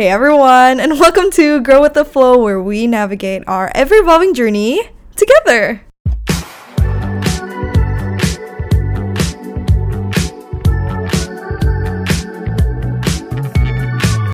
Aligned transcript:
Hey 0.00 0.10
everyone, 0.10 0.78
and 0.78 0.92
welcome 1.00 1.28
to 1.32 1.60
Grow 1.60 1.82
with 1.82 1.94
the 1.94 2.04
Flow, 2.04 2.38
where 2.38 2.62
we 2.62 2.86
navigate 2.86 3.42
our 3.48 3.72
ever 3.74 3.96
evolving 3.96 4.32
journey 4.32 4.90
together. 5.16 5.82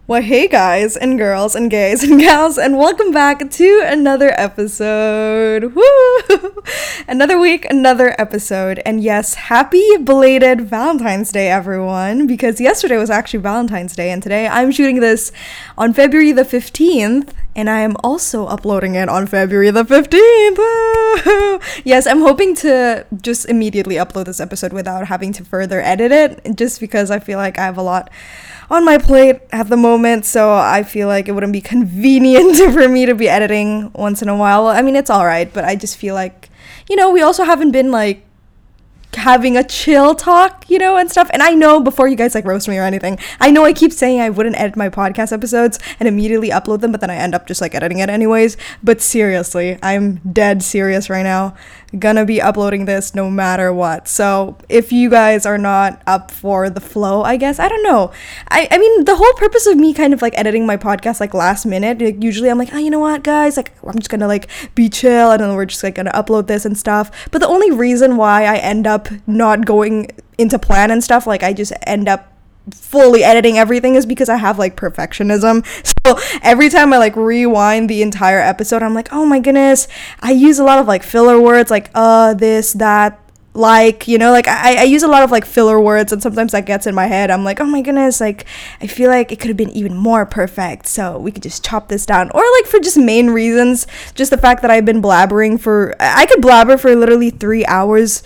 Well, 0.06 0.20
hey 0.20 0.48
guys 0.48 0.98
and 0.98 1.16
girls 1.16 1.54
and 1.54 1.70
gays 1.70 2.02
and 2.02 2.20
gals, 2.20 2.58
and 2.58 2.76
welcome 2.76 3.10
back 3.10 3.50
to 3.50 3.82
another 3.86 4.38
episode. 4.38 5.74
Woo! 5.74 6.62
another 7.08 7.38
week, 7.38 7.64
another 7.70 8.14
episode. 8.20 8.82
And 8.84 9.02
yes, 9.02 9.32
happy 9.32 9.96
belated 9.96 10.60
Valentine's 10.60 11.32
Day, 11.32 11.50
everyone, 11.50 12.26
because 12.26 12.60
yesterday 12.60 12.98
was 12.98 13.08
actually 13.08 13.40
Valentine's 13.40 13.96
Day, 13.96 14.10
and 14.10 14.22
today 14.22 14.46
I'm 14.46 14.70
shooting 14.72 15.00
this 15.00 15.32
on 15.78 15.94
February 15.94 16.32
the 16.32 16.44
15th, 16.44 17.30
and 17.56 17.70
I 17.70 17.80
am 17.80 17.96
also 18.04 18.44
uploading 18.44 18.96
it 18.96 19.08
on 19.08 19.26
February 19.26 19.70
the 19.70 19.84
15th. 19.84 21.80
yes, 21.86 22.06
I'm 22.06 22.20
hoping 22.20 22.54
to 22.56 23.06
just 23.22 23.48
immediately 23.48 23.94
upload 23.94 24.26
this 24.26 24.38
episode 24.38 24.74
without 24.74 25.06
having 25.06 25.32
to 25.32 25.44
further 25.46 25.80
edit 25.80 26.12
it, 26.12 26.56
just 26.56 26.78
because 26.78 27.10
I 27.10 27.20
feel 27.20 27.38
like 27.38 27.58
I 27.58 27.64
have 27.64 27.78
a 27.78 27.82
lot 27.82 28.10
on 28.70 28.84
my 28.84 28.98
plate 28.98 29.40
at 29.52 29.68
the 29.68 29.76
moment, 29.76 30.24
so 30.24 30.52
I 30.52 30.82
feel 30.82 31.08
like 31.08 31.28
it 31.28 31.32
wouldn't 31.32 31.52
be 31.52 31.60
convenient 31.74 32.56
for 32.72 32.88
me 32.88 33.06
to 33.06 33.14
be 33.14 33.28
editing 33.28 33.90
once 33.92 34.22
in 34.22 34.28
a 34.28 34.36
while. 34.36 34.66
I 34.66 34.82
mean, 34.82 34.96
it's 34.96 35.10
all 35.10 35.26
right, 35.26 35.52
but 35.52 35.64
I 35.64 35.76
just 35.76 35.96
feel 35.96 36.14
like, 36.14 36.48
you 36.88 36.96
know, 36.96 37.10
we 37.10 37.22
also 37.22 37.44
haven't 37.44 37.72
been 37.72 37.90
like 37.90 38.24
having 39.16 39.56
a 39.56 39.64
chill 39.64 40.14
talk, 40.14 40.68
you 40.68 40.78
know, 40.78 40.96
and 40.96 41.10
stuff. 41.10 41.30
And 41.32 41.42
I 41.42 41.50
know 41.50 41.80
before 41.80 42.08
you 42.08 42.16
guys 42.16 42.34
like 42.34 42.44
roast 42.44 42.68
me 42.68 42.78
or 42.78 42.82
anything, 42.82 43.18
I 43.40 43.50
know 43.50 43.64
I 43.64 43.72
keep 43.72 43.92
saying 43.92 44.20
I 44.20 44.30
wouldn't 44.30 44.58
edit 44.58 44.76
my 44.76 44.88
podcast 44.88 45.32
episodes 45.32 45.78
and 45.98 46.08
immediately 46.08 46.50
upload 46.50 46.80
them, 46.80 46.92
but 46.92 47.00
then 47.00 47.10
I 47.10 47.16
end 47.16 47.34
up 47.34 47.46
just 47.46 47.60
like 47.60 47.74
editing 47.74 47.98
it 47.98 48.08
anyways. 48.08 48.56
But 48.82 49.00
seriously, 49.00 49.78
I'm 49.82 50.16
dead 50.32 50.62
serious 50.62 51.08
right 51.08 51.22
now 51.22 51.54
gonna 51.98 52.24
be 52.24 52.40
uploading 52.40 52.84
this 52.84 53.14
no 53.14 53.30
matter 53.30 53.72
what. 53.72 54.08
So 54.08 54.56
if 54.68 54.92
you 54.92 55.10
guys 55.10 55.46
are 55.46 55.58
not 55.58 56.02
up 56.06 56.30
for 56.30 56.70
the 56.70 56.80
flow, 56.80 57.22
I 57.22 57.36
guess 57.36 57.58
I 57.58 57.68
don't 57.68 57.82
know. 57.82 58.12
I 58.48 58.68
I 58.70 58.78
mean 58.78 59.04
the 59.04 59.16
whole 59.16 59.32
purpose 59.34 59.66
of 59.66 59.76
me 59.76 59.94
kind 59.94 60.12
of 60.12 60.22
like 60.22 60.36
editing 60.36 60.66
my 60.66 60.76
podcast 60.76 61.20
like 61.20 61.34
last 61.34 61.66
minute. 61.66 62.00
Like, 62.00 62.22
usually 62.22 62.50
I'm 62.50 62.58
like, 62.58 62.72
oh, 62.72 62.78
you 62.78 62.90
know 62.90 63.00
what, 63.00 63.22
guys, 63.22 63.56
like 63.56 63.72
I'm 63.84 63.98
just 63.98 64.10
gonna 64.10 64.28
like 64.28 64.48
be 64.74 64.88
chill 64.88 65.30
and 65.30 65.40
then 65.40 65.54
we're 65.54 65.66
just 65.66 65.82
like 65.82 65.94
gonna 65.94 66.12
upload 66.12 66.46
this 66.46 66.64
and 66.64 66.76
stuff. 66.76 67.10
But 67.30 67.40
the 67.40 67.48
only 67.48 67.70
reason 67.70 68.16
why 68.16 68.44
I 68.44 68.56
end 68.56 68.86
up 68.86 69.08
not 69.26 69.64
going 69.64 70.10
into 70.38 70.58
plan 70.58 70.90
and 70.90 71.02
stuff, 71.02 71.26
like 71.26 71.42
I 71.42 71.52
just 71.52 71.72
end 71.86 72.08
up 72.08 72.33
fully 72.70 73.22
editing 73.22 73.58
everything 73.58 73.94
is 73.94 74.06
because 74.06 74.28
I 74.28 74.36
have 74.36 74.58
like 74.58 74.76
perfectionism. 74.76 75.64
So 76.06 76.18
every 76.42 76.68
time 76.68 76.92
I 76.92 76.98
like 76.98 77.16
rewind 77.16 77.90
the 77.90 78.02
entire 78.02 78.40
episode, 78.40 78.82
I'm 78.82 78.94
like, 78.94 79.12
oh 79.12 79.26
my 79.26 79.38
goodness, 79.38 79.88
I 80.20 80.32
use 80.32 80.58
a 80.58 80.64
lot 80.64 80.78
of 80.78 80.86
like 80.86 81.02
filler 81.02 81.40
words 81.40 81.70
like 81.70 81.90
uh, 81.94 82.34
this, 82.34 82.72
that, 82.74 83.20
like, 83.56 84.08
you 84.08 84.18
know, 84.18 84.32
like 84.32 84.48
I, 84.48 84.80
I 84.80 84.82
use 84.82 85.04
a 85.04 85.08
lot 85.08 85.22
of 85.22 85.30
like 85.30 85.44
filler 85.44 85.80
words 85.80 86.12
and 86.12 86.20
sometimes 86.20 86.52
that 86.52 86.66
gets 86.66 86.88
in 86.88 86.94
my 86.94 87.06
head. 87.06 87.30
I'm 87.30 87.44
like, 87.44 87.60
oh 87.60 87.66
my 87.66 87.82
goodness, 87.82 88.20
like 88.20 88.46
I 88.80 88.88
feel 88.88 89.08
like 89.08 89.30
it 89.30 89.38
could 89.38 89.48
have 89.48 89.56
been 89.56 89.70
even 89.70 89.96
more 89.96 90.26
perfect. 90.26 90.86
So 90.86 91.18
we 91.18 91.30
could 91.30 91.42
just 91.44 91.64
chop 91.64 91.88
this 91.88 92.04
down. 92.04 92.30
Or 92.34 92.42
like 92.58 92.66
for 92.66 92.80
just 92.80 92.98
main 92.98 93.30
reasons, 93.30 93.86
just 94.14 94.30
the 94.30 94.38
fact 94.38 94.62
that 94.62 94.72
I've 94.72 94.84
been 94.84 95.00
blabbering 95.00 95.60
for, 95.60 95.94
I 96.00 96.26
could 96.26 96.42
blabber 96.42 96.76
for 96.76 96.94
literally 96.96 97.30
three 97.30 97.64
hours 97.66 98.24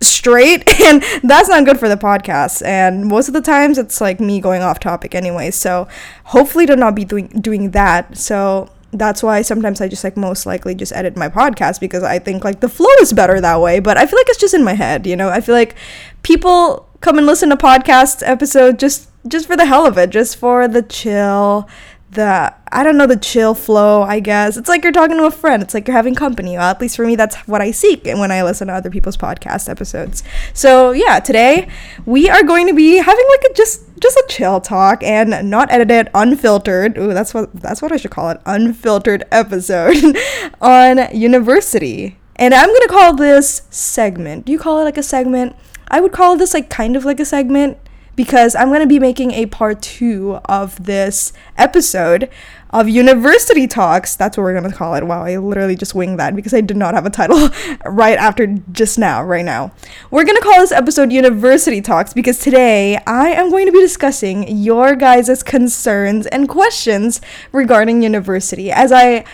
straight 0.00 0.80
and 0.82 1.02
that's 1.22 1.48
not 1.48 1.64
good 1.64 1.78
for 1.78 1.88
the 1.88 1.96
podcast. 1.96 2.64
And 2.64 3.06
most 3.06 3.28
of 3.28 3.34
the 3.34 3.40
times 3.40 3.78
it's 3.78 4.00
like 4.00 4.20
me 4.20 4.40
going 4.40 4.62
off 4.62 4.78
topic 4.80 5.14
anyway 5.14 5.50
so 5.50 5.88
hopefully 6.24 6.66
to 6.66 6.76
not 6.76 6.94
be 6.94 7.04
doing 7.04 7.28
doing 7.28 7.70
that. 7.72 8.16
So 8.16 8.70
that's 8.92 9.22
why 9.22 9.42
sometimes 9.42 9.80
I 9.80 9.88
just 9.88 10.04
like 10.04 10.16
most 10.16 10.46
likely 10.46 10.74
just 10.74 10.92
edit 10.92 11.16
my 11.16 11.28
podcast 11.28 11.80
because 11.80 12.02
I 12.02 12.18
think 12.18 12.44
like 12.44 12.60
the 12.60 12.68
flow 12.68 12.90
is 13.00 13.12
better 13.12 13.40
that 13.40 13.60
way. 13.60 13.80
But 13.80 13.96
I 13.96 14.06
feel 14.06 14.18
like 14.18 14.28
it's 14.28 14.40
just 14.40 14.54
in 14.54 14.64
my 14.64 14.74
head 14.74 15.06
you 15.06 15.16
know? 15.16 15.28
I 15.28 15.40
feel 15.40 15.54
like 15.54 15.74
people 16.22 16.88
come 17.00 17.18
and 17.18 17.26
listen 17.26 17.50
to 17.50 17.56
podcast 17.56 18.22
episode 18.26 18.78
just 18.78 19.10
just 19.28 19.46
for 19.46 19.56
the 19.56 19.66
hell 19.66 19.86
of 19.86 19.98
it 19.98 20.10
just 20.10 20.36
for 20.36 20.68
the 20.68 20.82
chill 20.82 21.68
the 22.16 22.52
I 22.72 22.82
don't 22.82 22.98
know 22.98 23.06
the 23.06 23.16
chill 23.16 23.54
flow, 23.54 24.02
I 24.02 24.18
guess. 24.18 24.56
It's 24.56 24.68
like 24.68 24.82
you're 24.82 24.92
talking 24.92 25.16
to 25.18 25.26
a 25.26 25.30
friend. 25.30 25.62
It's 25.62 25.72
like 25.72 25.86
you're 25.86 25.96
having 25.96 26.14
company. 26.14 26.56
Well, 26.56 26.68
at 26.68 26.80
least 26.80 26.96
for 26.96 27.06
me 27.06 27.14
that's 27.14 27.36
what 27.46 27.62
I 27.62 27.70
seek 27.70 28.06
and 28.06 28.18
when 28.18 28.32
I 28.32 28.42
listen 28.42 28.66
to 28.66 28.74
other 28.74 28.90
people's 28.90 29.16
podcast 29.16 29.68
episodes. 29.68 30.24
So, 30.52 30.90
yeah, 30.90 31.20
today 31.20 31.68
we 32.04 32.28
are 32.28 32.42
going 32.42 32.66
to 32.66 32.74
be 32.74 32.96
having 32.96 33.24
like 33.30 33.50
a 33.50 33.54
just 33.54 33.84
just 34.00 34.16
a 34.16 34.26
chill 34.28 34.60
talk 34.60 35.02
and 35.02 35.48
not 35.48 35.70
edited, 35.70 36.10
unfiltered. 36.12 36.98
Ooh, 36.98 37.14
that's 37.14 37.32
what 37.32 37.52
that's 37.54 37.80
what 37.80 37.92
I 37.92 37.96
should 37.96 38.10
call 38.10 38.30
it. 38.30 38.40
Unfiltered 38.44 39.24
episode 39.30 39.96
on 40.60 41.14
university. 41.16 42.18
And 42.34 42.52
I'm 42.52 42.68
to 42.68 42.88
call 42.90 43.14
this 43.14 43.62
segment. 43.70 44.44
Do 44.44 44.52
you 44.52 44.58
call 44.58 44.80
it 44.80 44.84
like 44.84 44.98
a 44.98 45.02
segment? 45.02 45.56
I 45.88 46.00
would 46.00 46.12
call 46.12 46.36
this 46.36 46.52
like 46.52 46.68
kind 46.68 46.96
of 46.96 47.04
like 47.04 47.20
a 47.20 47.24
segment 47.24 47.78
because 48.16 48.56
I'm 48.56 48.68
going 48.68 48.80
to 48.80 48.86
be 48.86 48.98
making 48.98 49.32
a 49.32 49.46
part 49.46 49.82
two 49.82 50.40
of 50.46 50.84
this 50.84 51.32
episode 51.56 52.30
of 52.70 52.88
University 52.88 53.66
Talks. 53.66 54.16
That's 54.16 54.36
what 54.36 54.42
we're 54.42 54.58
going 54.58 54.70
to 54.70 54.76
call 54.76 54.94
it. 54.94 55.04
Wow, 55.04 55.22
I 55.22 55.36
literally 55.36 55.76
just 55.76 55.94
winged 55.94 56.18
that 56.18 56.34
because 56.34 56.52
I 56.52 56.62
did 56.62 56.76
not 56.76 56.94
have 56.94 57.06
a 57.06 57.10
title 57.10 57.50
right 57.86 58.18
after 58.18 58.46
just 58.72 58.98
now, 58.98 59.22
right 59.22 59.44
now. 59.44 59.72
We're 60.10 60.24
going 60.24 60.36
to 60.36 60.42
call 60.42 60.60
this 60.60 60.72
episode 60.72 61.12
University 61.12 61.80
Talks 61.80 62.12
because 62.12 62.38
today 62.38 62.96
I 63.06 63.28
am 63.28 63.50
going 63.50 63.66
to 63.66 63.72
be 63.72 63.80
discussing 63.80 64.48
your 64.48 64.96
guys' 64.96 65.42
concerns 65.42 66.26
and 66.26 66.48
questions 66.48 67.20
regarding 67.52 68.02
university. 68.02 68.72
As 68.72 68.90
I 68.92 69.24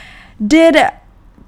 did 0.45 0.77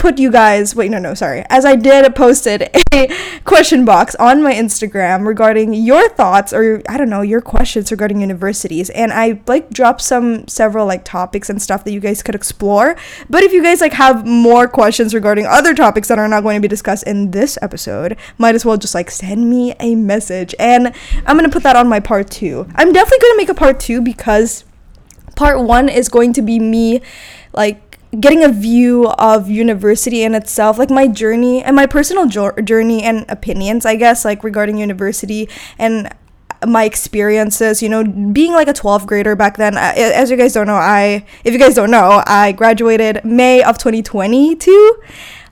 put 0.04 0.19
you 0.19 0.31
guys 0.31 0.76
wait 0.76 0.91
no 0.91 0.98
no 0.98 1.15
sorry. 1.15 1.42
As 1.48 1.65
i 1.65 1.76
did 1.76 2.15
posted 2.15 2.69
a 2.92 3.09
question 3.44 3.87
box 3.87 4.15
on 4.16 4.42
my 4.42 4.53
instagram 4.53 5.26
regarding 5.26 5.72
your 5.72 6.10
thoughts 6.10 6.53
or 6.53 6.82
i 6.91 6.98
don't 6.98 7.09
know 7.09 7.22
your 7.22 7.41
questions 7.41 7.91
regarding 7.91 8.20
universities. 8.20 8.91
And 8.91 9.15
i 9.15 9.41
like 9.47 9.70
dropped 9.70 10.03
some 10.03 10.47
several 10.47 10.87
like 10.87 11.06
topics 11.06 11.48
and 11.48 11.62
stuff 11.62 11.84
that 11.84 11.92
you 11.92 12.00
guys 12.00 12.22
could 12.22 12.34
explore. 12.34 12.97
But 13.31 13.44
if 13.44 13.54
you 13.54 13.62
guys 13.62 13.81
like 13.81 13.94
have 13.94 14.26
more 14.26 14.69
questions 14.69 15.15
regarding 15.15 15.47
other 15.47 15.72
topics 15.75 16.09
that 16.09 16.19
are 16.19 16.28
not 16.28 16.42
going 16.42 16.56
to 16.56 16.60
be 16.60 16.69
discussed 16.69 17.04
in 17.04 17.31
this 17.31 17.56
episode 17.62 18.19
might 18.36 18.54
as 18.54 18.62
well 18.62 18.76
just 18.76 18.94
like 18.94 19.10
send 19.10 19.48
me 19.48 19.75
a 19.81 19.94
message. 19.94 20.54
And 20.59 20.94
i'm 21.25 21.36
gonna 21.38 21.48
put 21.48 21.62
that 21.62 21.76
on 21.76 21.88
my 21.88 22.00
part 22.00 22.31
two. 22.31 22.66
I'm 22.75 22.92
definitely 22.92 23.21
gonna 23.22 23.38
make 23.38 23.48
a 23.48 23.54
part 23.54 23.81
two 23.81 24.03
because 24.03 24.66
part 25.34 25.60
one 25.60 25.88
is 25.88 26.10
going 26.10 26.34
to 26.34 26.42
be 26.42 26.60
me 26.60 27.00
like 27.54 27.84
getting 28.20 28.42
a 28.42 28.48
view 28.48 29.08
of 29.19 29.48
university 29.48 30.22
in 30.22 30.34
itself 30.34 30.78
like 30.78 30.91
my 30.91 31.06
journey 31.06 31.62
and 31.62 31.75
my 31.75 31.86
personal 31.86 32.26
jo- 32.26 32.52
journey 32.62 33.02
and 33.02 33.25
opinions 33.28 33.84
i 33.84 33.97
guess 33.97 34.25
like 34.25 34.44
regarding 34.44 34.78
university 34.78 35.48
and 35.78 36.12
my 36.66 36.84
experiences 36.84 37.82
you 37.82 37.88
know 37.88 38.04
being 38.32 38.53
like 38.53 38.69
a 38.69 38.72
12th 38.72 39.06
grader 39.06 39.36
back 39.36 39.56
then 39.56 39.76
uh, 39.76 39.92
as 39.97 40.30
you 40.30 40.36
guys 40.36 40.53
don't 40.53 40.66
know 40.66 40.74
i 40.76 41.24
if 41.44 41.53
you 41.53 41.58
guys 41.58 41.74
don't 41.74 41.91
know 41.91 42.22
i 42.26 42.53
graduated 42.53 43.24
may 43.24 43.62
of 43.62 43.76
2022 43.78 45.03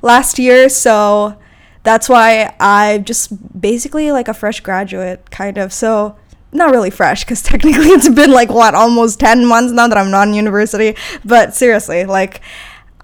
last 0.00 0.38
year 0.38 0.68
so 0.68 1.36
that's 1.82 2.08
why 2.08 2.54
i'm 2.60 3.04
just 3.04 3.60
basically 3.60 4.12
like 4.12 4.28
a 4.28 4.34
fresh 4.34 4.60
graduate 4.60 5.30
kind 5.30 5.58
of. 5.58 5.72
So 5.72 6.16
not 6.52 6.70
really 6.70 6.90
fresh 6.90 7.24
because 7.24 7.42
technically 7.52 7.88
it's 7.88 8.08
been 8.08 8.30
like 8.30 8.50
what 8.50 8.74
almost 8.74 9.20
10 9.20 9.46
months 9.46 9.72
now 9.72 9.88
that 9.88 9.98
i'm 9.98 10.10
not 10.10 10.28
in 10.28 10.34
university 10.34 10.94
but 11.24 11.54
seriously 11.54 12.04
like 12.04 12.40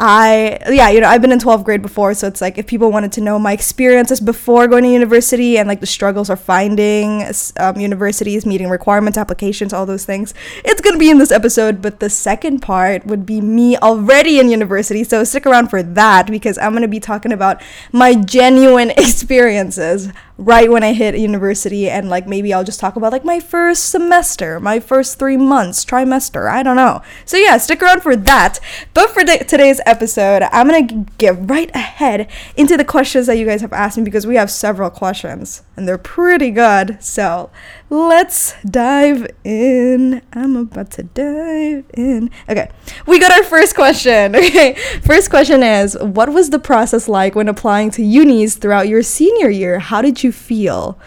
I 0.01 0.61
yeah, 0.71 0.91
you 0.91 1.01
know, 1.01 1.09
I've 1.09 1.21
been 1.21 1.33
in 1.33 1.41
12th 1.41 1.65
grade 1.65 1.83
before, 1.83 2.15
so 2.15 2.29
it's 2.29 2.41
like 2.41 2.57
if 2.57 2.69
people 2.69 2.93
wanted 2.93 3.11
to 3.13 3.21
know 3.21 3.37
my 3.37 3.53
experiences 3.53 4.21
before 4.21 4.69
going 4.69 4.85
to 4.85 4.91
university 4.91 5.59
and 5.59 5.69
like 5.69 5.81
the 5.81 5.87
struggles 5.87 6.31
of 6.31 6.41
finding 6.41 7.25
um, 7.59 7.81
universities, 7.81 8.47
meeting 8.47 8.69
requirements, 8.69 9.19
applications, 9.19 9.73
all 9.73 9.87
those 9.87 10.05
things, 10.05 10.35
it's 10.65 10.81
gonna 10.81 10.99
be 10.99 11.11
in 11.11 11.19
this 11.19 11.33
episode. 11.33 11.83
But 11.83 11.99
the 11.99 12.11
second 12.11 12.61
part 12.61 13.07
would 13.07 13.27
be 13.27 13.41
me 13.41 13.77
already 13.77 14.39
in 14.39 14.51
university, 14.51 15.03
so 15.03 15.25
stick 15.25 15.47
around 15.47 15.69
for 15.69 15.83
that 15.83 16.29
because 16.29 16.59
I'm 16.59 16.75
gonna 16.75 16.87
be 16.87 17.01
talking 17.01 17.33
about 17.33 17.61
my 17.91 18.15
genuine 18.15 18.91
experiences 18.97 20.11
right 20.39 20.71
when 20.71 20.85
I 20.85 20.93
hit 20.93 21.19
university 21.19 21.91
and 21.91 22.09
like 22.09 22.29
maybe 22.29 22.55
I'll 22.55 22.63
just 22.63 22.79
talk 22.79 22.95
about 22.95 23.11
like 23.11 23.25
my 23.25 23.41
first 23.41 23.91
semester, 23.91 24.61
my 24.61 24.79
first 24.79 25.19
3 25.19 25.37
months, 25.37 25.85
trimester, 25.85 26.49
I 26.49 26.63
don't 26.63 26.77
know. 26.77 27.03
So 27.25 27.37
yeah, 27.37 27.59
stick 27.59 27.83
around 27.83 28.03
for 28.03 28.15
that. 28.15 28.61
But 28.95 29.11
for 29.11 29.25
today's 29.25 29.81
episode, 29.85 30.45
I'm 30.53 30.69
to 30.89 31.07
get 31.19 31.51
right 31.51 31.75
ahead 31.75 32.31
into 32.57 32.77
the 32.77 32.85
questions 32.85 33.27
that 33.27 33.37
you 33.37 33.47
guys 33.47 33.63
have 33.63 33.73
asked 33.73 33.99
me 33.99 34.05
because 34.05 34.27
we 34.29 34.37
have 34.37 34.51
several 34.51 34.91
questions 34.91 35.63
and 35.77 35.89
they're 35.89 35.99
pretty 35.99 36.53
good. 36.53 37.03
So, 37.03 37.51
let's 37.91 38.55
dive 38.65 39.27
in. 39.45 40.23
I'm 40.33 40.57
about 40.57 40.91
to 40.93 41.03
dive 41.03 41.85
in. 41.95 42.31
Okay, 42.49 42.71
we 43.07 43.19
got 43.19 43.33
our 43.33 43.45
first 43.45 43.75
question. 43.75 44.37
Okay, 44.49 44.75
first 45.03 45.31
question 45.31 45.63
is 45.63 45.97
What 46.01 46.33
was 46.33 46.51
the 46.51 46.59
process 46.59 47.09
like 47.09 47.35
when 47.35 47.49
applying 47.49 47.91
to 47.93 48.03
unis 48.03 48.57
throughout 48.57 48.89
your 48.89 49.03
senior 49.03 49.51
year? 49.51 49.79
How 49.79 50.01
did 50.01 50.23
you 50.23 50.33
feel? 50.33 50.99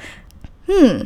Hmm. 0.70 1.06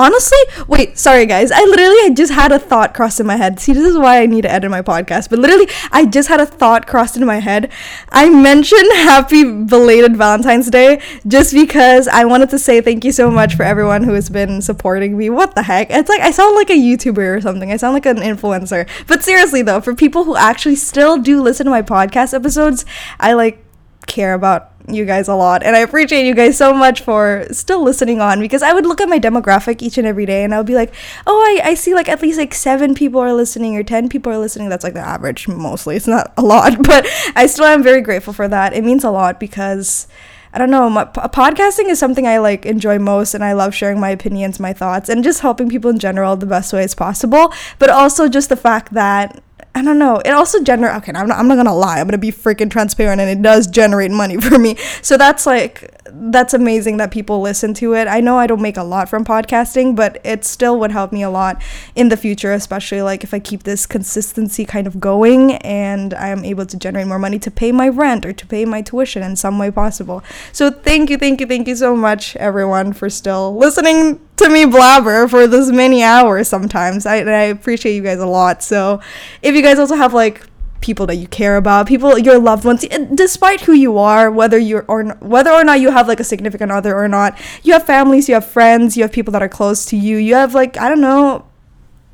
Honestly, 0.00 0.38
wait, 0.66 0.96
sorry 0.96 1.26
guys. 1.26 1.52
I 1.52 1.60
literally 1.60 1.98
I 2.04 2.10
just 2.16 2.32
had 2.32 2.52
a 2.52 2.58
thought 2.58 2.94
cross 2.94 3.20
in 3.20 3.26
my 3.26 3.36
head. 3.36 3.60
See, 3.60 3.74
this 3.74 3.84
is 3.84 3.98
why 3.98 4.22
I 4.22 4.26
need 4.26 4.42
to 4.42 4.50
edit 4.50 4.70
my 4.70 4.80
podcast. 4.80 5.28
But 5.28 5.38
literally, 5.38 5.68
I 5.92 6.06
just 6.06 6.28
had 6.28 6.40
a 6.40 6.46
thought 6.46 6.86
crossed 6.86 7.18
in 7.18 7.26
my 7.26 7.38
head. 7.38 7.70
I 8.08 8.30
mentioned 8.30 8.90
happy 8.94 9.44
belated 9.44 10.16
Valentine's 10.16 10.70
Day 10.70 11.02
just 11.26 11.52
because 11.52 12.08
I 12.08 12.24
wanted 12.24 12.48
to 12.50 12.58
say 12.58 12.80
thank 12.80 13.04
you 13.04 13.12
so 13.12 13.30
much 13.30 13.54
for 13.56 13.62
everyone 13.62 14.02
who 14.02 14.14
has 14.14 14.30
been 14.30 14.62
supporting 14.62 15.18
me. 15.18 15.28
What 15.28 15.54
the 15.54 15.62
heck? 15.62 15.90
It's 15.90 16.08
like 16.08 16.22
I 16.22 16.30
sound 16.30 16.56
like 16.56 16.70
a 16.70 16.74
YouTuber 16.74 17.36
or 17.36 17.40
something. 17.42 17.70
I 17.70 17.76
sound 17.76 17.92
like 17.92 18.06
an 18.06 18.16
influencer. 18.16 18.88
But 19.06 19.22
seriously 19.22 19.60
though, 19.60 19.82
for 19.82 19.94
people 19.94 20.24
who 20.24 20.34
actually 20.34 20.76
still 20.76 21.18
do 21.18 21.42
listen 21.42 21.66
to 21.66 21.70
my 21.70 21.82
podcast 21.82 22.32
episodes, 22.32 22.86
I 23.18 23.34
like 23.34 23.62
care 24.06 24.32
about 24.32 24.72
you 24.94 25.04
guys 25.04 25.28
a 25.28 25.34
lot 25.34 25.62
and 25.62 25.76
I 25.76 25.80
appreciate 25.80 26.26
you 26.26 26.34
guys 26.34 26.56
so 26.56 26.72
much 26.72 27.02
for 27.02 27.46
still 27.50 27.82
listening 27.82 28.20
on 28.20 28.40
because 28.40 28.62
I 28.62 28.72
would 28.72 28.86
look 28.86 29.00
at 29.00 29.08
my 29.08 29.18
demographic 29.18 29.82
each 29.82 29.98
and 29.98 30.06
every 30.06 30.26
day 30.26 30.44
and 30.44 30.54
I 30.54 30.58
would 30.58 30.66
be 30.66 30.74
like, 30.74 30.92
oh, 31.26 31.38
I, 31.38 31.70
I 31.70 31.74
see 31.74 31.94
like 31.94 32.08
at 32.08 32.22
least 32.22 32.38
like 32.38 32.54
seven 32.54 32.94
people 32.94 33.20
are 33.20 33.32
listening 33.32 33.76
or 33.76 33.82
10 33.82 34.08
people 34.08 34.32
are 34.32 34.38
listening. 34.38 34.68
That's 34.68 34.84
like 34.84 34.94
the 34.94 35.00
average 35.00 35.48
mostly. 35.48 35.96
It's 35.96 36.06
not 36.06 36.32
a 36.36 36.42
lot, 36.42 36.82
but 36.82 37.06
I 37.36 37.46
still 37.46 37.66
am 37.66 37.82
very 37.82 38.00
grateful 38.00 38.32
for 38.32 38.48
that. 38.48 38.72
It 38.72 38.84
means 38.84 39.04
a 39.04 39.10
lot 39.10 39.40
because. 39.40 40.06
I 40.52 40.58
don't 40.58 40.72
know. 40.72 40.90
My, 40.90 41.04
podcasting 41.04 41.88
is 41.90 42.00
something 42.00 42.26
I 42.26 42.38
like 42.38 42.66
enjoy 42.66 42.98
most, 42.98 43.34
and 43.34 43.44
I 43.44 43.52
love 43.52 43.72
sharing 43.72 44.00
my 44.00 44.10
opinions, 44.10 44.58
my 44.58 44.72
thoughts, 44.72 45.08
and 45.08 45.22
just 45.22 45.42
helping 45.42 45.68
people 45.68 45.90
in 45.90 46.00
general 46.00 46.34
the 46.34 46.44
best 46.44 46.72
ways 46.72 46.92
possible. 46.92 47.52
But 47.78 47.88
also 47.88 48.28
just 48.28 48.48
the 48.48 48.56
fact 48.56 48.92
that 48.94 49.40
I 49.74 49.82
don't 49.82 49.98
know. 49.98 50.16
It 50.24 50.30
also 50.30 50.62
generate. 50.62 50.96
Okay, 50.96 51.12
I'm 51.14 51.28
not, 51.28 51.38
I'm 51.38 51.46
not 51.46 51.56
gonna 51.56 51.74
lie. 51.74 52.00
I'm 52.00 52.06
gonna 52.06 52.18
be 52.18 52.32
freaking 52.32 52.70
transparent, 52.70 53.20
and 53.20 53.30
it 53.30 53.42
does 53.42 53.66
generate 53.66 54.10
money 54.10 54.36
for 54.40 54.58
me. 54.58 54.76
So 55.02 55.16
that's 55.16 55.46
like 55.46 55.94
that's 56.12 56.54
amazing 56.54 56.96
that 56.98 57.10
people 57.10 57.40
listen 57.40 57.74
to 57.74 57.94
it. 57.94 58.06
I 58.08 58.20
know 58.20 58.38
I 58.38 58.46
don't 58.46 58.62
make 58.62 58.76
a 58.76 58.82
lot 58.82 59.08
from 59.08 59.24
podcasting, 59.24 59.96
but 59.96 60.20
it 60.24 60.44
still 60.44 60.78
would 60.80 60.90
help 60.90 61.12
me 61.12 61.22
a 61.22 61.30
lot 61.30 61.62
in 61.94 62.08
the 62.08 62.16
future, 62.16 62.52
especially 62.52 63.02
like 63.02 63.24
if 63.24 63.32
I 63.32 63.38
keep 63.38 63.62
this 63.62 63.86
consistency 63.86 64.64
kind 64.64 64.86
of 64.86 65.00
going 65.00 65.52
and 65.56 66.14
I 66.14 66.28
am 66.28 66.44
able 66.44 66.66
to 66.66 66.76
generate 66.76 67.06
more 67.06 67.18
money 67.18 67.38
to 67.38 67.50
pay 67.50 67.72
my 67.72 67.88
rent 67.88 68.26
or 68.26 68.32
to 68.32 68.46
pay 68.46 68.64
my 68.64 68.82
tuition 68.82 69.22
in 69.22 69.36
some 69.36 69.58
way 69.58 69.70
possible. 69.70 70.22
So 70.52 70.70
thank 70.70 71.10
you, 71.10 71.18
thank 71.18 71.40
you, 71.40 71.46
thank 71.46 71.68
you 71.68 71.76
so 71.76 71.96
much, 71.96 72.36
everyone, 72.36 72.92
for 72.92 73.08
still 73.08 73.56
listening 73.56 74.20
to 74.36 74.48
me 74.48 74.64
blabber 74.64 75.28
for 75.28 75.46
this 75.46 75.70
many 75.70 76.02
hours 76.02 76.48
sometimes. 76.48 77.06
I, 77.06 77.16
I 77.16 77.42
appreciate 77.44 77.94
you 77.94 78.02
guys 78.02 78.18
a 78.18 78.26
lot. 78.26 78.62
So 78.62 79.00
if 79.42 79.54
you 79.54 79.62
guys 79.62 79.78
also 79.78 79.96
have 79.96 80.14
like 80.14 80.49
people 80.80 81.06
that 81.06 81.16
you 81.16 81.26
care 81.28 81.56
about, 81.56 81.86
people 81.86 82.18
your 82.18 82.38
loved 82.38 82.64
ones, 82.64 82.84
despite 83.14 83.60
who 83.62 83.72
you 83.72 83.98
are, 83.98 84.30
whether 84.30 84.58
you're 84.58 84.84
or 84.88 85.04
whether 85.20 85.50
or 85.50 85.64
not 85.64 85.80
you 85.80 85.90
have 85.90 86.08
like 86.08 86.20
a 86.20 86.24
significant 86.24 86.72
other 86.72 86.96
or 86.96 87.08
not, 87.08 87.38
you 87.62 87.72
have 87.72 87.84
families, 87.84 88.28
you 88.28 88.34
have 88.34 88.46
friends, 88.46 88.96
you 88.96 89.02
have 89.02 89.12
people 89.12 89.32
that 89.32 89.42
are 89.42 89.48
close 89.48 89.84
to 89.86 89.96
you, 89.96 90.16
you 90.16 90.34
have 90.34 90.54
like 90.54 90.76
I 90.78 90.88
don't 90.88 91.00
know 91.00 91.44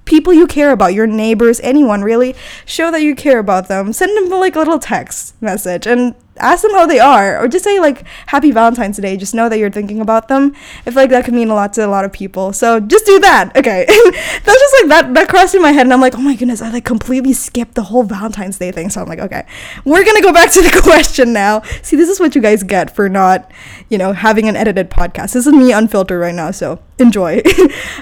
people 0.07 0.33
you 0.33 0.47
care 0.47 0.71
about, 0.71 0.95
your 0.95 1.07
neighbors, 1.07 1.61
anyone 1.61 2.03
really, 2.03 2.35
show 2.65 2.91
that 2.91 3.03
you 3.03 3.15
care 3.15 3.39
about 3.39 3.69
them. 3.69 3.93
Send 3.93 4.17
them 4.17 4.31
like 4.31 4.57
a 4.57 4.61
little 4.61 4.79
text 4.79 5.41
message 5.43 5.87
and 5.87 6.15
ask 6.39 6.63
them 6.63 6.73
how 6.73 6.87
they 6.87 6.99
are. 6.99 7.43
Or 7.43 7.49
just 7.49 7.65
say 7.65 7.79
like 7.79 8.05
happy 8.27 8.51
valentine's 8.51 8.97
day. 8.99 9.17
Just 9.17 9.35
know 9.35 9.49
that 9.49 9.59
you're 9.59 9.71
thinking 9.71 10.01
about 10.01 10.29
them. 10.29 10.55
I 10.87 10.91
feel 10.91 11.03
like 11.03 11.11
that 11.11 11.25
could 11.25 11.35
mean 11.35 11.51
a 11.51 11.55
lot 11.55 11.73
to 11.75 11.87
a 11.87 11.89
lot 11.89 12.05
of 12.05 12.13
people. 12.13 12.53
So 12.53 12.81
just 12.81 13.07
do 13.07 13.19
that. 13.21 13.57
Okay. 13.57 13.85
That's 13.89 14.45
just 14.45 14.75
like 14.81 14.89
that 14.89 15.15
that 15.15 15.29
crossed 15.29 15.55
in 15.55 15.63
my 15.63 15.73
head 15.73 15.87
and 15.87 15.93
i'm 15.93 16.01
like 16.01 16.15
oh 16.15 16.21
my 16.21 16.35
goodness 16.35 16.61
i 16.63 16.71
like 16.71 16.85
completely 16.85 17.33
skipped 17.33 17.75
the 17.75 17.83
whole 17.85 18.03
valentine's 18.03 18.59
day 18.59 18.71
thing. 18.73 18.91
So 18.91 19.03
i'm 19.03 19.09
like 19.09 19.21
okay. 19.21 19.47
We're 19.85 20.05
gonna 20.05 20.23
go 20.23 20.33
back 20.33 20.51
to 20.53 20.63
the 20.63 20.81
question 20.83 21.33
now. 21.33 21.63
See 21.83 21.97
this 21.97 22.09
is 22.09 22.21
what 22.21 22.35
you 22.35 22.41
guys 22.41 22.63
get 22.63 22.95
for 22.95 23.09
not 23.09 23.51
you 23.89 23.99
know 23.99 24.13
having 24.13 24.49
an 24.49 24.57
edited 24.57 24.91
podcast. 24.91 25.33
This 25.33 25.47
is 25.47 25.53
me 25.53 25.73
unfiltered 25.73 26.21
right 26.21 26.35
now 26.35 26.51
so 26.51 26.81
enjoy. 26.99 27.43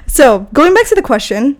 So 0.06 0.40
going 0.52 0.74
back 0.74 0.86
to 0.88 0.94
the 0.94 1.02
question 1.02 1.56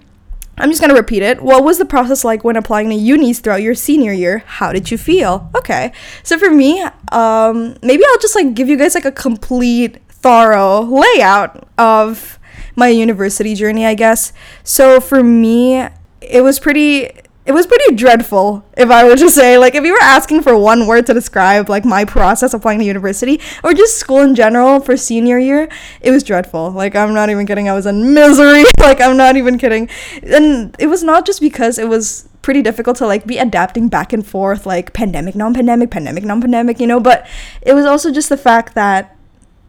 I'm 0.56 0.70
just 0.70 0.80
gonna 0.80 0.94
repeat 0.94 1.22
it. 1.22 1.42
What 1.42 1.64
was 1.64 1.78
the 1.78 1.84
process 1.84 2.24
like 2.24 2.44
when 2.44 2.56
applying 2.56 2.88
to 2.90 2.94
unis 2.94 3.40
throughout 3.40 3.62
your 3.62 3.74
senior 3.74 4.12
year? 4.12 4.44
How 4.46 4.72
did 4.72 4.90
you 4.90 4.98
feel? 4.98 5.50
Okay, 5.56 5.92
so 6.22 6.38
for 6.38 6.50
me, 6.50 6.82
um, 7.12 7.76
maybe 7.82 8.04
I'll 8.08 8.18
just 8.18 8.36
like 8.36 8.54
give 8.54 8.68
you 8.68 8.76
guys 8.76 8.94
like 8.94 9.04
a 9.04 9.12
complete, 9.12 10.00
thorough 10.08 10.80
layout 10.80 11.68
of 11.76 12.38
my 12.76 12.88
university 12.88 13.54
journey, 13.54 13.84
I 13.84 13.94
guess. 13.94 14.32
So 14.62 15.00
for 15.00 15.22
me, 15.22 15.86
it 16.22 16.42
was 16.42 16.58
pretty 16.58 17.10
it 17.46 17.52
was 17.52 17.67
pretty 17.67 17.94
dreadful 17.94 18.64
if 18.76 18.91
i 18.91 19.05
were 19.05 19.17
to 19.17 19.29
say. 19.31 19.58
Like 19.58 19.75
if 19.75 19.85
you 19.85 19.93
were 19.93 20.02
asking 20.02 20.43
for 20.43 20.56
one 20.56 20.87
word 20.87 21.06
to 21.06 21.14
describe 21.14 21.69
like 21.69 21.85
my 21.85 22.05
process 22.05 22.55
applying 22.55 22.79
to 22.79 22.85
university 22.85 23.41
or 23.62 23.75
just 23.75 23.99
school 23.99 24.20
in 24.20 24.35
general 24.35 24.81
for 24.81 24.96
senior 24.96 25.38
year 25.38 25.69
it 26.00 26.11
was 26.11 26.23
dreadful. 26.23 26.70
Like 26.70 26.96
i'm 26.96 27.14
not 27.14 27.31
even 27.31 27.46
kidding. 27.46 27.69
I 27.69 27.75
was 27.75 27.87
in 27.87 28.14
misery. 28.14 28.64
Like 28.79 29.00
i'm 29.00 29.17
not 29.17 29.37
even 29.37 29.58
kidding. 29.58 29.88
And 30.23 30.76
it 30.79 30.88
was 30.88 31.02
not 31.02 31.25
just 31.26 31.41
because 31.41 31.79
it 31.79 31.88
was 31.88 32.29
pretty 32.43 32.61
difficult 32.61 32.99
to 32.99 33.06
like 33.06 33.26
be 33.26 33.38
adapting 33.38 33.88
back 33.88 34.12
and 34.12 34.26
forth 34.26 34.67
like 34.67 34.93
pandemic 34.93 35.35
non-pandemic 35.35 35.91
pandemic 35.91 36.25
non-pandemic 36.25 36.79
you 36.79 36.87
know 36.87 37.00
but 37.00 37.26
it 37.62 37.73
was 37.73 37.87
also 37.87 38.12
just 38.12 38.29
the 38.29 38.37
fact 38.37 38.75
that 38.75 39.17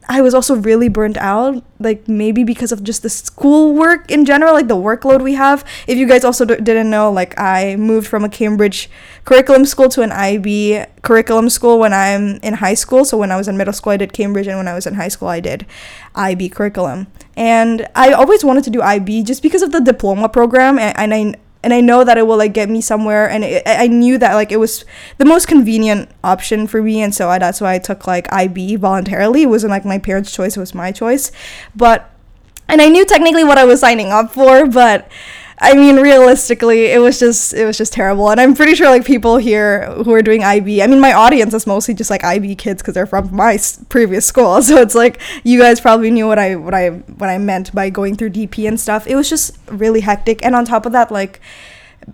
I 0.08 0.22
was 0.22 0.34
also 0.34 0.56
really 0.56 0.90
burnt 0.90 1.18
out, 1.18 1.64
like 1.80 2.08
maybe 2.08 2.44
because 2.44 2.72
of 2.72 2.84
just 2.84 3.02
the 3.02 3.10
schoolwork 3.10 4.12
in 4.12 4.26
general, 4.26 4.54
like 4.54 4.68
the 4.68 4.76
workload 4.76 5.22
we 5.22 5.34
have. 5.34 5.66
If 5.88 5.98
you 5.98 6.08
guys 6.08 6.24
also 6.24 6.46
d- 6.46 6.56
didn't 6.56 6.90
know, 6.90 7.12
like 7.12 7.40
I 7.40 7.76
moved 7.76 8.08
from 8.08 8.24
a 8.24 8.30
Cambridge 8.30 8.90
curriculum 9.26 9.66
school 9.66 9.90
to 9.90 10.02
an 10.02 10.12
IB 10.12 10.84
curriculum 11.02 11.50
school 11.50 11.80
when 11.80 11.94
I'm 11.94 12.38
in 12.44 12.56
high 12.56 12.74
school. 12.74 13.06
So 13.06 13.18
when 13.18 13.32
I 13.32 13.38
was 13.38 13.48
in 13.48 13.58
middle 13.58 13.74
school, 13.74 13.94
I 13.94 13.98
did 13.98 14.14
Cambridge, 14.14 14.48
and 14.48 14.58
when 14.58 14.68
I 14.68 14.74
was 14.74 14.86
in 14.86 14.96
high 14.96 15.08
school, 15.08 15.28
I 15.28 15.40
did 15.40 15.66
IB 16.16 16.50
curriculum. 16.50 17.08
And 17.36 17.88
I 17.96 18.12
always 18.14 18.44
wanted 18.44 18.64
to 18.66 18.70
do 18.70 18.82
IB 18.82 19.24
just 19.24 19.42
because 19.42 19.62
of 19.62 19.72
the 19.72 19.82
diploma 19.82 20.30
program, 20.30 20.78
and, 20.80 20.98
and 20.98 21.14
I 21.14 21.40
and 21.66 21.74
I 21.74 21.82
know 21.82 22.04
that 22.04 22.16
it 22.20 22.28
will 22.28 22.38
like 22.38 22.54
get 22.54 22.70
me 22.70 22.80
somewhere 22.80 23.28
and 23.28 23.44
it, 23.44 23.64
I 23.66 23.88
knew 23.88 24.20
that 24.20 24.36
like 24.36 24.52
it 24.52 24.58
was 24.58 24.86
the 25.18 25.26
most 25.26 25.48
convenient 25.48 26.10
option 26.24 26.68
for 26.68 26.84
me 26.84 27.02
and 27.02 27.14
so 27.14 27.28
I, 27.28 27.40
that's 27.40 27.60
why 27.60 27.74
I 27.74 27.80
took 27.80 28.06
like 28.06 28.32
IB 28.32 28.76
voluntarily. 28.76 29.42
It 29.42 29.50
wasn't 29.50 29.72
like 29.72 29.84
my 29.84 29.98
parents 29.98 30.32
choice 30.32 30.56
it 30.56 30.60
was 30.60 30.76
my 30.76 30.92
choice. 30.92 31.32
But 31.76 32.12
and 32.70 32.84
I 32.84 32.88
knew 32.88 33.04
technically 33.04 33.44
what 33.44 33.58
I 33.58 33.66
was 33.66 33.80
signing 33.80 34.12
up 34.12 34.32
for 34.32 34.68
but 34.68 35.10
I 35.58 35.74
mean, 35.74 35.96
realistically, 35.98 36.88
it 36.88 37.00
was 37.00 37.18
just 37.18 37.54
it 37.54 37.66
was 37.66 37.78
just 37.78 37.94
terrible, 37.94 38.30
and 38.30 38.42
I'm 38.42 38.56
pretty 38.56 38.76
sure 38.76 38.90
like 38.90 39.06
people 39.06 39.38
here 39.38 39.90
who 40.04 40.14
are 40.14 40.22
doing 40.22 40.44
IB. 40.44 40.84
I 40.84 40.88
mean, 40.88 41.00
my 41.00 41.14
audience 41.14 41.54
is 41.54 41.66
mostly 41.66 41.94
just 41.94 42.10
like 42.10 42.26
IB 42.26 42.56
kids 42.56 42.82
because 42.82 42.94
they're 42.94 43.06
from 43.06 43.34
my 43.34 43.58
previous 43.88 44.26
school, 44.26 44.62
so 44.64 44.82
it's 44.82 44.96
like 44.96 45.22
you 45.44 45.60
guys 45.60 45.80
probably 45.80 46.12
knew 46.12 46.28
what 46.28 46.40
I 46.40 46.56
what 46.56 46.74
I 46.74 46.90
what 46.90 47.30
I 47.30 47.38
meant 47.38 47.74
by 47.74 47.90
going 47.90 48.16
through 48.16 48.32
DP 48.32 48.68
and 48.68 48.78
stuff. 48.78 49.08
It 49.08 49.16
was 49.16 49.30
just 49.30 49.58
really 49.68 50.02
hectic, 50.02 50.44
and 50.46 50.56
on 50.56 50.66
top 50.66 50.86
of 50.86 50.92
that, 50.92 51.10
like 51.10 51.40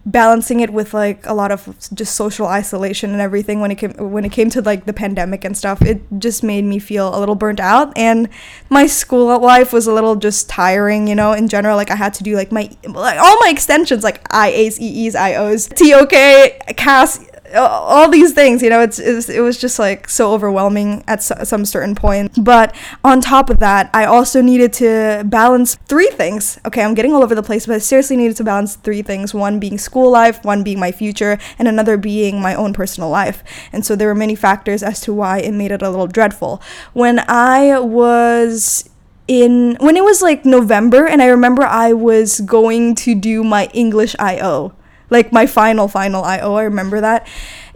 balancing 0.06 0.60
it 0.62 0.72
with 0.72 0.94
like 0.94 1.26
a 1.26 1.34
lot 1.34 1.52
of 1.52 1.78
just 1.94 2.16
social 2.16 2.48
isolation 2.48 3.12
and 3.12 3.22
everything 3.22 3.60
when 3.60 3.72
it 3.72 3.76
came 3.76 3.92
when 4.12 4.24
it 4.24 4.32
came 4.32 4.50
to 4.50 4.62
like 4.62 4.86
the 4.86 4.94
pandemic 4.94 5.44
and 5.44 5.58
stuff 5.58 5.82
it 5.82 6.02
just 6.18 6.44
made 6.44 6.64
me 6.64 6.80
feel 6.80 7.16
a 7.16 7.20
little 7.20 7.36
burnt 7.36 7.60
out. 7.60 7.92
And 7.98 8.30
my 8.70 8.88
school 8.88 9.38
life 9.40 9.74
was 9.74 9.88
a 9.88 9.94
little 9.94 10.16
just 10.16 10.50
tiring 10.50 11.08
you 11.08 11.16
know 11.16 11.34
in 11.34 11.48
general. 11.48 11.76
Like 11.76 11.92
i 11.92 11.96
had 11.96 12.14
to 12.16 12.24
do 12.24 12.36
like 12.36 12.52
my 12.52 12.70
like 12.86 13.20
all 13.20 13.38
my 13.40 13.50
extensions 13.50 14.04
like 14.04 14.28
ias 14.30 14.80
ees 14.80 15.16
ios 15.16 15.68
tok 15.70 16.76
cas 16.76 17.31
all 17.56 18.10
these 18.10 18.34
things 18.34 18.62
you 18.62 18.70
know 18.70 18.82
it's, 18.82 19.00
it's, 19.00 19.30
it 19.30 19.42
was 19.42 19.58
just 19.58 19.80
like 19.80 20.10
so 20.10 20.34
overwhelming 20.34 21.04
at 21.08 21.22
some 21.22 21.66
certain 21.66 21.96
point 21.96 22.44
but 22.44 22.76
on 23.04 23.22
top 23.22 23.50
of 23.50 23.60
that 23.60 23.90
i 23.94 24.06
also 24.06 24.42
needed 24.42 24.72
to 24.74 25.24
balance 25.26 25.76
three 25.88 26.10
things. 26.10 26.60
Okay 26.66 26.84
i'm 26.84 26.94
getting 26.94 27.14
all 27.14 27.24
over 27.24 27.36
the 27.36 27.44
place 27.44 27.66
but 27.66 27.76
i 27.76 27.78
seriously 27.78 28.18
needed 28.18 28.38
to 28.38 28.44
balance 28.44 28.76
three 28.76 29.02
things. 29.02 29.34
One 29.34 29.60
being 29.60 29.78
school 29.78 30.12
life 30.12 30.44
one 30.44 30.64
being 30.64 30.80
my 30.80 30.92
future 30.92 31.38
and 31.58 31.68
another 31.68 31.98
being 31.98 32.42
my 32.42 32.56
own 32.56 32.74
personal 32.74 33.10
life. 33.10 33.44
And 33.72 33.86
so 33.86 33.96
there 33.96 34.08
were 34.08 34.16
many 34.16 34.36
factors 34.36 34.84
as 34.84 35.00
to 35.02 35.14
why 35.14 35.40
it 35.40 35.52
made 35.54 35.72
it 35.72 35.82
a 35.82 35.90
little 35.90 36.08
dreadful. 36.08 36.62
When 36.94 37.20
i 37.28 37.80
was 37.80 38.90
in 39.28 39.78
when 39.80 39.96
it 39.96 40.04
was 40.04 40.22
like 40.22 40.44
november 40.46 41.06
and 41.06 41.22
i 41.22 41.28
remember 41.28 41.62
i 41.64 41.94
was 41.94 42.42
going 42.42 42.96
to 42.96 43.14
do 43.14 43.44
my 43.44 43.70
english 43.72 44.16
io 44.20 44.74
like 45.12 45.32
my 45.32 45.46
final 45.46 45.88
final 45.88 46.24
IO. 46.24 46.56
I 46.56 46.64
remember 46.64 47.00
that. 47.02 47.28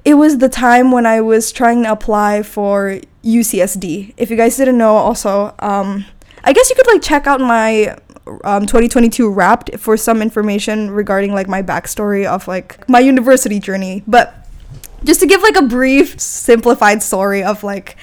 It 0.03 0.15
was 0.15 0.39
the 0.39 0.49
time 0.49 0.91
when 0.91 1.05
I 1.05 1.21
was 1.21 1.51
trying 1.51 1.83
to 1.83 1.91
apply 1.91 2.41
for 2.41 2.99
UCSD. 3.23 4.13
If 4.17 4.31
you 4.31 4.37
guys 4.37 4.57
didn't 4.57 4.77
know, 4.77 4.95
also, 4.95 5.53
um, 5.59 6.05
I 6.43 6.53
guess 6.53 6.69
you 6.69 6.75
could 6.75 6.87
like 6.87 7.01
check 7.01 7.27
out 7.27 7.39
my 7.39 7.97
um, 8.43 8.65
2022 8.65 9.29
wrapped 9.29 9.77
for 9.77 9.97
some 9.97 10.21
information 10.21 10.91
regarding 10.91 11.33
like 11.33 11.47
my 11.47 11.61
backstory 11.61 12.25
of 12.25 12.47
like 12.47 12.87
my 12.89 12.99
university 12.99 13.59
journey. 13.59 14.03
But 14.07 14.47
just 15.03 15.19
to 15.19 15.27
give 15.27 15.41
like 15.41 15.55
a 15.55 15.63
brief, 15.63 16.19
simplified 16.19 17.03
story 17.03 17.43
of 17.43 17.63
like 17.63 17.97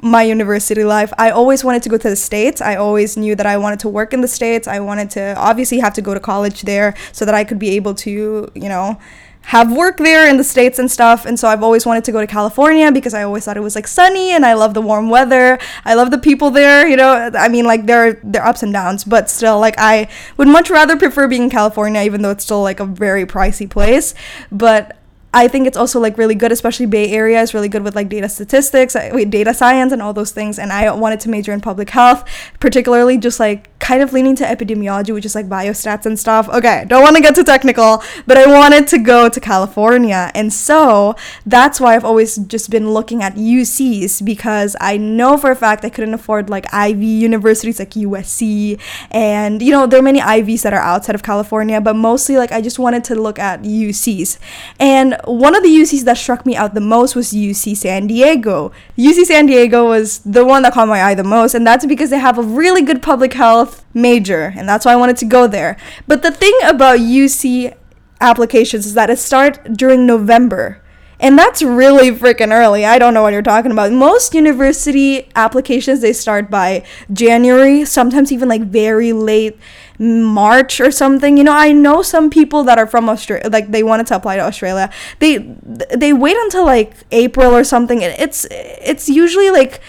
my 0.00 0.22
university 0.22 0.84
life. 0.84 1.12
I 1.18 1.30
always 1.30 1.64
wanted 1.64 1.82
to 1.84 1.88
go 1.88 1.96
to 1.96 2.10
the 2.10 2.16
States. 2.16 2.60
I 2.60 2.76
always 2.76 3.16
knew 3.16 3.34
that 3.34 3.46
I 3.46 3.56
wanted 3.56 3.80
to 3.80 3.88
work 3.88 4.12
in 4.12 4.20
the 4.20 4.28
States. 4.28 4.68
I 4.68 4.80
wanted 4.80 5.10
to 5.10 5.34
obviously 5.36 5.78
have 5.78 5.94
to 5.94 6.02
go 6.02 6.14
to 6.14 6.20
college 6.20 6.62
there 6.62 6.94
so 7.12 7.24
that 7.24 7.34
I 7.34 7.44
could 7.44 7.58
be 7.58 7.70
able 7.70 7.94
to, 7.94 8.50
you 8.54 8.68
know, 8.68 8.98
have 9.46 9.70
work 9.70 9.98
there 9.98 10.28
in 10.28 10.38
the 10.38 10.44
states 10.44 10.80
and 10.80 10.90
stuff 10.90 11.24
and 11.24 11.38
so 11.38 11.46
i've 11.46 11.62
always 11.62 11.86
wanted 11.86 12.02
to 12.02 12.10
go 12.10 12.20
to 12.20 12.26
california 12.26 12.90
because 12.90 13.14
i 13.14 13.22
always 13.22 13.44
thought 13.44 13.56
it 13.56 13.60
was 13.60 13.76
like 13.76 13.86
sunny 13.86 14.30
and 14.32 14.44
i 14.44 14.54
love 14.54 14.74
the 14.74 14.80
warm 14.80 15.08
weather 15.08 15.56
i 15.84 15.94
love 15.94 16.10
the 16.10 16.18
people 16.18 16.50
there 16.50 16.84
you 16.88 16.96
know 16.96 17.30
i 17.32 17.48
mean 17.48 17.64
like 17.64 17.86
there 17.86 18.14
there 18.24 18.42
are 18.42 18.48
ups 18.48 18.64
and 18.64 18.72
downs 18.72 19.04
but 19.04 19.30
still 19.30 19.60
like 19.60 19.76
i 19.78 20.08
would 20.36 20.48
much 20.48 20.68
rather 20.68 20.96
prefer 20.96 21.28
being 21.28 21.44
in 21.44 21.50
california 21.50 22.02
even 22.02 22.22
though 22.22 22.32
it's 22.32 22.42
still 22.42 22.60
like 22.60 22.80
a 22.80 22.84
very 22.84 23.24
pricey 23.24 23.70
place 23.70 24.14
but 24.50 24.96
I 25.34 25.48
think 25.48 25.66
it's 25.66 25.76
also 25.76 26.00
like 26.00 26.16
really 26.16 26.34
good, 26.34 26.50
especially 26.50 26.86
Bay 26.86 27.10
Area 27.10 27.42
is 27.42 27.52
really 27.52 27.68
good 27.68 27.82
with 27.82 27.94
like 27.94 28.08
data 28.08 28.28
statistics, 28.28 28.96
uh, 28.96 29.10
wait, 29.12 29.28
data 29.28 29.52
science 29.52 29.92
and 29.92 30.00
all 30.00 30.14
those 30.14 30.30
things. 30.30 30.58
And 30.58 30.72
I 30.72 30.90
wanted 30.92 31.20
to 31.20 31.28
major 31.28 31.52
in 31.52 31.60
public 31.60 31.90
health, 31.90 32.24
particularly 32.58 33.18
just 33.18 33.38
like 33.38 33.76
kind 33.78 34.02
of 34.02 34.12
leaning 34.12 34.34
to 34.36 34.44
epidemiology, 34.44 35.12
which 35.12 35.26
is 35.26 35.34
like 35.34 35.46
biostats 35.46 36.06
and 36.06 36.18
stuff. 36.18 36.48
Okay, 36.48 36.86
don't 36.88 37.02
want 37.02 37.16
to 37.16 37.22
get 37.22 37.34
too 37.34 37.44
technical, 37.44 38.02
but 38.26 38.38
I 38.38 38.46
wanted 38.46 38.88
to 38.88 38.98
go 38.98 39.28
to 39.28 39.38
California. 39.38 40.30
And 40.34 40.52
so 40.52 41.14
that's 41.44 41.80
why 41.80 41.94
I've 41.94 42.04
always 42.04 42.36
just 42.36 42.70
been 42.70 42.90
looking 42.90 43.22
at 43.22 43.34
UCs 43.34 44.24
because 44.24 44.74
I 44.80 44.96
know 44.96 45.36
for 45.36 45.50
a 45.50 45.56
fact 45.56 45.84
I 45.84 45.90
couldn't 45.90 46.14
afford 46.14 46.48
like 46.48 46.72
Ivy 46.72 47.06
universities 47.06 47.78
like 47.78 47.90
USC. 47.90 48.80
And, 49.10 49.60
you 49.60 49.70
know, 49.70 49.86
there 49.86 50.00
are 50.00 50.02
many 50.02 50.22
Ivies 50.22 50.62
that 50.62 50.72
are 50.72 50.80
outside 50.80 51.14
of 51.14 51.22
California, 51.22 51.78
but 51.80 51.94
mostly 51.94 52.38
like 52.38 52.52
I 52.52 52.62
just 52.62 52.78
wanted 52.78 53.04
to 53.04 53.14
look 53.14 53.38
at 53.38 53.62
UCs. 53.62 54.38
And 54.80 55.15
one 55.24 55.54
of 55.54 55.62
the 55.62 55.68
UCs 55.68 56.04
that 56.04 56.16
struck 56.16 56.44
me 56.44 56.56
out 56.56 56.74
the 56.74 56.80
most 56.80 57.14
was 57.14 57.32
UC 57.32 57.76
San 57.76 58.06
Diego. 58.06 58.72
UC 58.96 59.24
San 59.24 59.46
Diego 59.46 59.88
was 59.88 60.18
the 60.20 60.44
one 60.44 60.62
that 60.62 60.72
caught 60.72 60.88
my 60.88 61.02
eye 61.02 61.14
the 61.14 61.24
most, 61.24 61.54
and 61.54 61.66
that's 61.66 61.86
because 61.86 62.10
they 62.10 62.18
have 62.18 62.38
a 62.38 62.42
really 62.42 62.82
good 62.82 63.02
public 63.02 63.32
health 63.32 63.84
major, 63.94 64.52
and 64.56 64.68
that's 64.68 64.84
why 64.84 64.92
I 64.92 64.96
wanted 64.96 65.16
to 65.18 65.24
go 65.24 65.46
there. 65.46 65.76
But 66.06 66.22
the 66.22 66.30
thing 66.30 66.54
about 66.64 66.98
UC 66.98 67.74
applications 68.20 68.86
is 68.86 68.94
that 68.94 69.10
it 69.10 69.18
starts 69.18 69.58
during 69.72 70.06
November. 70.06 70.82
And 71.18 71.38
that's 71.38 71.62
really 71.62 72.10
freaking 72.10 72.52
early. 72.52 72.84
I 72.84 72.98
don't 72.98 73.14
know 73.14 73.22
what 73.22 73.32
you're 73.32 73.42
talking 73.42 73.70
about. 73.72 73.90
Most 73.90 74.34
university 74.34 75.28
applications 75.34 76.00
they 76.02 76.12
start 76.12 76.50
by 76.50 76.84
January, 77.12 77.86
sometimes 77.86 78.30
even 78.32 78.48
like 78.48 78.62
very 78.62 79.14
late 79.14 79.58
March 79.98 80.78
or 80.78 80.90
something. 80.90 81.38
You 81.38 81.44
know, 81.44 81.56
I 81.56 81.72
know 81.72 82.02
some 82.02 82.28
people 82.28 82.64
that 82.64 82.78
are 82.78 82.86
from 82.86 83.08
Australia, 83.08 83.48
like 83.48 83.70
they 83.70 83.82
wanted 83.82 84.06
to 84.08 84.16
apply 84.16 84.36
to 84.36 84.42
Australia. 84.42 84.90
They 85.18 85.38
they 85.38 86.12
wait 86.12 86.36
until 86.36 86.66
like 86.66 86.92
April 87.10 87.54
or 87.54 87.64
something. 87.64 88.02
It's 88.02 88.46
it's 88.50 89.08
usually 89.08 89.48
like 89.50 89.80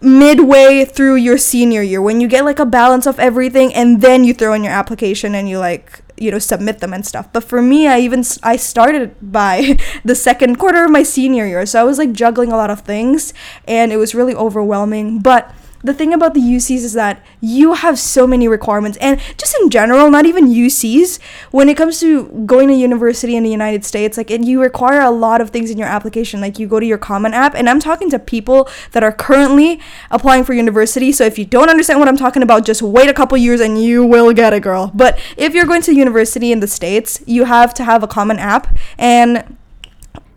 midway 0.00 0.84
through 0.84 1.16
your 1.16 1.38
senior 1.38 1.82
year 1.82 2.00
when 2.00 2.20
you 2.20 2.28
get 2.28 2.44
like 2.44 2.58
a 2.58 2.66
balance 2.66 3.06
of 3.06 3.18
everything 3.18 3.72
and 3.74 4.02
then 4.02 4.22
you 4.22 4.34
throw 4.34 4.52
in 4.52 4.62
your 4.62 4.72
application 4.72 5.34
and 5.34 5.48
you 5.48 5.58
like 5.58 6.03
you 6.16 6.30
know 6.30 6.38
submit 6.38 6.78
them 6.78 6.92
and 6.92 7.06
stuff. 7.06 7.32
But 7.32 7.44
for 7.44 7.62
me 7.62 7.88
i 7.88 7.98
even 8.00 8.24
i 8.42 8.56
started 8.56 9.14
by 9.20 9.76
the 10.04 10.14
second 10.14 10.56
quarter 10.56 10.84
of 10.84 10.90
my 10.90 11.02
senior 11.02 11.46
year. 11.46 11.66
So 11.66 11.80
i 11.80 11.84
was 11.84 11.98
like 11.98 12.12
juggling 12.12 12.52
a 12.52 12.56
lot 12.56 12.70
of 12.70 12.80
things 12.80 13.32
and 13.66 13.92
it 13.92 13.96
was 13.96 14.14
really 14.14 14.34
overwhelming. 14.34 15.18
But 15.20 15.52
the 15.84 15.94
thing 15.94 16.14
about 16.14 16.34
the 16.34 16.40
UCs 16.40 16.82
is 16.82 16.94
that 16.94 17.22
you 17.40 17.74
have 17.74 17.98
so 17.98 18.26
many 18.26 18.48
requirements, 18.48 18.98
and 19.00 19.20
just 19.38 19.54
in 19.60 19.70
general, 19.70 20.10
not 20.10 20.26
even 20.26 20.48
UCs. 20.48 21.20
When 21.50 21.68
it 21.68 21.76
comes 21.76 22.00
to 22.00 22.24
going 22.46 22.68
to 22.68 22.74
university 22.74 23.36
in 23.36 23.42
the 23.42 23.50
United 23.50 23.84
States, 23.84 24.16
like 24.16 24.30
and 24.30 24.44
you 24.44 24.60
require 24.60 25.00
a 25.00 25.10
lot 25.10 25.40
of 25.40 25.50
things 25.50 25.70
in 25.70 25.78
your 25.78 25.86
application. 25.86 26.40
Like 26.40 26.58
you 26.58 26.66
go 26.66 26.80
to 26.80 26.86
your 26.86 26.98
Common 26.98 27.34
App, 27.34 27.54
and 27.54 27.68
I'm 27.68 27.80
talking 27.80 28.10
to 28.10 28.18
people 28.18 28.68
that 28.92 29.04
are 29.04 29.12
currently 29.12 29.80
applying 30.10 30.44
for 30.44 30.54
university. 30.54 31.12
So 31.12 31.24
if 31.24 31.38
you 31.38 31.44
don't 31.44 31.68
understand 31.68 32.00
what 32.00 32.08
I'm 32.08 32.16
talking 32.16 32.42
about, 32.42 32.64
just 32.64 32.82
wait 32.82 33.08
a 33.08 33.14
couple 33.14 33.36
years 33.36 33.60
and 33.60 33.80
you 33.80 34.04
will 34.06 34.32
get 34.32 34.52
it, 34.52 34.60
girl. 34.60 34.90
But 34.94 35.18
if 35.36 35.54
you're 35.54 35.66
going 35.66 35.82
to 35.82 35.94
university 35.94 36.50
in 36.50 36.60
the 36.60 36.66
states, 36.66 37.22
you 37.26 37.44
have 37.44 37.74
to 37.74 37.84
have 37.84 38.02
a 38.02 38.06
Common 38.06 38.38
App, 38.38 38.74
and 38.98 39.56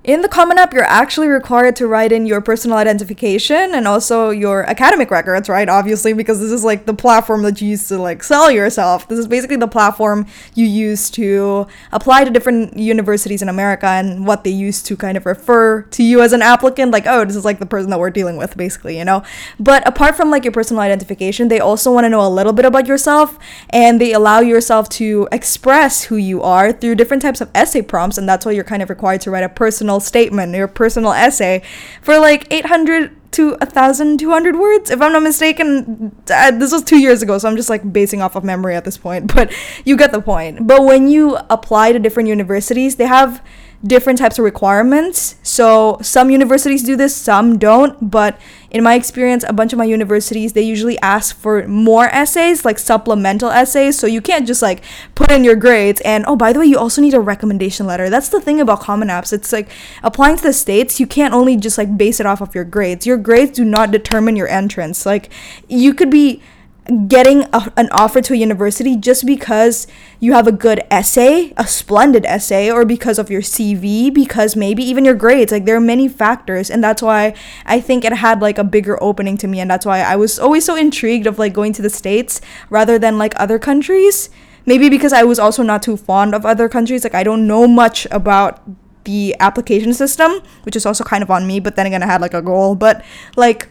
in 0.07 0.21
the 0.21 0.29
Common 0.29 0.57
App, 0.57 0.73
you're 0.73 0.83
actually 0.83 1.27
required 1.27 1.75
to 1.75 1.85
write 1.85 2.13
in 2.13 2.25
your 2.25 2.39
personal 2.39 2.77
identification 2.77 3.75
and 3.75 3.85
also 3.85 4.29
your 4.29 4.63
academic 4.63 5.11
records, 5.11 5.49
right? 5.49 5.67
Obviously, 5.67 6.13
because 6.13 6.39
this 6.39 6.49
is 6.49 6.63
like 6.63 6.85
the 6.85 6.93
platform 6.93 7.41
that 7.41 7.61
you 7.61 7.67
use 7.71 7.89
to 7.89 7.97
like 7.97 8.23
sell 8.23 8.49
yourself. 8.49 9.05
This 9.09 9.19
is 9.19 9.27
basically 9.27 9.57
the 9.57 9.67
platform 9.67 10.25
you 10.55 10.65
use 10.65 11.09
to 11.09 11.67
apply 11.91 12.23
to 12.23 12.31
different 12.31 12.77
universities 12.77 13.41
in 13.41 13.49
America 13.49 13.85
and 13.85 14.25
what 14.25 14.45
they 14.45 14.49
use 14.49 14.81
to 14.83 14.95
kind 14.95 15.17
of 15.17 15.25
refer 15.25 15.81
to 15.81 16.01
you 16.01 16.21
as 16.21 16.31
an 16.31 16.41
applicant. 16.41 16.93
Like, 16.93 17.05
oh, 17.05 17.25
this 17.25 17.35
is 17.35 17.43
like 17.43 17.59
the 17.59 17.65
person 17.65 17.89
that 17.89 17.99
we're 17.99 18.09
dealing 18.09 18.37
with, 18.37 18.55
basically, 18.55 18.97
you 18.97 19.03
know? 19.03 19.23
But 19.59 19.85
apart 19.85 20.15
from 20.15 20.31
like 20.31 20.45
your 20.45 20.53
personal 20.53 20.81
identification, 20.81 21.49
they 21.49 21.59
also 21.59 21.91
want 21.91 22.05
to 22.05 22.09
know 22.09 22.25
a 22.25 22.29
little 22.29 22.53
bit 22.53 22.63
about 22.63 22.87
yourself 22.87 23.37
and 23.71 23.99
they 23.99 24.13
allow 24.13 24.39
yourself 24.39 24.87
to 24.87 25.27
express 25.33 26.05
who 26.05 26.15
you 26.15 26.41
are 26.43 26.71
through 26.71 26.95
different 26.95 27.23
types 27.23 27.41
of 27.41 27.51
essay 27.53 27.81
prompts. 27.81 28.17
And 28.17 28.29
that's 28.29 28.45
why 28.45 28.53
you're 28.53 28.63
kind 28.63 28.81
of 28.81 28.89
required 28.89 29.19
to 29.21 29.31
write 29.31 29.43
a 29.43 29.49
personal 29.49 29.96
personal 29.97 29.99
statement, 29.99 30.55
your 30.55 30.67
personal 30.67 31.13
essay 31.13 31.61
for 32.01 32.19
like 32.19 32.47
800 32.51 33.11
to 33.29 33.51
1200 33.57 34.55
words 34.55 34.89
if 34.89 35.01
i'm 35.01 35.11
not 35.11 35.21
mistaken. 35.21 36.15
Uh, 36.31 36.51
this 36.51 36.71
was 36.71 36.81
two 36.81 36.97
years 36.97 37.21
ago 37.21 37.37
so 37.37 37.47
i'm 37.49 37.57
just 37.57 37.69
like 37.69 37.83
basing 37.91 38.21
off 38.21 38.35
of 38.35 38.43
memory 38.43 38.73
at 38.73 38.85
this 38.85 38.97
point 38.97 39.27
but 39.35 39.51
you 39.83 39.97
get 39.97 40.11
the 40.11 40.21
point. 40.21 40.65
But 40.65 40.83
when 40.85 41.09
you 41.09 41.37
apply 41.49 41.91
to 41.91 41.99
different 41.99 42.29
universities 42.29 42.95
they 42.95 43.05
have 43.05 43.43
different 43.85 44.17
types 44.17 44.39
of 44.39 44.45
requirements. 44.45 45.35
So 45.43 45.99
some 46.01 46.31
universities 46.31 46.83
do 46.83 46.95
this, 46.95 47.15
some 47.15 47.57
don't. 47.57 48.09
But 48.09 48.39
in 48.71 48.83
my 48.83 48.95
experience, 48.95 49.45
a 49.47 49.53
bunch 49.53 49.71
of 49.71 49.79
my 49.79 49.85
universities 49.85 50.53
they 50.53 50.61
usually 50.61 50.99
ask 50.99 51.35
for 51.35 51.67
more 51.67 52.05
essays, 52.05 52.65
like 52.65 52.79
supplemental 52.79 53.49
essays. 53.49 53.97
So 53.97 54.07
you 54.07 54.21
can't 54.21 54.47
just 54.47 54.61
like 54.61 54.83
put 55.15 55.31
in 55.31 55.43
your 55.43 55.55
grades. 55.55 56.01
And 56.01 56.25
oh, 56.27 56.35
by 56.35 56.53
the 56.53 56.59
way, 56.59 56.65
you 56.65 56.77
also 56.77 57.01
need 57.01 57.13
a 57.13 57.19
recommendation 57.19 57.85
letter. 57.85 58.09
That's 58.09 58.29
the 58.29 58.41
thing 58.41 58.59
about 58.59 58.81
Common 58.81 59.09
Apps. 59.09 59.31
It's 59.31 59.53
like 59.53 59.69
applying 60.01 60.37
to 60.37 60.43
the 60.43 60.53
states, 60.53 60.99
you 60.99 61.07
can't 61.07 61.33
only 61.33 61.55
just 61.55 61.77
like 61.77 61.97
base 61.97 62.19
it 62.19 62.25
off 62.25 62.41
of 62.41 62.55
your 62.55 62.65
grades. 62.65 63.05
Your 63.05 63.17
grades 63.17 63.51
do 63.51 63.63
not 63.63 63.91
determine 63.91 64.35
your 64.35 64.47
entrance. 64.47 65.05
Like 65.05 65.29
you 65.67 65.93
could 65.93 66.09
be 66.09 66.41
getting 67.07 67.43
a, 67.53 67.71
an 67.75 67.89
offer 67.91 68.21
to 68.21 68.33
a 68.33 68.37
university 68.37 68.95
just 68.95 69.25
because 69.25 69.87
you 70.19 70.33
have 70.33 70.47
a 70.47 70.51
good 70.51 70.81
essay, 70.89 71.53
a 71.57 71.67
splendid 71.67 72.25
essay, 72.25 72.71
or 72.71 72.85
because 72.85 73.19
of 73.19 73.29
your 73.29 73.41
CV, 73.41 74.13
because 74.13 74.55
maybe 74.55 74.83
even 74.83 75.05
your 75.05 75.13
grades. 75.13 75.51
Like 75.51 75.65
there 75.65 75.75
are 75.75 75.81
many 75.81 76.07
factors, 76.07 76.69
and 76.69 76.83
that's 76.83 77.01
why 77.01 77.33
I 77.65 77.79
think 77.79 78.05
it 78.05 78.13
had 78.13 78.41
like 78.41 78.57
a 78.57 78.63
bigger 78.63 79.01
opening 79.01 79.37
to 79.37 79.47
me, 79.47 79.59
and 79.59 79.69
that's 79.69 79.85
why 79.85 80.01
I 80.01 80.15
was 80.15 80.39
always 80.39 80.65
so 80.65 80.75
intrigued 80.75 81.27
of 81.27 81.39
like 81.39 81.53
going 81.53 81.73
to 81.73 81.81
the 81.81 81.89
states 81.89 82.41
rather 82.69 82.97
than 82.97 83.17
like 83.17 83.33
other 83.37 83.59
countries. 83.59 84.29
Maybe 84.65 84.89
because 84.89 85.13
I 85.13 85.23
was 85.23 85.39
also 85.39 85.63
not 85.63 85.81
too 85.81 85.95
fond 85.95 86.35
of 86.35 86.45
other 86.45 86.67
countries. 86.67 87.03
Like 87.03 87.15
I 87.15 87.23
don't 87.23 87.47
know 87.47 87.67
much 87.67 88.05
about 88.11 88.61
the 89.05 89.35
application 89.39 89.93
system, 89.93 90.41
which 90.63 90.75
is 90.75 90.85
also 90.85 91.03
kind 91.03 91.23
of 91.23 91.31
on 91.31 91.47
me. 91.47 91.59
But 91.59 91.75
then 91.75 91.85
again, 91.85 92.03
I 92.03 92.05
had 92.05 92.21
like 92.21 92.33
a 92.33 92.41
goal, 92.41 92.75
but 92.75 93.03
like 93.37 93.69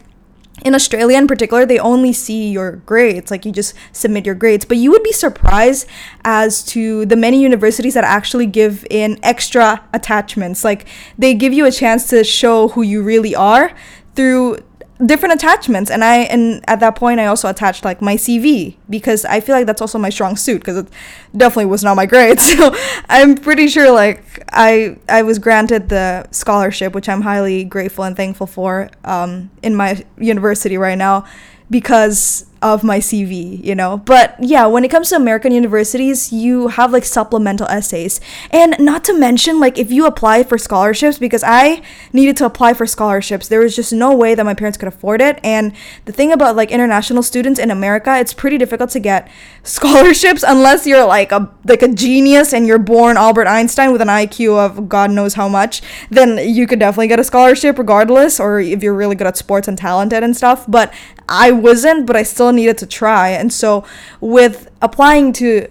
in 0.67 0.75
Australia 0.75 1.17
in 1.17 1.27
particular, 1.27 1.65
they 1.65 1.79
only 1.79 2.13
see 2.13 2.51
your 2.51 2.73
grades. 2.85 3.31
Like 3.31 3.45
you 3.45 3.51
just 3.51 3.73
submit 3.91 4.25
your 4.25 4.35
grades. 4.35 4.65
But 4.65 4.77
you 4.77 4.91
would 4.91 5.03
be 5.03 5.11
surprised 5.13 5.87
as 6.23 6.63
to 6.65 7.05
the 7.05 7.15
many 7.15 7.41
universities 7.41 7.93
that 7.95 8.03
actually 8.03 8.45
give 8.45 8.85
in 8.89 9.17
extra 9.23 9.83
attachments. 9.93 10.63
Like 10.63 10.85
they 11.17 11.33
give 11.33 11.53
you 11.53 11.65
a 11.65 11.71
chance 11.71 12.09
to 12.09 12.23
show 12.23 12.67
who 12.69 12.81
you 12.83 13.01
really 13.01 13.33
are 13.35 13.73
through 14.15 14.57
different 15.05 15.35
attachments. 15.35 15.91
And 15.91 16.03
i 16.03 16.17
and 16.17 16.63
at 16.67 16.79
that 16.79 16.95
point 16.95 17.19
i 17.19 17.25
also 17.25 17.47
attached 17.49 17.85
like 17.85 18.01
my 18.01 18.15
cv 18.15 18.75
because 18.89 19.25
i 19.25 19.39
feel 19.39 19.55
like 19.55 19.65
that's 19.65 19.81
also 19.81 19.97
my 19.97 20.09
strong 20.09 20.35
suit 20.35 20.59
because 20.59 20.77
it 20.77 20.87
definitely 21.35 21.65
was 21.65 21.83
not 21.83 21.95
my 21.95 22.05
grade. 22.05 22.39
So 22.47 22.75
i'm 23.09 23.35
pretty 23.35 23.67
sure 23.67 23.91
like 23.91 24.23
i 24.51 24.97
i 25.09 25.21
was 25.21 25.37
granted 25.37 25.89
the 25.89 26.27
scholarship 26.31 26.95
which 26.95 27.09
i'm 27.09 27.21
highly 27.21 27.63
grateful 27.63 28.03
and 28.05 28.15
thankful 28.15 28.47
for 28.47 28.89
um, 29.03 29.49
in 29.61 29.75
my 29.75 30.03
university 30.17 30.77
right 30.77 30.97
now 30.97 31.25
because 31.69 32.45
of 32.73 32.83
my 32.83 32.99
CV, 32.99 33.63
you 33.63 33.75
know. 33.75 33.97
But 33.97 34.35
yeah, 34.39 34.65
when 34.65 34.83
it 34.83 34.91
comes 34.91 35.09
to 35.09 35.15
American 35.15 35.51
universities, 35.51 36.31
you 36.31 36.69
have 36.69 36.91
like 36.91 37.05
supplemental 37.05 37.67
essays. 37.67 38.19
And 38.51 38.75
not 38.79 39.03
to 39.05 39.13
mention, 39.13 39.59
like, 39.59 39.77
if 39.77 39.91
you 39.91 40.05
apply 40.05 40.43
for 40.43 40.57
scholarships, 40.57 41.19
because 41.19 41.43
I 41.43 41.81
needed 42.13 42.37
to 42.37 42.45
apply 42.45 42.73
for 42.73 42.85
scholarships, 42.85 43.47
there 43.47 43.59
was 43.59 43.75
just 43.75 43.93
no 43.93 44.15
way 44.15 44.35
that 44.35 44.45
my 44.45 44.53
parents 44.53 44.77
could 44.77 44.87
afford 44.87 45.21
it. 45.21 45.39
And 45.43 45.73
the 46.05 46.11
thing 46.11 46.31
about 46.31 46.55
like 46.55 46.71
international 46.71 47.23
students 47.23 47.59
in 47.59 47.71
America, 47.71 48.17
it's 48.17 48.33
pretty 48.33 48.57
difficult 48.57 48.89
to 48.91 48.99
get 48.99 49.29
scholarships 49.63 50.43
unless 50.47 50.87
you're 50.87 51.05
like 51.05 51.31
a 51.31 51.51
like 51.65 51.81
a 51.81 51.87
genius 51.93 52.53
and 52.53 52.65
you're 52.65 52.79
born 52.79 53.17
Albert 53.17 53.47
Einstein 53.47 53.91
with 53.91 54.01
an 54.01 54.07
IQ 54.07 54.57
of 54.57 54.89
God 54.89 55.11
knows 55.11 55.33
how 55.33 55.47
much, 55.47 55.81
then 56.09 56.37
you 56.37 56.67
could 56.67 56.79
definitely 56.79 57.07
get 57.07 57.19
a 57.19 57.23
scholarship 57.23 57.77
regardless, 57.77 58.39
or 58.39 58.59
if 58.59 58.83
you're 58.83 58.93
really 58.93 59.15
good 59.15 59.27
at 59.27 59.37
sports 59.37 59.67
and 59.67 59.77
talented 59.77 60.23
and 60.23 60.35
stuff. 60.35 60.65
But 60.67 60.93
I 61.29 61.51
wasn't, 61.51 62.05
but 62.05 62.15
I 62.15 62.23
still 62.23 62.51
needed 62.57 62.77
to 62.79 62.87
try. 63.01 63.29
And 63.39 63.49
so 63.61 63.85
with 64.19 64.57
applying 64.81 65.31
to 65.33 65.67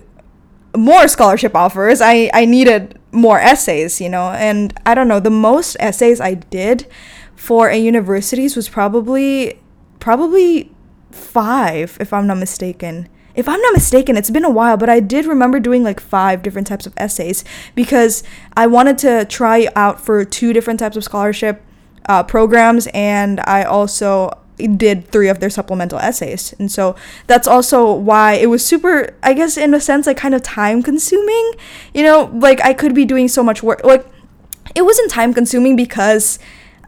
more 0.75 1.09
scholarship 1.09 1.55
offers, 1.55 2.01
I, 2.01 2.31
I 2.33 2.45
needed 2.47 2.99
more 3.13 3.39
essays, 3.41 4.01
you 4.01 4.09
know, 4.09 4.27
and 4.49 4.73
I 4.85 4.95
don't 4.95 5.09
know, 5.09 5.21
the 5.21 5.39
most 5.51 5.77
essays 5.81 6.21
I 6.21 6.35
did 6.35 6.87
for 7.35 7.69
a 7.69 7.77
universities 7.77 8.57
was 8.57 8.69
probably 8.69 9.61
probably 10.01 10.71
five, 11.11 11.97
if 12.01 12.13
I'm 12.13 12.27
not 12.27 12.39
mistaken. 12.39 13.09
if 13.37 13.47
I'm 13.49 13.61
not 13.61 13.75
mistaken, 13.75 14.17
it's 14.17 14.31
been 14.31 14.45
a 14.47 14.51
while, 14.51 14.79
but 14.79 14.89
I 14.89 14.99
did 14.99 15.27
remember 15.27 15.61
doing 15.61 15.85
like 15.85 16.01
five 16.01 16.43
different 16.43 16.67
types 16.67 16.87
of 16.87 16.95
essays 16.97 17.45
because 17.75 18.23
I 18.57 18.67
wanted 18.67 18.97
to 18.99 19.27
try 19.27 19.69
out 19.77 20.01
for 20.01 20.25
two 20.25 20.55
different 20.55 20.81
types 20.81 20.97
of 20.97 21.05
scholarship 21.05 21.63
uh, 22.09 22.23
programs, 22.23 22.89
and 22.95 23.41
I 23.41 23.65
also 23.65 24.31
did 24.57 25.09
three 25.09 25.29
of 25.29 25.41
their 25.41 25.51
supplemental 25.51 25.99
essays. 25.99 26.55
And 26.59 26.71
so 26.71 26.97
that's 27.27 27.47
also 27.47 27.93
why 27.93 28.35
it 28.35 28.47
was 28.47 28.65
super, 28.65 29.15
I 29.23 29.35
guess, 29.35 29.57
in 29.57 29.75
a 29.75 29.81
sense, 29.81 30.07
like 30.07 30.17
kind 30.17 30.35
of 30.35 30.43
time 30.43 30.83
consuming. 30.83 31.53
You 31.93 32.03
know, 32.03 32.31
like 32.35 32.61
I 32.63 32.73
could 32.73 32.95
be 32.95 33.05
doing 33.05 33.29
so 33.29 33.43
much 33.43 33.63
work. 33.63 33.85
Like 33.85 34.07
it 34.75 34.83
wasn't 34.83 35.11
time 35.11 35.35
consuming 35.35 35.77
because 35.77 36.39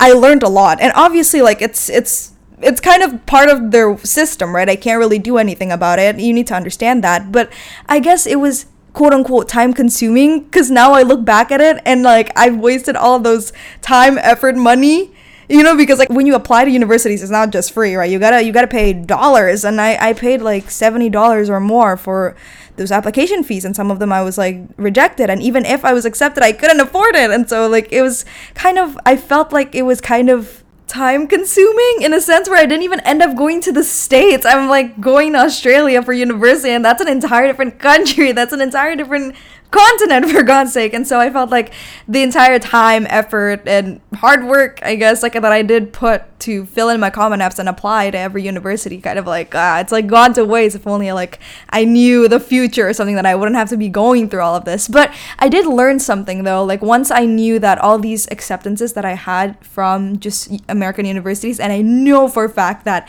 I 0.01 0.13
learned 0.13 0.43
a 0.43 0.49
lot. 0.49 0.81
And 0.81 0.93
obviously, 0.95 1.43
like 1.43 1.61
it's, 1.61 1.91
it's, 1.91 2.33
it's 2.61 2.81
kind 2.81 3.03
of 3.03 3.25
part 3.27 3.49
of 3.49 3.71
their 3.71 3.97
system, 3.99 4.55
right? 4.55 4.69
I 4.69 4.77
can't 4.77 4.99
really 4.99 5.19
do 5.19 5.39
anything 5.39 5.71
about 5.71 5.99
it. 5.99 6.19
You 6.19 6.33
need 6.33 6.47
to 6.49 6.55
understand 6.55 7.05
that. 7.05 7.31
But 7.31 7.53
I 7.87 8.01
guess 8.01 8.27
it 8.27 8.41
was 8.41 8.67
quote 8.95 9.13
unquote 9.13 9.49
time 9.49 9.73
consuming 9.73 10.41
because 10.45 10.71
now 10.71 10.93
I 10.93 11.03
look 11.03 11.25
back 11.25 11.53
at 11.53 11.61
it 11.61 11.81
and 11.85 12.03
like 12.03 12.33
I've 12.37 12.57
wasted 12.57 12.97
all 12.97 13.21
those 13.21 13.53
time, 13.81 14.19
effort, 14.19 14.57
money 14.57 15.13
you 15.49 15.63
know 15.63 15.77
because 15.77 15.99
like 15.99 16.11
when 16.11 16.27
you 16.27 16.35
apply 16.35 16.65
to 16.65 16.71
universities 16.71 17.23
it's 17.23 17.31
not 17.31 17.51
just 17.51 17.73
free 17.73 17.95
right 17.95 18.11
you 18.11 18.19
gotta 18.19 18.43
you 18.43 18.53
gotta 18.53 18.67
pay 18.67 18.93
dollars 18.93 19.65
and 19.65 19.81
i 19.81 19.97
i 20.09 20.13
paid 20.13 20.43
like 20.43 20.67
$70 20.67 21.49
or 21.49 21.61
more 21.61 21.97
for 21.97 22.37
those 22.77 22.93
application 22.93 23.43
fees 23.43 23.65
and 23.65 23.75
some 23.75 23.91
of 23.91 23.99
them 23.99 24.13
i 24.13 24.23
was 24.23 24.39
like 24.39 24.61
rejected 24.77 25.31
and 25.31 25.43
even 25.43 25.65
if 25.65 25.85
i 25.85 25.93
was 25.93 26.05
accepted 26.05 26.43
i 26.43 26.53
couldn't 26.53 26.81
afford 26.81 27.15
it 27.17 27.31
and 27.31 27.49
so 27.49 27.69
like 27.69 27.91
it 27.91 28.03
was 28.03 28.25
kind 28.55 28.79
of 28.79 28.99
i 29.07 29.17
felt 29.17 29.53
like 29.53 29.75
it 29.75 29.83
was 29.83 30.01
kind 30.01 30.29
of 30.29 30.63
time 30.89 31.27
consuming 31.27 31.97
in 32.01 32.13
a 32.15 32.21
sense 32.21 32.49
where 32.49 32.59
I 32.59 32.67
didn't 32.67 32.83
even 32.83 33.01
end 33.01 33.23
up 33.23 33.37
going 33.37 33.61
to 33.63 33.73
the 33.73 33.85
States. 33.85 34.45
I'm 34.45 34.69
like 34.69 35.01
going 35.01 35.35
to 35.35 35.41
Australia 35.41 36.03
for 36.03 36.13
university, 36.13 36.73
and 36.73 36.85
that's 36.85 37.01
an 37.01 37.09
entire 37.09 37.47
different 37.47 37.79
country. 37.79 38.33
That's 38.39 38.53
an 38.53 38.61
entire 38.61 38.97
different 38.97 39.37
continent 39.71 40.31
for 40.31 40.43
God's 40.43 40.73
sake. 40.73 40.95
And 40.95 41.07
so 41.07 41.21
I 41.21 41.31
felt 41.31 41.51
like 41.51 41.73
the 42.07 42.23
entire 42.23 42.59
time, 42.59 43.07
effort, 43.09 43.67
and 43.67 44.01
hard 44.15 44.45
work, 44.45 44.81
I 44.83 44.95
guess, 44.95 45.23
like 45.23 45.35
that 45.35 45.45
I 45.45 45.63
did 45.63 45.93
put 45.93 46.25
to 46.41 46.67
fill 46.67 46.89
in 46.89 47.01
my 47.01 47.11
Common 47.11 47.41
Apps 47.41 47.59
and 47.59 47.69
apply 47.69 48.11
to 48.11 48.19
every 48.19 48.43
university, 48.43 49.01
kind 49.01 49.19
of 49.19 49.27
like 49.27 49.55
ah, 49.55 49.81
it's 49.81 49.93
like 49.93 50.07
gone 50.07 50.33
to 50.35 50.45
waste. 50.45 50.77
If 50.77 50.87
only 50.87 51.11
like 51.13 51.39
I 51.71 51.85
knew 51.85 52.29
the 52.29 52.41
future 52.41 52.89
or 52.89 52.93
something 52.93 53.17
that 53.17 53.27
I 53.27 53.35
wouldn't 53.35 53.57
have 53.57 53.69
to 53.71 53.77
be 53.77 53.89
going 53.89 54.29
through 54.29 54.43
all 54.43 54.55
of 54.55 54.65
this. 54.65 54.89
But 54.89 55.13
I 55.39 55.49
did 55.49 55.67
learn 55.67 55.99
something 55.99 56.45
though. 56.45 56.65
Like 56.65 56.83
once 56.83 57.11
I 57.11 57.27
knew 57.27 57.59
that 57.59 57.79
all 57.79 57.99
these 57.99 58.29
acceptances 58.31 58.93
that 58.95 59.05
I 59.05 59.15
had 59.15 59.59
from 59.65 60.19
just 60.19 60.51
American 60.69 61.05
universities, 61.05 61.61
and 61.61 61.73
I 61.73 61.83
know 61.83 62.29
for 62.29 62.45
a 62.45 62.49
fact 62.49 62.85
that 62.85 63.09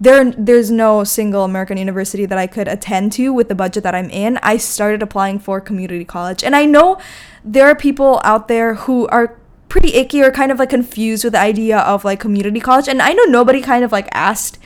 there 0.00 0.30
there's 0.32 0.70
no 0.70 1.04
single 1.04 1.44
American 1.44 1.76
university 1.76 2.26
that 2.26 2.38
I 2.38 2.46
could 2.46 2.68
attend 2.68 3.12
to 3.12 3.32
with 3.32 3.48
the 3.48 3.54
budget 3.54 3.82
that 3.84 3.94
I'm 3.94 4.10
in. 4.10 4.38
I 4.42 4.56
started 4.56 5.02
applying 5.02 5.38
for 5.38 5.60
community 5.60 6.04
college. 6.04 6.42
And 6.42 6.56
I 6.56 6.64
know 6.64 6.98
there 7.44 7.66
are 7.66 7.74
people 7.74 8.20
out 8.24 8.48
there 8.48 8.74
who 8.74 9.06
are 9.08 9.36
pretty 9.68 9.94
icky 9.94 10.22
or 10.22 10.30
kind 10.30 10.52
of 10.52 10.58
like 10.58 10.70
confused 10.70 11.24
with 11.24 11.32
the 11.32 11.40
idea 11.40 11.78
of 11.78 12.04
like 12.04 12.20
community 12.20 12.60
college. 12.60 12.88
And 12.88 13.02
I 13.02 13.12
know 13.12 13.24
nobody 13.24 13.60
kind 13.60 13.84
of 13.84 13.92
like 13.92 14.08
asked 14.12 14.58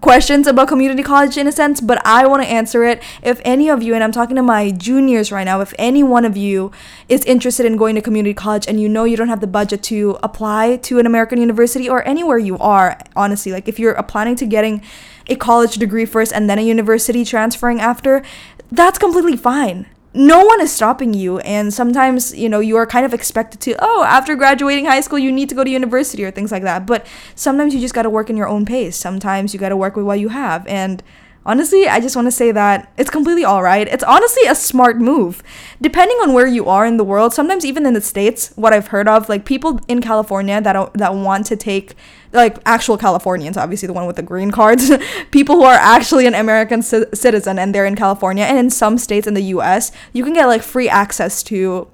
questions 0.00 0.46
about 0.46 0.68
community 0.68 1.02
college 1.02 1.36
in 1.36 1.46
a 1.46 1.52
sense, 1.52 1.80
but 1.80 2.04
I 2.06 2.26
want 2.26 2.42
to 2.42 2.48
answer 2.48 2.84
it. 2.84 3.02
If 3.22 3.40
any 3.44 3.70
of 3.70 3.82
you, 3.82 3.94
and 3.94 4.04
I'm 4.04 4.12
talking 4.12 4.36
to 4.36 4.42
my 4.42 4.70
juniors 4.70 5.32
right 5.32 5.44
now, 5.44 5.60
if 5.60 5.72
any 5.78 6.02
one 6.02 6.24
of 6.24 6.36
you 6.36 6.70
is 7.08 7.24
interested 7.24 7.66
in 7.66 7.76
going 7.76 7.94
to 7.94 8.02
community 8.02 8.34
college 8.34 8.66
and 8.66 8.80
you 8.80 8.88
know 8.88 9.04
you 9.04 9.16
don't 9.16 9.28
have 9.28 9.40
the 9.40 9.46
budget 9.46 9.82
to 9.84 10.18
apply 10.22 10.76
to 10.78 10.98
an 10.98 11.06
American 11.06 11.40
university 11.40 11.88
or 11.88 12.06
anywhere 12.06 12.38
you 12.38 12.58
are, 12.58 12.98
honestly, 13.14 13.52
like 13.52 13.68
if 13.68 13.78
you're 13.78 14.00
planning 14.02 14.36
to 14.36 14.46
getting 14.46 14.82
a 15.28 15.36
college 15.36 15.76
degree 15.76 16.04
first 16.04 16.32
and 16.32 16.48
then 16.48 16.58
a 16.58 16.62
university 16.62 17.24
transferring 17.24 17.80
after, 17.80 18.22
that's 18.70 18.98
completely 18.98 19.36
fine 19.36 19.86
no 20.14 20.44
one 20.44 20.60
is 20.60 20.72
stopping 20.72 21.12
you 21.12 21.38
and 21.40 21.74
sometimes 21.74 22.34
you 22.34 22.48
know 22.48 22.60
you 22.60 22.76
are 22.76 22.86
kind 22.86 23.04
of 23.04 23.12
expected 23.12 23.60
to 23.60 23.74
oh 23.80 24.02
after 24.04 24.34
graduating 24.34 24.86
high 24.86 25.00
school 25.00 25.18
you 25.18 25.30
need 25.30 25.48
to 25.48 25.54
go 25.54 25.62
to 25.62 25.70
university 25.70 26.24
or 26.24 26.30
things 26.30 26.50
like 26.50 26.62
that. 26.62 26.86
But 26.86 27.06
sometimes 27.34 27.74
you 27.74 27.80
just 27.80 27.94
got 27.94 28.02
to 28.02 28.10
work 28.10 28.30
in 28.30 28.36
your 28.36 28.48
own 28.48 28.64
pace. 28.64 28.96
Sometimes 28.96 29.52
you 29.52 29.60
got 29.60 29.70
to 29.70 29.76
work 29.76 29.96
with 29.96 30.06
what 30.06 30.18
you 30.18 30.28
have. 30.28 30.66
And 30.66 31.02
honestly 31.46 31.88
i 31.88 31.98
just 31.98 32.14
want 32.14 32.26
to 32.26 32.32
say 32.32 32.52
that 32.52 32.92
it's 32.98 33.08
completely 33.08 33.44
all 33.44 33.62
right 33.62 33.88
it's 33.88 34.04
honestly 34.04 34.46
a 34.46 34.54
smart 34.54 34.98
move. 34.98 35.42
Depending 35.80 36.16
on 36.18 36.32
where 36.32 36.46
you 36.46 36.66
are 36.66 36.84
in 36.84 36.96
the 36.96 37.04
world 37.04 37.32
sometimes 37.32 37.64
even 37.64 37.86
in 37.86 37.94
the 37.94 38.00
states 38.00 38.52
what 38.56 38.72
i've 38.72 38.88
heard 38.88 39.08
of 39.08 39.28
like 39.28 39.44
people 39.44 39.80
in 39.88 40.00
california 40.00 40.60
that 40.60 40.92
that 40.94 41.14
want 41.14 41.46
to 41.46 41.56
take 41.56 41.94
like 42.32 42.58
actual 42.66 42.96
Californians, 42.98 43.56
obviously 43.56 43.86
the 43.86 43.92
one 43.92 44.06
with 44.06 44.16
the 44.16 44.22
green 44.22 44.50
cards, 44.50 44.92
people 45.30 45.56
who 45.56 45.62
are 45.62 45.74
actually 45.74 46.26
an 46.26 46.34
American 46.34 46.82
c- 46.82 47.04
citizen 47.14 47.58
and 47.58 47.74
they're 47.74 47.86
in 47.86 47.96
California 47.96 48.44
and 48.44 48.58
in 48.58 48.70
some 48.70 48.98
states 48.98 49.26
in 49.26 49.34
the 49.34 49.42
US, 49.54 49.90
you 50.12 50.22
can 50.22 50.34
get 50.34 50.46
like 50.46 50.62
free 50.62 50.88
access 50.88 51.42
to 51.44 51.88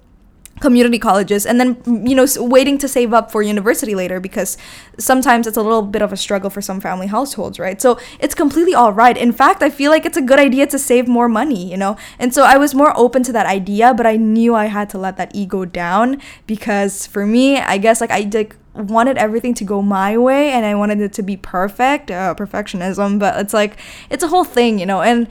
community 0.60 0.98
colleges 0.98 1.44
and 1.44 1.58
then 1.58 2.06
you 2.06 2.14
know 2.14 2.26
waiting 2.36 2.78
to 2.78 2.86
save 2.86 3.12
up 3.12 3.30
for 3.32 3.42
university 3.42 3.94
later 3.94 4.20
because 4.20 4.56
sometimes 4.98 5.46
it's 5.46 5.56
a 5.56 5.62
little 5.62 5.82
bit 5.82 6.02
of 6.02 6.12
a 6.12 6.16
struggle 6.16 6.50
for 6.50 6.60
some 6.60 6.80
family 6.80 7.06
households 7.08 7.58
right? 7.58 7.80
So 7.82 7.98
it's 8.20 8.34
completely 8.34 8.74
all 8.74 8.92
right. 8.92 9.16
In 9.16 9.32
fact 9.32 9.62
i 9.62 9.70
feel 9.70 9.90
like 9.90 10.06
it's 10.06 10.16
a 10.16 10.22
good 10.22 10.38
idea 10.38 10.66
to 10.68 10.78
save 10.78 11.08
more 11.08 11.28
money 11.28 11.70
you 11.70 11.76
know? 11.76 11.96
And 12.18 12.32
so 12.34 12.44
i 12.44 12.56
was 12.56 12.74
more 12.74 12.96
open 12.96 13.22
to 13.24 13.32
that 13.32 13.46
idea 13.46 13.94
but 13.94 14.06
i 14.06 14.16
knew 14.16 14.54
i 14.54 14.66
had 14.66 14.88
to 14.90 14.98
let 14.98 15.16
that 15.16 15.34
ego 15.34 15.64
down 15.64 16.20
because 16.46 17.06
for 17.06 17.26
me 17.26 17.58
i 17.58 17.78
guess 17.78 18.00
like 18.00 18.10
i 18.10 18.28
like 18.32 18.56
wanted 18.74 19.18
everything 19.18 19.54
to 19.54 19.64
go 19.64 19.82
my 19.82 20.16
way 20.16 20.50
and 20.50 20.64
I 20.64 20.74
wanted 20.74 21.00
it 21.00 21.12
to 21.14 21.22
be 21.22 21.36
perfect, 21.36 22.10
uh, 22.10 22.34
perfectionism, 22.34 23.18
but 23.18 23.38
it's 23.38 23.52
like 23.52 23.78
it's 24.10 24.24
a 24.24 24.28
whole 24.28 24.44
thing, 24.44 24.78
you 24.78 24.86
know. 24.86 25.02
And 25.02 25.28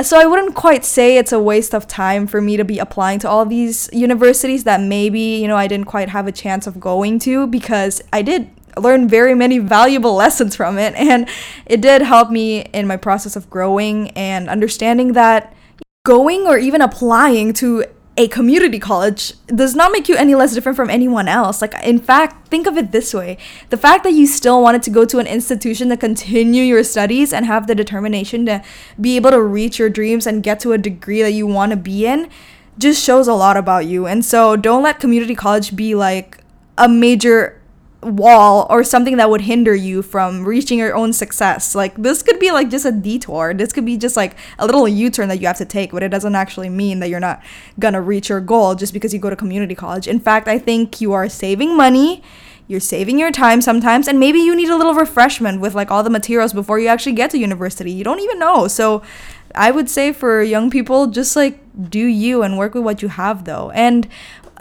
so 0.00 0.18
I 0.18 0.24
wouldn't 0.24 0.54
quite 0.54 0.84
say 0.84 1.18
it's 1.18 1.32
a 1.32 1.40
waste 1.40 1.74
of 1.74 1.86
time 1.86 2.26
for 2.26 2.40
me 2.40 2.56
to 2.56 2.64
be 2.64 2.78
applying 2.78 3.18
to 3.20 3.28
all 3.28 3.44
these 3.44 3.90
universities 3.92 4.64
that 4.64 4.80
maybe, 4.80 5.20
you 5.20 5.46
know, 5.46 5.56
I 5.56 5.66
didn't 5.66 5.86
quite 5.86 6.08
have 6.08 6.26
a 6.26 6.32
chance 6.32 6.66
of 6.66 6.80
going 6.80 7.18
to 7.20 7.46
because 7.46 8.00
I 8.12 8.22
did 8.22 8.50
learn 8.78 9.06
very 9.06 9.34
many 9.34 9.58
valuable 9.58 10.14
lessons 10.24 10.56
from 10.56 10.78
it. 10.78 10.94
And 10.94 11.28
it 11.66 11.82
did 11.82 12.00
help 12.02 12.30
me 12.30 12.62
in 12.72 12.86
my 12.86 12.96
process 12.96 13.36
of 13.36 13.50
growing 13.50 14.10
and 14.10 14.48
understanding 14.48 15.12
that 15.12 15.54
going 16.04 16.46
or 16.46 16.58
even 16.58 16.80
applying 16.80 17.52
to 17.54 17.84
a 18.16 18.28
community 18.28 18.78
college 18.78 19.32
does 19.46 19.74
not 19.74 19.90
make 19.90 20.08
you 20.08 20.16
any 20.16 20.34
less 20.34 20.52
different 20.52 20.76
from 20.76 20.90
anyone 20.90 21.28
else. 21.28 21.62
Like, 21.62 21.74
in 21.82 21.98
fact, 21.98 22.48
think 22.48 22.66
of 22.66 22.76
it 22.76 22.92
this 22.92 23.14
way 23.14 23.38
the 23.70 23.76
fact 23.76 24.04
that 24.04 24.12
you 24.12 24.26
still 24.26 24.62
wanted 24.62 24.82
to 24.82 24.90
go 24.90 25.04
to 25.06 25.18
an 25.18 25.26
institution 25.26 25.88
to 25.88 25.96
continue 25.96 26.62
your 26.62 26.84
studies 26.84 27.32
and 27.32 27.46
have 27.46 27.66
the 27.66 27.74
determination 27.74 28.44
to 28.46 28.62
be 29.00 29.16
able 29.16 29.30
to 29.30 29.40
reach 29.40 29.78
your 29.78 29.88
dreams 29.88 30.26
and 30.26 30.42
get 30.42 30.60
to 30.60 30.72
a 30.72 30.78
degree 30.78 31.22
that 31.22 31.32
you 31.32 31.46
want 31.46 31.70
to 31.70 31.76
be 31.76 32.06
in 32.06 32.28
just 32.78 33.02
shows 33.02 33.28
a 33.28 33.34
lot 33.34 33.56
about 33.56 33.86
you. 33.86 34.06
And 34.06 34.24
so, 34.24 34.56
don't 34.56 34.82
let 34.82 35.00
community 35.00 35.34
college 35.34 35.74
be 35.74 35.94
like 35.94 36.38
a 36.76 36.88
major 36.88 37.61
wall 38.02 38.66
or 38.68 38.82
something 38.82 39.16
that 39.16 39.30
would 39.30 39.42
hinder 39.42 39.74
you 39.74 40.02
from 40.02 40.44
reaching 40.44 40.78
your 40.78 40.94
own 40.94 41.12
success. 41.12 41.74
Like 41.74 41.94
this 41.96 42.22
could 42.22 42.38
be 42.40 42.50
like 42.50 42.68
just 42.68 42.84
a 42.84 42.92
detour. 42.92 43.54
This 43.54 43.72
could 43.72 43.84
be 43.84 43.96
just 43.96 44.16
like 44.16 44.36
a 44.58 44.66
little 44.66 44.88
U-turn 44.88 45.28
that 45.28 45.40
you 45.40 45.46
have 45.46 45.58
to 45.58 45.64
take, 45.64 45.92
but 45.92 46.02
it 46.02 46.08
doesn't 46.08 46.34
actually 46.34 46.68
mean 46.68 46.98
that 47.00 47.08
you're 47.08 47.20
not 47.20 47.42
going 47.78 47.94
to 47.94 48.00
reach 48.00 48.28
your 48.28 48.40
goal 48.40 48.74
just 48.74 48.92
because 48.92 49.12
you 49.14 49.20
go 49.20 49.30
to 49.30 49.36
community 49.36 49.74
college. 49.74 50.08
In 50.08 50.18
fact, 50.18 50.48
I 50.48 50.58
think 50.58 51.00
you 51.00 51.12
are 51.12 51.28
saving 51.28 51.76
money. 51.76 52.22
You're 52.68 52.80
saving 52.80 53.18
your 53.18 53.30
time 53.30 53.60
sometimes 53.60 54.08
and 54.08 54.18
maybe 54.18 54.38
you 54.38 54.56
need 54.56 54.68
a 54.68 54.76
little 54.76 54.94
refreshment 54.94 55.60
with 55.60 55.74
like 55.74 55.90
all 55.90 56.02
the 56.02 56.10
materials 56.10 56.52
before 56.52 56.78
you 56.78 56.88
actually 56.88 57.12
get 57.12 57.30
to 57.30 57.38
university. 57.38 57.92
You 57.92 58.04
don't 58.04 58.20
even 58.20 58.38
know. 58.38 58.66
So 58.66 59.02
I 59.54 59.70
would 59.70 59.90
say 59.90 60.12
for 60.12 60.42
young 60.42 60.70
people 60.70 61.06
just 61.08 61.36
like 61.36 61.58
do 61.90 62.04
you 62.04 62.42
and 62.42 62.58
work 62.58 62.74
with 62.74 62.84
what 62.84 63.02
you 63.02 63.08
have 63.08 63.44
though. 63.44 63.70
And 63.70 64.08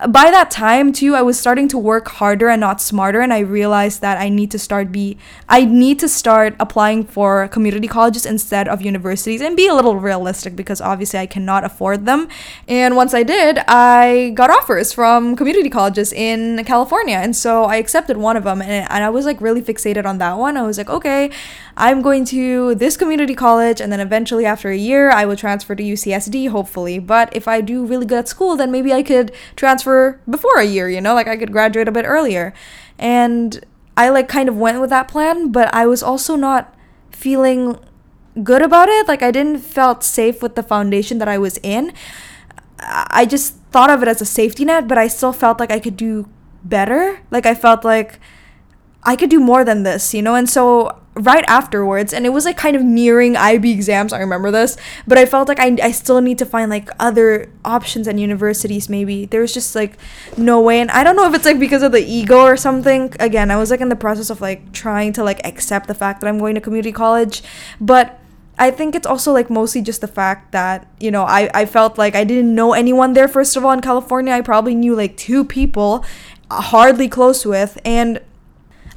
by 0.07 0.31
that 0.31 0.49
time 0.49 0.91
too 0.91 1.13
i 1.13 1.21
was 1.21 1.39
starting 1.39 1.67
to 1.67 1.77
work 1.77 2.07
harder 2.07 2.49
and 2.49 2.59
not 2.59 2.81
smarter 2.81 3.21
and 3.21 3.31
i 3.31 3.39
realized 3.39 4.01
that 4.01 4.17
i 4.17 4.29
need 4.29 4.49
to 4.49 4.57
start 4.57 4.91
be 4.91 5.15
i 5.47 5.63
need 5.63 5.99
to 5.99 6.07
start 6.09 6.55
applying 6.59 7.03
for 7.03 7.47
community 7.49 7.87
colleges 7.87 8.25
instead 8.25 8.67
of 8.67 8.81
universities 8.81 9.41
and 9.41 9.55
be 9.55 9.67
a 9.67 9.75
little 9.75 9.97
realistic 9.97 10.55
because 10.55 10.81
obviously 10.81 11.19
i 11.19 11.25
cannot 11.25 11.63
afford 11.63 12.05
them. 12.05 12.27
And 12.67 12.95
once 12.95 13.13
i 13.13 13.21
did 13.21 13.59
i 13.67 14.31
got 14.33 14.49
offers 14.49 14.91
from 14.91 15.35
community 15.35 15.69
colleges 15.69 16.11
in 16.11 16.63
california 16.65 17.17
and 17.17 17.35
so 17.35 17.65
i 17.65 17.75
accepted 17.75 18.17
one 18.17 18.35
of 18.35 18.43
them 18.43 18.61
and, 18.61 18.87
and 18.89 19.03
i 19.03 19.09
was 19.09 19.25
like 19.25 19.39
really 19.39 19.61
fixated 19.61 20.05
on 20.05 20.17
that 20.17 20.37
one. 20.37 20.57
I 20.57 20.63
was 20.63 20.77
like 20.77 20.89
okay 20.89 21.29
i'm 21.77 22.01
going 22.01 22.25
to 22.25 22.75
this 22.75 22.97
community 22.97 23.35
college 23.35 23.79
and 23.79 23.91
then 23.91 23.99
eventually 23.99 24.45
after 24.45 24.69
a 24.69 24.77
year 24.77 25.11
i 25.11 25.25
will 25.25 25.35
transfer 25.35 25.75
to 25.75 25.83
ucsd 25.83 26.49
hopefully. 26.49 26.97
But 26.97 27.35
if 27.35 27.47
i 27.47 27.61
do 27.61 27.85
really 27.85 28.07
good 28.07 28.19
at 28.19 28.27
school 28.27 28.55
then 28.55 28.71
maybe 28.71 28.91
i 28.91 29.03
could 29.03 29.31
transfer 29.55 29.90
for 29.91 30.21
before 30.29 30.57
a 30.57 30.63
year, 30.63 30.89
you 30.89 31.01
know, 31.01 31.13
like 31.13 31.27
I 31.27 31.35
could 31.35 31.51
graduate 31.51 31.89
a 31.89 31.91
bit 31.91 32.05
earlier. 32.05 32.53
And 32.97 33.59
I 33.97 34.07
like 34.07 34.29
kind 34.29 34.47
of 34.47 34.55
went 34.55 34.79
with 34.79 34.89
that 34.89 35.09
plan, 35.09 35.51
but 35.51 35.73
I 35.75 35.85
was 35.85 36.01
also 36.01 36.37
not 36.37 36.73
feeling 37.11 37.77
good 38.41 38.61
about 38.61 38.87
it. 38.87 39.05
Like 39.05 39.21
I 39.21 39.31
didn't 39.31 39.59
felt 39.59 40.01
safe 40.03 40.41
with 40.41 40.55
the 40.55 40.63
foundation 40.63 41.17
that 41.17 41.27
I 41.27 41.37
was 41.37 41.57
in. 41.61 41.91
I 42.79 43.25
just 43.25 43.55
thought 43.71 43.89
of 43.89 44.01
it 44.01 44.07
as 44.07 44.21
a 44.21 44.25
safety 44.25 44.63
net, 44.63 44.87
but 44.87 44.97
I 44.97 45.07
still 45.07 45.33
felt 45.33 45.59
like 45.59 45.71
I 45.71 45.79
could 45.79 45.97
do 45.97 46.29
better. 46.63 47.19
Like 47.29 47.45
I 47.45 47.53
felt 47.53 47.83
like 47.83 48.17
I 49.03 49.15
could 49.15 49.29
do 49.29 49.39
more 49.39 49.63
than 49.63 49.83
this, 49.83 50.13
you 50.13 50.21
know? 50.21 50.35
And 50.35 50.49
so 50.49 51.01
right 51.15 51.43
afterwards 51.47 52.13
and 52.13 52.25
it 52.25 52.29
was 52.29 52.45
like 52.45 52.55
kind 52.55 52.73
of 52.73 52.81
nearing 52.81 53.35
IB 53.35 53.69
exams 53.69 54.13
I 54.13 54.19
remember 54.19 54.49
this 54.49 54.77
but 55.05 55.17
I 55.17 55.25
felt 55.25 55.49
like 55.49 55.59
I, 55.59 55.77
I 55.83 55.91
still 55.91 56.21
need 56.21 56.37
to 56.37 56.45
find 56.45 56.69
like 56.69 56.87
other 56.99 57.51
options 57.65 58.07
and 58.07 58.17
universities 58.17 58.87
maybe 58.87 59.25
there 59.25 59.41
was 59.41 59.53
just 59.53 59.75
like 59.75 59.97
no 60.37 60.61
way 60.61 60.79
and 60.79 60.89
I 60.89 61.03
don't 61.03 61.17
know 61.17 61.27
if 61.27 61.35
it's 61.35 61.43
like 61.43 61.59
because 61.59 61.83
of 61.83 61.91
the 61.91 61.99
ego 61.99 62.39
or 62.39 62.55
something 62.55 63.13
again 63.19 63.51
I 63.51 63.57
was 63.57 63.71
like 63.71 63.81
in 63.81 63.89
the 63.89 63.95
process 63.97 64.29
of 64.29 64.39
like 64.39 64.71
trying 64.71 65.11
to 65.13 65.23
like 65.23 65.45
accept 65.45 65.87
the 65.89 65.93
fact 65.93 66.21
that 66.21 66.27
I'm 66.27 66.39
going 66.39 66.55
to 66.55 66.61
community 66.61 66.93
college 66.93 67.43
but 67.81 68.17
I 68.57 68.71
think 68.71 68.95
it's 68.95 69.07
also 69.07 69.33
like 69.33 69.49
mostly 69.49 69.81
just 69.81 70.01
the 70.01 70.07
fact 70.07 70.51
that, 70.51 70.87
you 70.99 71.09
know, 71.09 71.23
I, 71.23 71.49
I 71.51 71.65
felt 71.65 71.97
like 71.97 72.15
I 72.15 72.23
didn't 72.23 72.53
know 72.53 72.73
anyone 72.73 73.13
there, 73.13 73.27
first 73.27 73.57
of 73.57 73.65
all, 73.65 73.71
in 73.71 73.81
California. 73.81 74.33
I 74.33 74.41
probably 74.41 74.75
knew 74.75 74.93
like 74.93 75.17
two 75.17 75.43
people, 75.43 76.05
uh, 76.51 76.61
hardly 76.61 77.07
close 77.07 77.43
with. 77.43 77.79
And 77.83 78.21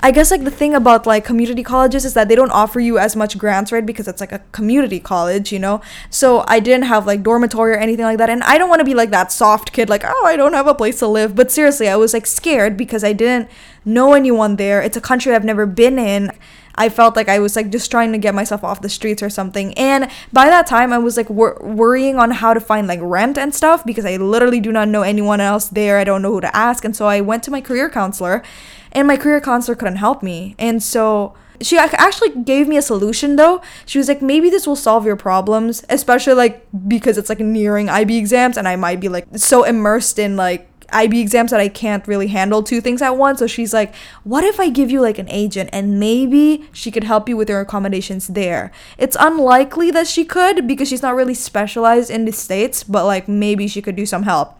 I 0.01 0.11
guess 0.11 0.31
like 0.31 0.45
the 0.45 0.51
thing 0.51 0.75
about 0.75 1.07
like 1.07 1.25
community 1.25 1.63
colleges 1.63 2.05
is 2.05 2.15
that 2.15 2.29
they 2.29 2.35
don't 2.35 2.51
offer 2.51 2.81
you 2.81 2.99
as 2.99 3.17
much 3.17 3.39
grants, 3.39 3.73
right? 3.73 3.85
Because 3.85 4.07
it's 4.07 4.21
like 4.21 4.33
a 4.33 4.41
community 4.53 5.01
college, 5.01 5.53
you 5.53 5.59
know? 5.59 5.81
So 6.11 6.45
I 6.47 6.61
didn't 6.61 6.85
have 6.85 7.07
like 7.07 7.23
dormitory 7.23 7.73
or 7.73 7.77
anything 7.77 8.05
like 8.05 8.19
that. 8.19 8.29
And 8.29 8.43
I 8.43 8.59
don't 8.59 8.69
want 8.69 8.81
to 8.81 8.85
be 8.85 8.95
like 8.95 9.11
that 9.11 9.33
soft 9.33 9.73
kid, 9.73 9.89
like, 9.89 10.03
oh, 10.05 10.27
I 10.27 10.37
don't 10.37 10.53
have 10.53 10.67
a 10.67 10.75
place 10.75 10.99
to 10.99 11.07
live. 11.07 11.35
But 11.35 11.51
seriously, 11.51 11.89
I 11.89 11.97
was 11.97 12.13
like 12.13 12.27
scared 12.27 12.77
because 12.77 13.03
I 13.03 13.13
didn't 13.13 13.49
know 13.85 14.13
anyone 14.13 14.57
there. 14.57 14.83
It's 14.83 14.97
a 14.97 15.01
country 15.01 15.35
I've 15.35 15.45
never 15.45 15.67
been 15.67 15.99
in. 15.99 16.33
I 16.77 16.89
felt 16.89 17.17
like 17.17 17.29
I 17.29 17.39
was 17.39 17.57
like 17.57 17.71
just 17.71 17.91
trying 17.91 18.13
to 18.13 18.19
get 18.19 18.35
myself 18.35 18.65
off 18.65 18.83
the 18.83 18.89
streets 18.89 19.23
or 19.23 19.31
something. 19.31 19.73
And 19.75 20.11
by 20.33 20.47
that 20.47 20.67
time, 20.67 20.93
I 20.93 20.99
was 20.99 21.17
like 21.17 21.31
wor- 21.31 21.59
worrying 21.63 22.19
on 22.19 22.33
how 22.33 22.53
to 22.53 22.61
find 22.61 22.87
like 22.87 22.99
rent 23.03 23.39
and 23.39 23.55
stuff 23.55 23.85
because 23.85 24.05
I 24.05 24.17
literally 24.17 24.61
do 24.61 24.73
not 24.73 24.89
know 24.89 25.03
anyone 25.03 25.41
else 25.41 25.69
there. 25.69 25.99
I 25.99 26.05
don't 26.05 26.23
know 26.23 26.33
who 26.33 26.41
to 26.41 26.57
ask. 26.57 26.85
And 26.85 26.97
so 26.97 27.07
I 27.07 27.21
went 27.21 27.43
to 27.45 27.51
my 27.51 27.61
career 27.61 27.89
counselor 27.89 28.43
and 28.95 29.09
my 29.09 29.17
career 29.17 29.41
counselor 29.41 29.75
couldn't 29.75 29.97
help 29.97 30.23
me. 30.23 30.55
And 30.59 30.83
so 30.83 31.35
she 31.61 31.79
actually 31.79 32.43
gave 32.43 32.69
me 32.69 32.77
a 32.77 32.83
solution 32.83 33.37
though. 33.37 33.63
She 33.87 33.99
was 33.99 34.09
like, 34.09 34.21
maybe 34.21 34.51
this 34.51 34.67
will 34.67 34.77
solve 34.77 35.07
your 35.07 35.17
problems, 35.17 35.85
especially 35.89 36.35
like 36.35 36.67
because 36.89 37.19
it's 37.19 37.29
like 37.29 37.41
nearing 37.41 37.89
IB 37.89 38.17
exams 38.17 38.57
and 38.57 38.67
I 38.67 38.77
might 38.77 39.01
be 39.01 39.09
like 39.09 39.27
so 39.37 39.65
immersed 39.65 40.19
in 40.19 40.37
like 40.37 40.69
IB 40.93 41.21
exams 41.21 41.51
that 41.51 41.61
I 41.61 41.69
can't 41.69 42.07
really 42.07 42.27
handle 42.27 42.63
two 42.63 42.81
things 42.81 43.03
at 43.03 43.17
once. 43.17 43.39
So 43.39 43.47
she's 43.47 43.73
like, 43.73 43.95
what 44.23 44.45
if 44.45 44.61
I 44.61 44.69
give 44.69 44.91
you 44.91 45.01
like 45.01 45.19
an 45.19 45.29
agent 45.31 45.71
and 45.73 45.99
maybe 45.99 46.69
she 46.73 46.91
could 46.91 47.05
help 47.05 47.29
you 47.29 47.37
with 47.37 47.49
your 47.49 47.61
accommodations 47.61 48.29
there? 48.29 48.71
It's 48.99 49.17
unlikely 49.19 49.91
that 49.93 50.07
she 50.07 50.25
could 50.25 50.67
because 50.67 50.89
she's 50.89 51.03
not 51.03 51.15
really 51.15 51.35
specialized 51.35 52.11
in 52.11 52.27
the 52.27 52.33
States, 52.33 52.85
but 52.85 53.07
like 53.07 53.27
maybe 53.27 53.67
she 53.67 53.81
could 53.81 53.97
do 53.97 54.07
some 54.07 54.25
help 54.25 54.59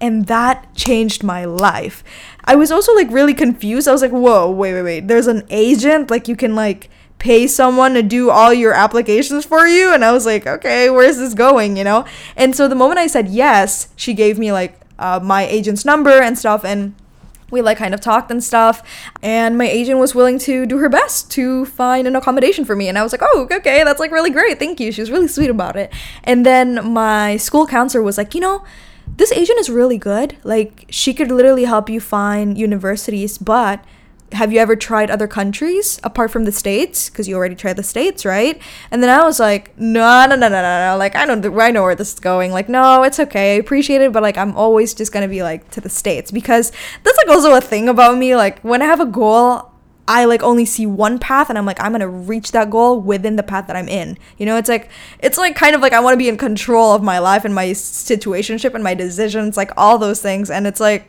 and 0.00 0.26
that 0.26 0.74
changed 0.74 1.22
my 1.22 1.44
life. 1.44 2.04
I 2.44 2.56
was 2.56 2.70
also 2.70 2.94
like 2.94 3.10
really 3.10 3.34
confused. 3.34 3.88
I 3.88 3.92
was 3.92 4.02
like, 4.02 4.10
"Whoa, 4.10 4.50
wait, 4.50 4.74
wait, 4.74 4.82
wait. 4.82 5.08
There's 5.08 5.26
an 5.26 5.44
agent 5.50 6.10
like 6.10 6.28
you 6.28 6.36
can 6.36 6.54
like 6.54 6.90
pay 7.18 7.46
someone 7.46 7.94
to 7.94 8.02
do 8.02 8.30
all 8.30 8.52
your 8.52 8.72
applications 8.72 9.44
for 9.44 9.66
you?" 9.66 9.92
And 9.92 10.04
I 10.04 10.12
was 10.12 10.26
like, 10.26 10.46
"Okay, 10.46 10.90
where's 10.90 11.16
this 11.16 11.34
going, 11.34 11.76
you 11.76 11.84
know?" 11.84 12.04
And 12.36 12.54
so 12.54 12.68
the 12.68 12.74
moment 12.74 12.98
I 12.98 13.06
said 13.06 13.28
yes, 13.28 13.88
she 13.96 14.14
gave 14.14 14.38
me 14.38 14.52
like 14.52 14.80
uh, 14.98 15.20
my 15.22 15.44
agent's 15.44 15.84
number 15.84 16.22
and 16.22 16.38
stuff 16.38 16.64
and 16.64 16.94
we 17.50 17.62
like 17.62 17.78
kind 17.78 17.94
of 17.94 18.00
talked 18.00 18.30
and 18.30 18.42
stuff 18.42 18.82
and 19.22 19.56
my 19.56 19.66
agent 19.66 19.98
was 19.98 20.14
willing 20.14 20.38
to 20.38 20.66
do 20.66 20.78
her 20.78 20.88
best 20.88 21.30
to 21.30 21.64
find 21.66 22.06
an 22.06 22.16
accommodation 22.16 22.64
for 22.64 22.74
me 22.74 22.88
and 22.88 22.98
i 22.98 23.02
was 23.02 23.12
like 23.12 23.22
oh 23.22 23.46
okay 23.50 23.84
that's 23.84 24.00
like 24.00 24.10
really 24.10 24.30
great 24.30 24.58
thank 24.58 24.80
you 24.80 24.90
she 24.90 25.00
was 25.00 25.10
really 25.10 25.28
sweet 25.28 25.50
about 25.50 25.76
it 25.76 25.92
and 26.24 26.44
then 26.44 26.92
my 26.92 27.36
school 27.36 27.66
counselor 27.66 28.02
was 28.02 28.18
like 28.18 28.34
you 28.34 28.40
know 28.40 28.64
this 29.16 29.32
agent 29.32 29.58
is 29.58 29.70
really 29.70 29.98
good. 29.98 30.36
Like 30.44 30.86
she 30.90 31.14
could 31.14 31.30
literally 31.30 31.64
help 31.64 31.88
you 31.88 32.00
find 32.00 32.58
universities, 32.58 33.38
but 33.38 33.84
have 34.32 34.52
you 34.52 34.58
ever 34.58 34.74
tried 34.74 35.10
other 35.10 35.28
countries 35.28 36.00
apart 36.02 36.30
from 36.30 36.44
the 36.44 36.52
states? 36.52 37.08
Because 37.08 37.28
you 37.28 37.36
already 37.36 37.54
tried 37.54 37.76
the 37.76 37.82
states 37.82 38.24
right? 38.24 38.60
And 38.90 39.02
then 39.02 39.10
i 39.10 39.24
was 39.24 39.38
like 39.38 39.78
no 39.78 40.26
no 40.26 40.34
no 40.34 40.48
no 40.48 40.62
no 40.62 40.92
no 40.92 40.96
like 40.98 41.14
i 41.14 41.24
don't 41.24 41.44
i 41.44 41.70
know 41.70 41.82
where 41.82 41.94
this 41.94 42.14
is 42.14 42.20
going. 42.20 42.50
Like 42.50 42.68
no 42.68 43.02
it's 43.02 43.20
okay. 43.20 43.54
I 43.54 43.58
appreciate 43.58 44.00
it 44.00 44.12
but 44.12 44.22
like 44.22 44.36
i'm 44.36 44.56
always 44.56 44.94
just 44.94 45.12
gonna 45.12 45.28
be 45.28 45.42
like 45.42 45.70
to 45.70 45.80
the 45.80 45.88
states 45.88 46.30
because 46.30 46.72
that's 47.02 47.18
like 47.18 47.28
also 47.28 47.54
a 47.54 47.60
thing 47.60 47.88
about 47.88 48.18
me. 48.18 48.34
Like 48.36 48.60
when 48.60 48.82
i 48.82 48.86
have 48.86 49.00
a 49.00 49.06
goal 49.06 49.70
I 50.06 50.26
like 50.26 50.42
only 50.42 50.64
see 50.64 50.86
one 50.86 51.18
path 51.18 51.48
and 51.48 51.56
I'm 51.56 51.64
like 51.64 51.80
I'm 51.80 51.92
going 51.92 52.00
to 52.00 52.08
reach 52.08 52.52
that 52.52 52.70
goal 52.70 53.00
within 53.00 53.36
the 53.36 53.42
path 53.42 53.66
that 53.68 53.76
I'm 53.76 53.88
in. 53.88 54.18
You 54.38 54.46
know, 54.46 54.56
it's 54.56 54.68
like 54.68 54.90
it's 55.18 55.38
like 55.38 55.56
kind 55.56 55.74
of 55.74 55.80
like 55.80 55.92
I 55.92 56.00
want 56.00 56.14
to 56.14 56.18
be 56.18 56.28
in 56.28 56.36
control 56.36 56.92
of 56.92 57.02
my 57.02 57.18
life 57.18 57.44
and 57.44 57.54
my 57.54 57.68
situationship 57.68 58.74
and 58.74 58.84
my 58.84 58.94
decisions, 58.94 59.56
like 59.56 59.70
all 59.76 59.98
those 59.98 60.20
things 60.20 60.50
and 60.50 60.66
it's 60.66 60.80
like 60.80 61.08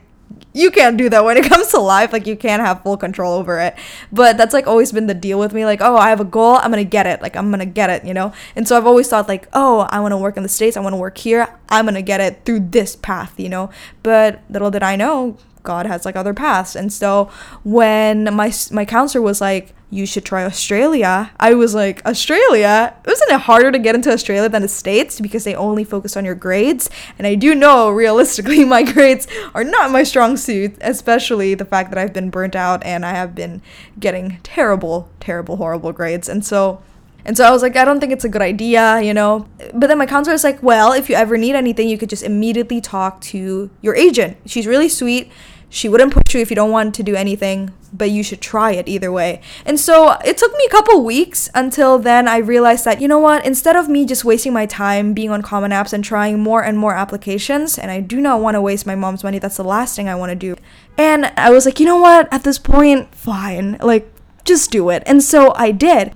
you 0.52 0.70
can't 0.70 0.96
do 0.96 1.08
that 1.08 1.24
when 1.24 1.36
it 1.36 1.44
comes 1.48 1.68
to 1.68 1.78
life 1.78 2.12
like 2.12 2.26
you 2.26 2.36
can't 2.36 2.62
have 2.62 2.82
full 2.82 2.96
control 2.96 3.34
over 3.34 3.60
it. 3.60 3.76
But 4.10 4.38
that's 4.38 4.54
like 4.54 4.66
always 4.66 4.92
been 4.92 5.06
the 5.06 5.14
deal 5.14 5.38
with 5.38 5.52
me 5.52 5.64
like 5.66 5.80
oh 5.82 5.96
i 5.96 6.08
have 6.08 6.20
a 6.20 6.24
goal 6.24 6.56
i'm 6.56 6.70
gonna 6.70 6.84
get 6.84 7.06
it 7.06 7.20
like 7.20 7.36
i'm 7.36 7.50
gonna 7.50 7.66
get 7.66 7.90
it 7.90 8.04
you 8.04 8.14
know? 8.14 8.32
And 8.56 8.66
so 8.66 8.76
i've 8.76 8.86
always 8.86 9.08
thought 9.08 9.28
like 9.28 9.46
oh 9.52 9.86
i 9.90 10.00
want 10.00 10.12
to 10.12 10.16
work 10.16 10.36
in 10.36 10.42
the 10.42 10.48
states 10.48 10.76
i 10.76 10.80
want 10.80 10.94
to 10.94 10.98
work 10.98 11.18
here 11.18 11.48
i'm 11.68 11.84
gonna 11.84 12.02
get 12.02 12.20
it 12.20 12.44
through 12.44 12.60
this 12.60 12.96
path 12.96 13.38
you 13.38 13.48
know? 13.48 13.70
But 14.02 14.40
little 14.48 14.70
did 14.70 14.82
i 14.82 14.96
know 14.96 15.36
God 15.66 15.84
has 15.84 16.06
like 16.06 16.16
other 16.16 16.32
paths. 16.32 16.74
And 16.74 16.90
so 16.90 17.30
when 17.64 18.34
my 18.34 18.50
my 18.70 18.86
counselor 18.86 19.20
was 19.20 19.40
like, 19.42 19.74
"You 19.90 20.06
should 20.06 20.24
try 20.24 20.44
Australia," 20.44 21.30
I 21.38 21.52
was 21.52 21.74
like, 21.74 22.02
"Australia? 22.06 22.94
Isn't 23.06 23.30
it 23.30 23.40
harder 23.40 23.70
to 23.70 23.78
get 23.78 23.94
into 23.94 24.10
Australia 24.10 24.48
than 24.48 24.62
the 24.62 24.68
States 24.68 25.20
because 25.20 25.44
they 25.44 25.54
only 25.54 25.84
focus 25.84 26.16
on 26.16 26.24
your 26.24 26.34
grades?" 26.34 26.88
And 27.18 27.26
I 27.26 27.34
do 27.34 27.54
know 27.54 27.90
realistically 27.90 28.64
my 28.76 28.82
grades 28.82 29.26
are 29.54 29.64
not 29.64 29.90
my 29.90 30.04
strong 30.04 30.38
suit, 30.38 30.78
especially 30.80 31.54
the 31.54 31.66
fact 31.66 31.90
that 31.90 31.98
I've 31.98 32.14
been 32.14 32.30
burnt 32.30 32.56
out 32.56 32.82
and 32.84 33.04
I 33.04 33.10
have 33.10 33.34
been 33.34 33.60
getting 34.00 34.38
terrible, 34.42 35.10
terrible, 35.20 35.56
horrible 35.56 35.92
grades. 35.92 36.28
And 36.28 36.44
so 36.44 36.80
and 37.26 37.36
so 37.36 37.44
I 37.44 37.50
was 37.50 37.60
like, 37.60 37.76
I 37.76 37.84
don't 37.84 37.98
think 37.98 38.12
it's 38.12 38.24
a 38.24 38.28
good 38.28 38.40
idea, 38.40 39.00
you 39.02 39.12
know. 39.12 39.48
But 39.74 39.88
then 39.88 39.98
my 39.98 40.06
counselor 40.06 40.32
was 40.32 40.44
like, 40.44 40.62
well, 40.62 40.92
if 40.92 41.10
you 41.10 41.16
ever 41.16 41.36
need 41.36 41.56
anything, 41.56 41.88
you 41.88 41.98
could 41.98 42.08
just 42.08 42.22
immediately 42.22 42.80
talk 42.80 43.20
to 43.32 43.68
your 43.82 43.96
agent. 43.96 44.36
She's 44.46 44.64
really 44.64 44.88
sweet 44.88 45.32
she 45.68 45.88
wouldn't 45.88 46.12
push 46.12 46.34
you 46.34 46.40
if 46.40 46.50
you 46.50 46.56
don't 46.56 46.70
want 46.70 46.94
to 46.94 47.02
do 47.02 47.14
anything, 47.14 47.72
but 47.92 48.10
you 48.10 48.22
should 48.22 48.40
try 48.40 48.72
it 48.72 48.88
either 48.88 49.10
way. 49.10 49.40
And 49.64 49.80
so 49.80 50.16
it 50.24 50.38
took 50.38 50.52
me 50.52 50.64
a 50.66 50.70
couple 50.70 51.02
weeks 51.02 51.50
until 51.54 51.98
then 51.98 52.28
I 52.28 52.38
realized 52.38 52.84
that, 52.84 53.00
you 53.00 53.08
know 53.08 53.18
what, 53.18 53.44
instead 53.44 53.76
of 53.76 53.88
me 53.88 54.06
just 54.06 54.24
wasting 54.24 54.52
my 54.52 54.66
time 54.66 55.12
being 55.12 55.30
on 55.30 55.42
Common 55.42 55.72
Apps 55.72 55.92
and 55.92 56.04
trying 56.04 56.38
more 56.38 56.62
and 56.62 56.78
more 56.78 56.94
applications, 56.94 57.78
and 57.78 57.90
I 57.90 58.00
do 58.00 58.20
not 58.20 58.40
want 58.40 58.54
to 58.54 58.60
waste 58.60 58.86
my 58.86 58.94
mom's 58.94 59.24
money, 59.24 59.38
that's 59.38 59.56
the 59.56 59.64
last 59.64 59.96
thing 59.96 60.08
I 60.08 60.14
want 60.14 60.30
to 60.30 60.36
do. 60.36 60.56
And 60.96 61.26
I 61.36 61.50
was 61.50 61.66
like, 61.66 61.80
you 61.80 61.86
know 61.86 61.98
what, 61.98 62.32
at 62.32 62.44
this 62.44 62.58
point, 62.58 63.14
fine, 63.14 63.76
like, 63.82 64.10
just 64.44 64.70
do 64.70 64.90
it. 64.90 65.02
And 65.06 65.22
so 65.22 65.52
I 65.56 65.72
did 65.72 66.14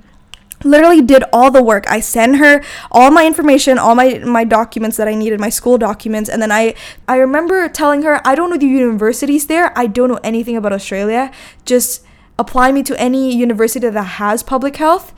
literally 0.65 1.01
did 1.01 1.25
all 1.33 1.51
the 1.51 1.63
work. 1.63 1.85
I 1.89 2.01
sent 2.01 2.37
her 2.37 2.63
all 2.91 3.11
my 3.11 3.27
information, 3.27 3.79
all 3.79 3.95
my 3.95 4.19
my 4.19 4.45
documents 4.45 4.97
that 4.97 5.09
I 5.09 5.15
needed, 5.15 5.41
my 5.41 5.51
school 5.51 5.79
documents, 5.79 6.29
and 6.29 6.41
then 6.43 6.53
I 6.53 6.75
I 7.09 7.17
remember 7.17 7.69
telling 7.69 8.03
her, 8.03 8.21
I 8.27 8.35
don't 8.35 8.51
know 8.51 8.59
the 8.59 8.67
universities 8.67 9.47
there. 9.47 9.77
I 9.79 9.87
don't 9.87 10.09
know 10.09 10.21
anything 10.23 10.57
about 10.57 10.73
Australia. 10.73 11.31
Just 11.65 12.05
apply 12.39 12.73
me 12.73 12.83
to 12.83 12.99
any 12.99 13.35
university 13.35 13.89
that 13.89 14.03
has 14.03 14.43
public 14.43 14.77
health 14.77 15.13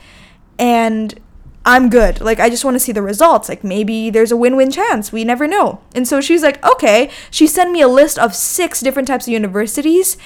and 0.59 1.19
I'm 1.65 1.89
good. 1.89 2.19
Like, 2.19 2.39
I 2.39 2.49
just 2.49 2.65
want 2.65 2.75
to 2.75 2.79
see 2.79 2.91
the 2.91 3.01
results. 3.01 3.47
Like, 3.47 3.63
maybe 3.63 4.09
there's 4.09 4.31
a 4.31 4.37
win 4.37 4.57
win 4.57 4.69
chance. 4.69 5.13
We 5.13 5.23
never 5.23 5.47
know. 5.47 5.81
And 5.95 6.07
so 6.07 6.19
she's 6.19 6.43
like, 6.43 6.63
okay. 6.65 7.09
She 7.31 7.47
sent 7.47 7.71
me 7.71 7.81
a 7.81 7.87
list 7.87 8.19
of 8.19 8.35
six 8.35 8.81
different 8.81 9.07
types 9.07 9.27
of 9.27 9.33
universities 9.33 10.17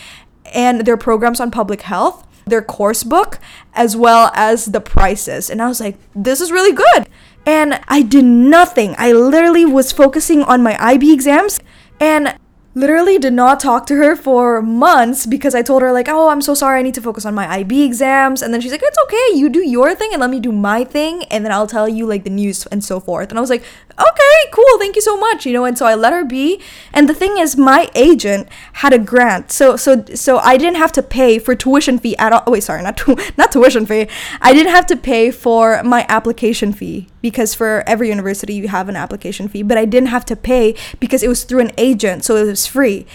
and 0.54 0.82
their 0.82 0.98
programs 0.98 1.40
on 1.40 1.52
public 1.52 1.82
health 1.82 2.27
their 2.50 2.62
course 2.62 3.04
book 3.04 3.40
as 3.74 3.96
well 3.96 4.32
as 4.34 4.66
the 4.66 4.82
prices. 4.82 5.50
And 5.50 5.62
I 5.62 5.68
was 5.68 5.80
like, 5.80 5.98
this 6.16 6.42
is 6.42 6.52
really 6.52 6.74
good. 6.74 7.08
And 7.46 7.80
I 7.88 8.02
did 8.02 8.26
nothing. 8.26 8.96
I 8.98 9.12
literally 9.14 9.66
was 9.66 9.92
focusing 9.92 10.44
on 10.44 10.64
my 10.64 10.78
IB 10.84 11.14
exams 11.14 11.60
and 12.00 12.38
literally 12.78 13.18
did 13.18 13.34
not 13.34 13.60
talk 13.60 13.88
to 13.88 13.96
her 13.96 14.16
for 14.16 14.62
months 14.62 15.26
because 15.26 15.56
I 15.56 15.64
told 15.64 15.82
her 15.82 15.92
like, 15.92 16.08
"Oh, 16.08 16.30
I'm 16.30 16.42
so 16.42 16.54
sorry. 16.54 16.80
I 16.80 16.84
need 16.84 16.94
to 16.94 17.02
focus 17.02 17.26
on 17.26 17.34
my 17.34 17.48
IB 17.60 17.84
exams." 17.84 18.42
And 18.44 18.54
then 18.54 18.62
she's 18.62 18.72
like, 18.72 18.84
"It's 18.84 18.98
okay. 19.06 19.40
You 19.40 19.50
do 19.50 19.68
your 19.68 19.96
thing 19.96 20.12
and 20.14 20.22
let 20.22 20.30
me 20.30 20.40
do 20.40 20.52
my 20.52 20.84
thing, 20.84 21.24
and 21.26 21.44
then 21.44 21.52
I'll 21.52 21.68
tell 21.68 21.90
you 21.90 22.06
like 22.06 22.24
the 22.24 22.30
news 22.30 22.66
and 22.68 22.84
so 22.84 23.00
forth." 23.00 23.30
And 23.30 23.40
I 23.40 23.42
was 23.42 23.50
like, 23.50 23.64
"Okay, 24.00 24.38
cool. 24.54 24.78
Thank 24.78 24.96
you 24.96 25.02
so 25.02 25.18
much." 25.18 25.46
You 25.46 25.54
know, 25.54 25.66
and 25.66 25.78
so 25.78 25.86
I 25.88 25.96
let 25.96 26.14
her 26.14 26.24
be. 26.24 26.62
And 26.94 27.10
the 27.10 27.16
thing 27.16 27.38
is, 27.40 27.58
my 27.58 27.90
agent 27.96 28.48
had 28.74 28.94
a 28.94 29.00
grant. 29.00 29.52
So 29.52 29.76
so 29.76 30.06
so 30.14 30.38
I 30.38 30.58
didn't 30.58 30.78
have 30.78 30.92
to 30.94 31.04
pay 31.04 31.40
for 31.40 31.56
tuition 31.56 31.98
fee 31.98 32.16
at 32.18 32.32
all. 32.32 32.44
Oh, 32.46 32.52
wait, 32.52 32.64
sorry, 32.64 32.84
not 32.84 32.98
tu- 32.98 33.18
not 33.38 33.52
tuition 33.52 33.86
fee. 33.88 34.08
I 34.42 34.54
didn't 34.54 34.72
have 34.72 34.86
to 34.88 34.96
pay 34.96 35.32
for 35.32 35.82
my 35.84 36.06
application 36.10 36.74
fee 36.74 37.08
because 37.22 37.54
for 37.54 37.84
every 37.88 38.10
university 38.10 38.54
you 38.54 38.68
have 38.68 38.90
an 38.90 38.96
application 38.96 39.48
fee, 39.48 39.64
but 39.64 39.78
I 39.78 39.86
didn't 39.86 40.10
have 40.10 40.26
to 40.26 40.36
pay 40.36 40.76
because 41.00 41.24
it 41.24 41.28
was 41.28 41.44
through 41.44 41.62
an 41.62 41.72
agent, 41.78 42.24
so 42.24 42.36
it 42.36 42.46
was 42.46 42.68
free. 42.68 43.06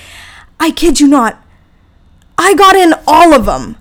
I 0.59 0.71
kid 0.71 1.01
you 1.01 1.09
not. 1.09 1.43
I 2.39 2.55
got 2.55 2.77
in 2.77 2.95
all 3.07 3.35
of 3.35 3.47
them 3.47 3.77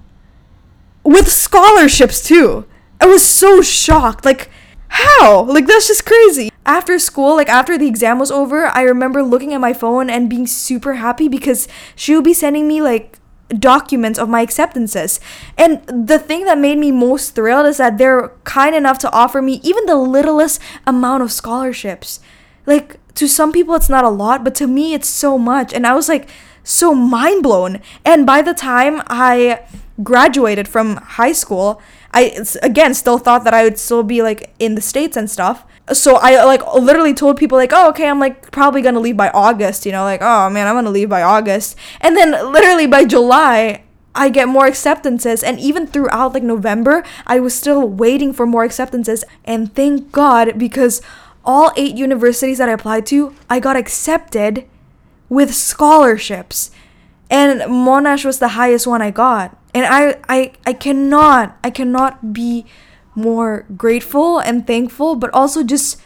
with 1.03 1.31
scholarships 1.31 2.23
too. 2.23 2.65
I 2.99 3.05
was 3.05 3.25
so 3.25 3.61
shocked. 3.61 4.25
Like, 4.25 4.49
how? 4.89 5.43
Like, 5.43 5.65
that's 5.65 5.87
just 5.87 6.05
crazy. 6.05 6.51
After 6.65 6.99
school, 6.99 7.35
like 7.35 7.49
after 7.49 7.77
the 7.77 7.87
exam 7.87 8.19
was 8.19 8.29
over, 8.29 8.65
I 8.67 8.83
remember 8.83 9.23
looking 9.23 9.53
at 9.53 9.61
my 9.61 9.73
phone 9.73 10.09
and 10.09 10.29
being 10.29 10.45
super 10.45 10.95
happy 10.95 11.27
because 11.27 11.67
she 11.95 12.13
would 12.13 12.23
be 12.23 12.35
sending 12.35 12.67
me 12.67 12.81
like 12.81 13.17
documents 13.59 14.19
of 14.19 14.29
my 14.29 14.41
acceptances. 14.41 15.19
And 15.57 15.85
the 15.87 16.19
thing 16.19 16.45
that 16.45 16.57
made 16.57 16.77
me 16.77 16.91
most 16.91 17.35
thrilled 17.35 17.67
is 17.67 17.77
that 17.77 17.97
they're 17.97 18.31
kind 18.43 18.75
enough 18.75 18.97
to 18.99 19.11
offer 19.11 19.41
me 19.41 19.59
even 19.63 19.85
the 19.85 19.95
littlest 19.95 20.61
amount 20.85 21.23
of 21.23 21.31
scholarships. 21.31 22.19
Like 22.65 22.97
to 23.15 23.27
some 23.27 23.51
people 23.51 23.75
it's 23.75 23.89
not 23.89 24.03
a 24.03 24.09
lot, 24.09 24.43
but 24.43 24.55
to 24.55 24.67
me 24.67 24.93
it's 24.93 25.07
so 25.07 25.37
much. 25.37 25.73
And 25.73 25.85
I 25.85 25.93
was 25.93 26.07
like 26.07 26.29
so 26.63 26.93
mind 26.93 27.43
blown. 27.43 27.81
And 28.05 28.25
by 28.25 28.41
the 28.41 28.53
time 28.53 29.01
I 29.07 29.63
graduated 30.03 30.67
from 30.67 30.97
high 30.97 31.33
school, 31.33 31.81
I 32.13 32.43
again 32.61 32.93
still 32.93 33.17
thought 33.17 33.43
that 33.45 33.53
I 33.53 33.63
would 33.63 33.79
still 33.79 34.03
be 34.03 34.21
like 34.21 34.53
in 34.59 34.75
the 34.75 34.81
states 34.81 35.17
and 35.17 35.29
stuff. 35.29 35.65
So 35.93 36.17
I 36.17 36.43
like 36.43 36.61
literally 36.73 37.13
told 37.13 37.37
people 37.37 37.57
like, 37.57 37.71
"Oh, 37.73 37.89
okay, 37.89 38.07
I'm 38.07 38.19
like 38.19 38.51
probably 38.51 38.81
going 38.81 38.95
to 38.95 38.99
leave 38.99 39.17
by 39.17 39.29
August, 39.29 39.85
you 39.85 39.91
know, 39.91 40.03
like, 40.03 40.21
oh 40.21 40.49
man, 40.49 40.67
I'm 40.67 40.75
going 40.75 40.85
to 40.85 40.91
leave 40.91 41.09
by 41.09 41.21
August." 41.21 41.75
And 41.99 42.15
then 42.15 42.31
literally 42.51 42.87
by 42.87 43.05
July, 43.05 43.83
I 44.13 44.29
get 44.29 44.47
more 44.47 44.67
acceptances 44.67 45.41
and 45.43 45.59
even 45.59 45.87
throughout 45.87 46.33
like 46.33 46.43
November, 46.43 47.03
I 47.25 47.39
was 47.39 47.55
still 47.55 47.87
waiting 47.87 48.33
for 48.33 48.45
more 48.45 48.63
acceptances 48.63 49.23
and 49.45 49.73
thank 49.73 50.11
God 50.11 50.59
because 50.59 51.01
all 51.45 51.71
eight 51.77 51.95
universities 51.95 52.57
that 52.57 52.69
I 52.69 52.73
applied 52.73 53.05
to, 53.07 53.33
I 53.49 53.59
got 53.59 53.75
accepted 53.75 54.65
with 55.29 55.55
scholarships. 55.55 56.71
And 57.29 57.61
Monash 57.61 58.25
was 58.25 58.39
the 58.39 58.49
highest 58.49 58.85
one 58.85 59.01
I 59.01 59.11
got. 59.11 59.57
And 59.73 59.85
I 59.85 60.17
I 60.27 60.51
I 60.65 60.73
cannot 60.73 61.57
I 61.63 61.69
cannot 61.69 62.33
be 62.33 62.65
more 63.15 63.65
grateful 63.75 64.39
and 64.39 64.65
thankful, 64.65 65.15
but 65.15 65.29
also 65.33 65.63
just 65.63 66.01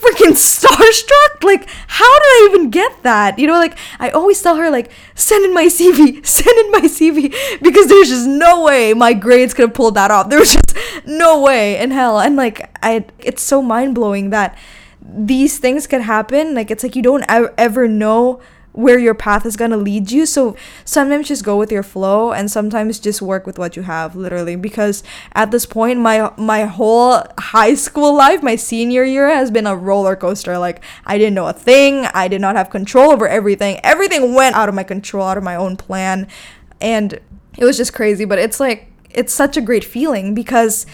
freaking 0.00 0.32
starstruck. 0.34 1.42
Like, 1.42 1.68
how 1.86 2.18
did 2.18 2.26
I 2.26 2.48
even 2.50 2.70
get 2.70 3.02
that? 3.02 3.38
You 3.38 3.46
know, 3.46 3.58
like 3.58 3.76
I 3.98 4.10
always 4.10 4.40
tell 4.42 4.56
her, 4.56 4.70
like, 4.70 4.90
send 5.14 5.44
in 5.44 5.54
my 5.54 5.66
CV, 5.66 6.24
send 6.26 6.58
in 6.58 6.70
my 6.72 6.82
CV, 6.82 7.34
because 7.62 7.86
there's 7.88 8.08
just 8.08 8.26
no 8.26 8.62
way 8.62 8.94
my 8.94 9.12
grades 9.12 9.54
could 9.54 9.68
have 9.68 9.74
pulled 9.74 9.94
that 9.94 10.10
off. 10.10 10.30
There 10.30 10.40
was 10.40 10.52
just 10.52 10.76
no 11.06 11.40
way 11.40 11.78
in 11.78 11.90
hell. 11.90 12.20
And 12.20 12.36
like, 12.36 12.70
I, 12.82 13.04
it's 13.18 13.42
so 13.42 13.62
mind 13.62 13.94
blowing 13.94 14.30
that 14.30 14.56
these 15.02 15.58
things 15.58 15.86
could 15.86 16.02
happen. 16.02 16.54
Like, 16.54 16.70
it's 16.70 16.82
like 16.82 16.96
you 16.96 17.02
don't 17.02 17.24
ever 17.28 17.88
know 17.88 18.40
where 18.72 18.98
your 18.98 19.14
path 19.14 19.44
is 19.44 19.56
going 19.56 19.70
to 19.70 19.76
lead 19.76 20.10
you. 20.10 20.26
So 20.26 20.56
sometimes 20.84 21.28
just 21.28 21.44
go 21.44 21.56
with 21.56 21.72
your 21.72 21.82
flow 21.82 22.32
and 22.32 22.50
sometimes 22.50 23.00
just 23.00 23.20
work 23.20 23.46
with 23.46 23.58
what 23.58 23.76
you 23.76 23.82
have 23.82 24.14
literally 24.14 24.56
because 24.56 25.02
at 25.32 25.50
this 25.50 25.66
point 25.66 25.98
my 25.98 26.32
my 26.36 26.64
whole 26.64 27.22
high 27.38 27.74
school 27.74 28.14
life, 28.14 28.42
my 28.42 28.56
senior 28.56 29.04
year 29.04 29.28
has 29.28 29.50
been 29.50 29.66
a 29.66 29.76
roller 29.76 30.16
coaster. 30.16 30.58
Like 30.58 30.82
I 31.04 31.18
didn't 31.18 31.34
know 31.34 31.48
a 31.48 31.52
thing. 31.52 32.06
I 32.14 32.28
did 32.28 32.40
not 32.40 32.56
have 32.56 32.70
control 32.70 33.10
over 33.10 33.26
everything. 33.26 33.80
Everything 33.82 34.34
went 34.34 34.54
out 34.54 34.68
of 34.68 34.74
my 34.74 34.84
control, 34.84 35.26
out 35.26 35.38
of 35.38 35.44
my 35.44 35.56
own 35.56 35.76
plan. 35.76 36.28
And 36.80 37.20
it 37.58 37.64
was 37.64 37.76
just 37.76 37.92
crazy, 37.92 38.24
but 38.24 38.38
it's 38.38 38.60
like 38.60 38.86
it's 39.10 39.34
such 39.34 39.56
a 39.56 39.60
great 39.60 39.84
feeling 39.84 40.34
because 40.34 40.86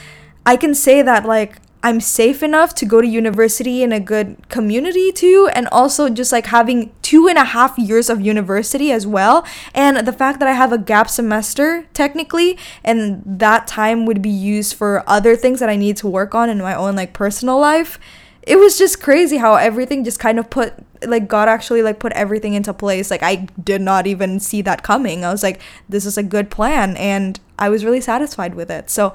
I 0.46 0.56
can 0.56 0.74
say 0.74 1.02
that 1.02 1.26
like 1.26 1.56
I'm 1.86 2.00
safe 2.00 2.42
enough 2.42 2.74
to 2.76 2.84
go 2.84 3.00
to 3.00 3.06
university 3.06 3.84
in 3.84 3.92
a 3.92 4.00
good 4.00 4.48
community 4.48 5.12
too, 5.12 5.48
and 5.54 5.68
also 5.70 6.08
just 6.08 6.32
like 6.32 6.46
having 6.46 6.92
two 7.00 7.28
and 7.28 7.38
a 7.38 7.44
half 7.44 7.78
years 7.78 8.10
of 8.10 8.20
university 8.20 8.90
as 8.90 9.06
well. 9.06 9.46
And 9.72 10.04
the 10.04 10.12
fact 10.12 10.40
that 10.40 10.48
I 10.48 10.52
have 10.54 10.72
a 10.72 10.78
gap 10.78 11.08
semester 11.08 11.86
technically, 11.94 12.58
and 12.82 13.22
that 13.24 13.68
time 13.68 14.04
would 14.04 14.20
be 14.20 14.30
used 14.30 14.74
for 14.74 15.04
other 15.06 15.36
things 15.36 15.60
that 15.60 15.68
I 15.68 15.76
need 15.76 15.96
to 15.98 16.08
work 16.08 16.34
on 16.34 16.50
in 16.50 16.58
my 16.58 16.74
own 16.74 16.96
like 16.96 17.12
personal 17.12 17.60
life. 17.60 18.00
It 18.42 18.56
was 18.56 18.76
just 18.76 19.00
crazy 19.00 19.36
how 19.36 19.54
everything 19.54 20.02
just 20.02 20.18
kind 20.18 20.40
of 20.40 20.50
put 20.50 20.74
like 21.06 21.28
God 21.28 21.48
actually 21.48 21.82
like 21.82 22.00
put 22.00 22.12
everything 22.14 22.54
into 22.54 22.74
place. 22.74 23.12
Like 23.12 23.22
I 23.22 23.46
did 23.62 23.80
not 23.80 24.08
even 24.08 24.40
see 24.40 24.60
that 24.62 24.82
coming. 24.82 25.24
I 25.24 25.30
was 25.30 25.44
like, 25.44 25.60
this 25.88 26.04
is 26.04 26.18
a 26.18 26.24
good 26.24 26.50
plan, 26.50 26.96
and 26.96 27.38
I 27.60 27.68
was 27.68 27.84
really 27.84 28.00
satisfied 28.00 28.56
with 28.56 28.72
it. 28.72 28.90
So 28.90 29.14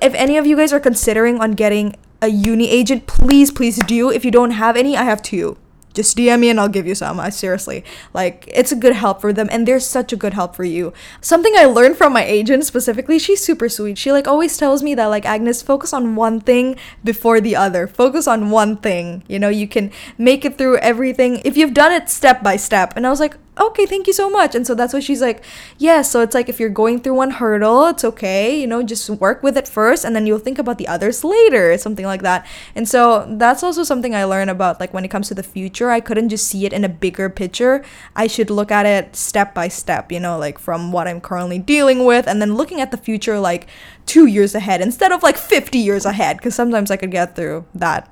if 0.00 0.14
any 0.14 0.36
of 0.36 0.46
you 0.46 0.56
guys 0.56 0.72
are 0.72 0.80
considering 0.80 1.40
on 1.40 1.52
getting 1.52 1.96
a 2.20 2.28
uni 2.28 2.68
agent, 2.70 3.06
please, 3.06 3.50
please 3.50 3.76
do. 3.84 4.10
If 4.10 4.24
you 4.24 4.30
don't 4.30 4.52
have 4.52 4.76
any, 4.76 4.96
I 4.96 5.04
have 5.04 5.22
two 5.22 5.56
just 5.94 6.16
DM 6.16 6.40
me 6.40 6.50
and 6.50 6.60
I'll 6.60 6.68
give 6.68 6.86
you 6.86 6.94
some. 6.94 7.18
I 7.18 7.30
seriously 7.30 7.84
like 8.12 8.44
it's 8.52 8.72
a 8.72 8.76
good 8.76 8.94
help 8.94 9.20
for 9.20 9.32
them 9.32 9.48
and 9.50 9.66
they're 9.66 9.80
such 9.80 10.12
a 10.12 10.16
good 10.16 10.34
help 10.34 10.54
for 10.54 10.64
you. 10.64 10.92
Something 11.20 11.54
I 11.56 11.64
learned 11.64 11.96
from 11.96 12.12
my 12.12 12.24
agent 12.24 12.64
specifically, 12.66 13.18
she's 13.18 13.42
super 13.42 13.68
sweet. 13.68 13.96
She 13.96 14.12
like 14.12 14.28
always 14.28 14.56
tells 14.56 14.82
me 14.82 14.94
that 14.96 15.06
like 15.06 15.24
Agnes 15.24 15.62
focus 15.62 15.92
on 15.92 16.16
one 16.16 16.40
thing 16.40 16.76
before 17.02 17.40
the 17.40 17.56
other. 17.56 17.86
Focus 17.86 18.26
on 18.26 18.50
one 18.50 18.76
thing. 18.76 19.22
You 19.28 19.38
know, 19.38 19.48
you 19.48 19.68
can 19.68 19.92
make 20.18 20.44
it 20.44 20.58
through 20.58 20.78
everything 20.78 21.40
if 21.44 21.56
you've 21.56 21.74
done 21.74 21.92
it 21.92 22.10
step 22.10 22.42
by 22.42 22.56
step. 22.56 22.94
And 22.96 23.06
I 23.06 23.10
was 23.10 23.20
like, 23.20 23.36
okay, 23.58 23.86
thank 23.86 24.06
you 24.06 24.12
so 24.12 24.28
much. 24.28 24.54
And 24.54 24.66
so 24.66 24.74
that's 24.74 24.92
why 24.92 25.00
she's 25.00 25.20
like, 25.20 25.44
yeah, 25.78 26.02
so 26.02 26.20
it's 26.20 26.34
like 26.34 26.48
if 26.48 26.58
you're 26.58 26.68
going 26.68 27.00
through 27.00 27.14
one 27.14 27.30
hurdle, 27.30 27.86
it's 27.86 28.04
okay, 28.04 28.58
you 28.58 28.66
know, 28.66 28.82
just 28.82 29.08
work 29.08 29.42
with 29.42 29.56
it 29.56 29.68
first 29.68 30.04
and 30.04 30.14
then 30.14 30.26
you'll 30.26 30.38
think 30.38 30.58
about 30.58 30.78
the 30.78 30.88
others 30.88 31.22
later, 31.22 31.76
something 31.78 32.04
like 32.04 32.22
that. 32.22 32.46
And 32.74 32.88
so 32.88 33.26
that's 33.38 33.62
also 33.62 33.84
something 33.84 34.14
I 34.14 34.24
learned 34.24 34.50
about 34.50 34.80
like 34.80 34.92
when 34.92 35.04
it 35.04 35.08
comes 35.08 35.28
to 35.28 35.34
the 35.34 35.42
future, 35.42 35.90
I 35.90 36.00
couldn't 36.00 36.30
just 36.30 36.48
see 36.48 36.66
it 36.66 36.72
in 36.72 36.84
a 36.84 36.88
bigger 36.88 37.30
picture. 37.30 37.84
I 38.16 38.26
should 38.26 38.50
look 38.50 38.72
at 38.72 38.86
it 38.86 39.14
step 39.14 39.54
by 39.54 39.68
step, 39.68 40.10
you 40.10 40.18
know, 40.18 40.36
like 40.36 40.58
from 40.58 40.90
what 40.90 41.06
I'm 41.06 41.20
currently 41.20 41.58
dealing 41.58 42.04
with 42.04 42.26
and 42.26 42.42
then 42.42 42.54
looking 42.54 42.80
at 42.80 42.90
the 42.90 42.96
future 42.96 43.38
like 43.38 43.68
2 44.06 44.26
years 44.26 44.54
ahead 44.54 44.80
instead 44.80 45.12
of 45.12 45.22
like 45.22 45.36
50 45.36 45.78
years 45.78 46.04
ahead 46.04 46.38
because 46.38 46.54
sometimes 46.54 46.90
I 46.90 46.96
could 46.96 47.12
get 47.12 47.36
through 47.36 47.66
that 47.74 48.10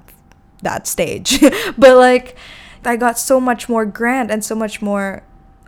that 0.62 0.86
stage. 0.86 1.40
but 1.76 1.96
like 1.96 2.36
I 2.84 2.96
got 2.96 3.18
so 3.18 3.40
much 3.40 3.68
more 3.68 3.84
grant 3.84 4.30
and 4.30 4.44
so 4.44 4.54
much 4.54 4.80
more 4.80 5.22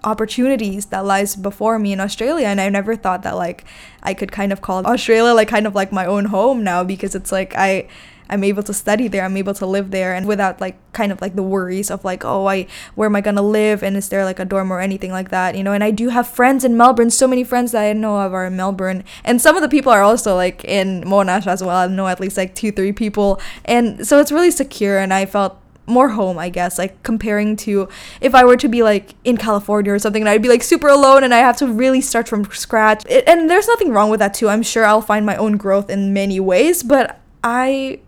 opportunities 0.05 0.87
that 0.87 1.05
lies 1.05 1.35
before 1.35 1.79
me 1.79 1.93
in 1.93 2.01
Australia 2.01 2.47
and 2.47 2.61
I 2.61 2.69
never 2.69 2.95
thought 2.95 3.23
that 3.23 3.37
like 3.37 3.65
I 4.03 4.15
could 4.15 4.31
kind 4.31 4.53
of 4.53 4.61
call 4.61 4.87
Australia 4.87 5.33
like 5.35 5.49
kind 5.49 5.67
of 5.67 5.75
like 5.75 5.93
my 5.93 6.07
own 6.07 6.27
home 6.27 6.63
now 6.63 6.85
because 6.85 7.15
it's 7.15 7.33
like 7.33 7.55
I 7.57 7.89
I'm 8.29 8.43
able 8.43 8.63
to 8.63 8.73
study 8.73 9.09
there, 9.09 9.25
I'm 9.25 9.37
able 9.37 9.55
to 9.55 9.67
live 9.67 9.91
there 9.91 10.15
and 10.15 10.27
without 10.27 10.61
like 10.61 10.77
kind 10.93 11.13
of 11.13 11.21
like 11.21 11.37
the 11.37 11.43
worries 11.43 11.91
of 11.91 12.05
like, 12.05 12.25
oh 12.25 12.47
I 12.47 12.67
where 12.95 13.09
am 13.09 13.17
I 13.17 13.21
gonna 13.21 13.43
live 13.43 13.83
and 13.83 13.97
is 13.97 14.09
there 14.09 14.25
like 14.25 14.39
a 14.39 14.45
dorm 14.45 14.73
or 14.73 14.81
anything 14.81 15.11
like 15.11 15.31
that, 15.31 15.57
you 15.57 15.63
know, 15.63 15.73
and 15.73 15.85
I 15.85 15.91
do 15.91 16.09
have 16.09 16.27
friends 16.27 16.65
in 16.65 16.77
Melbourne, 16.77 17.11
so 17.11 17.29
many 17.29 17.45
friends 17.45 17.73
that 17.73 17.83
I 17.83 17.93
know 17.93 18.19
of 18.21 18.33
are 18.33 18.47
in 18.47 18.57
Melbourne. 18.57 19.05
And 19.25 19.41
some 19.41 19.57
of 19.57 19.63
the 19.63 19.69
people 19.69 19.93
are 19.93 20.03
also 20.03 20.35
like 20.37 20.65
in 20.65 21.03
Monash 21.03 21.47
as 21.47 21.63
well. 21.63 21.77
I 21.77 21.87
know 21.87 22.09
at 22.09 22.21
least 22.21 22.37
like 22.37 22.55
two, 22.55 22.73
three 22.73 22.93
people. 22.93 23.41
And 23.65 24.07
so 24.07 24.21
it's 24.21 24.33
really 24.33 24.51
secure 24.51 24.99
and 24.99 25.13
I 25.13 25.27
felt 25.27 25.59
more 25.87 26.09
home, 26.11 26.39
I 26.39 26.49
guess, 26.49 26.79
like 26.79 27.03
comparing 27.03 27.57
to 27.57 27.89
if 28.21 28.35
I 28.35 28.45
were 28.45 28.57
to 28.57 28.69
be 28.69 28.83
like 28.83 29.15
in 29.25 29.37
California 29.37 29.93
or 29.93 29.99
something 29.99 30.23
and 30.23 30.29
I'd 30.29 30.43
be 30.43 30.49
like 30.49 30.63
super 30.63 30.89
alone 30.89 31.25
and 31.25 31.35
I 31.35 31.39
have 31.39 31.57
to 31.59 31.67
really 31.67 32.01
start 32.01 32.29
from 32.29 32.45
scratch. 32.51 33.05
It, 33.09 33.25
and 33.29 33.51
there's 33.51 33.69
nothing 33.69 33.91
wrong 33.93 34.11
with 34.11 34.21
that 34.21 34.35
too. 34.35 34.49
I'm 34.49 34.63
sure 34.63 34.85
I'll 34.85 35.03
find 35.03 35.27
my 35.27 35.37
own 35.37 35.57
growth 35.57 35.91
in 35.91 36.13
many 36.13 36.41
ways, 36.41 36.83
but 36.83 37.21
I 37.43 38.01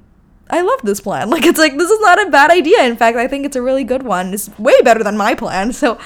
I 0.48 0.62
love 0.62 0.80
this 0.82 1.00
plan. 1.00 1.30
Like 1.36 1.44
it's 1.44 1.58
like 1.58 1.76
this 1.76 1.90
is 1.90 2.00
not 2.00 2.26
a 2.26 2.30
bad 2.30 2.50
idea. 2.50 2.82
In 2.84 2.96
fact, 2.96 3.16
I 3.16 3.28
think 3.28 3.44
it's 3.44 3.56
a 3.56 3.62
really 3.62 3.84
good 3.84 4.02
one. 4.02 4.32
It's 4.32 4.48
way 4.58 4.80
better 4.82 5.02
than 5.02 5.16
my 5.16 5.34
plan. 5.34 5.72
So 5.82 5.98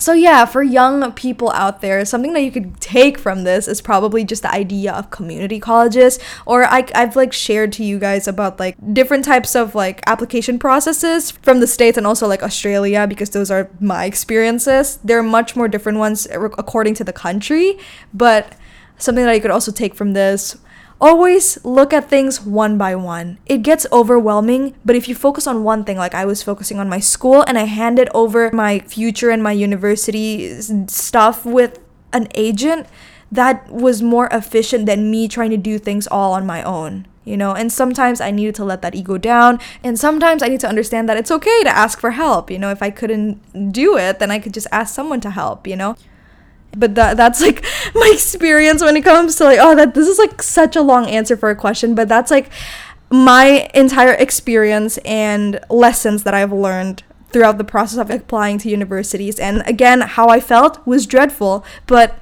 so, 0.00 0.14
yeah, 0.14 0.46
for 0.46 0.62
young 0.62 1.12
people 1.12 1.50
out 1.50 1.82
there, 1.82 2.02
something 2.06 2.32
that 2.32 2.40
you 2.40 2.50
could 2.50 2.80
take 2.80 3.18
from 3.18 3.44
this 3.44 3.68
is 3.68 3.82
probably 3.82 4.24
just 4.24 4.40
the 4.40 4.50
idea 4.50 4.94
of 4.94 5.10
community 5.10 5.60
colleges. 5.60 6.18
Or 6.46 6.64
I, 6.64 6.86
I've 6.94 7.16
like 7.16 7.34
shared 7.34 7.70
to 7.74 7.84
you 7.84 7.98
guys 7.98 8.26
about 8.26 8.58
like 8.58 8.76
different 8.94 9.26
types 9.26 9.54
of 9.54 9.74
like 9.74 10.00
application 10.06 10.58
processes 10.58 11.30
from 11.30 11.60
the 11.60 11.66
States 11.66 11.98
and 11.98 12.06
also 12.06 12.26
like 12.26 12.42
Australia 12.42 13.06
because 13.06 13.28
those 13.30 13.50
are 13.50 13.68
my 13.78 14.06
experiences. 14.06 14.98
There 15.04 15.18
are 15.18 15.22
much 15.22 15.54
more 15.54 15.68
different 15.68 15.98
ones 15.98 16.26
eh, 16.28 16.48
according 16.56 16.94
to 16.94 17.04
the 17.04 17.12
country, 17.12 17.78
but 18.14 18.54
something 18.96 19.26
that 19.26 19.34
you 19.34 19.42
could 19.42 19.50
also 19.50 19.70
take 19.70 19.94
from 19.94 20.14
this 20.14 20.56
always 21.00 21.62
look 21.64 21.92
at 21.92 22.08
things 22.08 22.40
one 22.40 22.76
by 22.76 22.94
one. 22.94 23.38
It 23.46 23.62
gets 23.62 23.86
overwhelming, 23.90 24.74
but 24.84 24.96
if 24.96 25.08
you 25.08 25.14
focus 25.14 25.46
on 25.46 25.64
one 25.64 25.84
thing, 25.84 25.96
like 25.96 26.14
I 26.14 26.24
was 26.24 26.42
focusing 26.42 26.78
on 26.78 26.88
my 26.88 27.00
school 27.00 27.42
and 27.42 27.58
I 27.58 27.64
handed 27.64 28.08
over 28.14 28.50
my 28.52 28.80
future 28.80 29.30
and 29.30 29.42
my 29.42 29.52
university 29.52 30.60
stuff 30.88 31.44
with 31.44 31.78
an 32.12 32.28
agent, 32.34 32.86
that 33.32 33.70
was 33.70 34.02
more 34.02 34.28
efficient 34.32 34.86
than 34.86 35.10
me 35.10 35.28
trying 35.28 35.50
to 35.50 35.56
do 35.56 35.78
things 35.78 36.06
all 36.06 36.32
on 36.32 36.46
my 36.46 36.62
own. 36.62 37.06
You 37.24 37.36
know, 37.36 37.54
and 37.54 37.70
sometimes 37.70 38.20
I 38.20 38.30
needed 38.30 38.54
to 38.56 38.64
let 38.64 38.82
that 38.82 38.94
ego 38.94 39.18
down, 39.18 39.60
and 39.84 39.98
sometimes 39.98 40.42
I 40.42 40.48
need 40.48 40.60
to 40.60 40.68
understand 40.68 41.08
that 41.08 41.18
it's 41.18 41.30
okay 41.30 41.62
to 41.62 41.68
ask 41.68 42.00
for 42.00 42.12
help. 42.12 42.50
You 42.50 42.58
know, 42.58 42.70
if 42.70 42.82
I 42.82 42.90
couldn't 42.90 43.72
do 43.72 43.96
it, 43.98 44.18
then 44.18 44.30
I 44.30 44.38
could 44.38 44.54
just 44.54 44.66
ask 44.72 44.94
someone 44.94 45.20
to 45.20 45.30
help, 45.30 45.66
you 45.66 45.76
know? 45.76 45.96
but 46.76 46.94
that 46.94 47.16
that's 47.16 47.40
like 47.40 47.64
my 47.94 48.10
experience 48.12 48.82
when 48.82 48.96
it 48.96 49.02
comes 49.02 49.36
to 49.36 49.44
like 49.44 49.58
oh 49.60 49.74
that 49.74 49.94
this 49.94 50.08
is 50.08 50.18
like 50.18 50.42
such 50.42 50.76
a 50.76 50.82
long 50.82 51.06
answer 51.06 51.36
for 51.36 51.50
a 51.50 51.56
question 51.56 51.94
but 51.94 52.08
that's 52.08 52.30
like 52.30 52.50
my 53.10 53.68
entire 53.74 54.12
experience 54.12 54.98
and 54.98 55.58
lessons 55.68 56.22
that 56.22 56.32
I've 56.32 56.52
learned 56.52 57.02
throughout 57.30 57.58
the 57.58 57.64
process 57.64 57.98
of 57.98 58.10
applying 58.10 58.58
to 58.58 58.68
universities. 58.68 59.38
And 59.38 59.62
again 59.66 60.00
how 60.00 60.28
I 60.28 60.40
felt 60.40 60.84
was 60.86 61.06
dreadful 61.06 61.64
but 61.86 62.18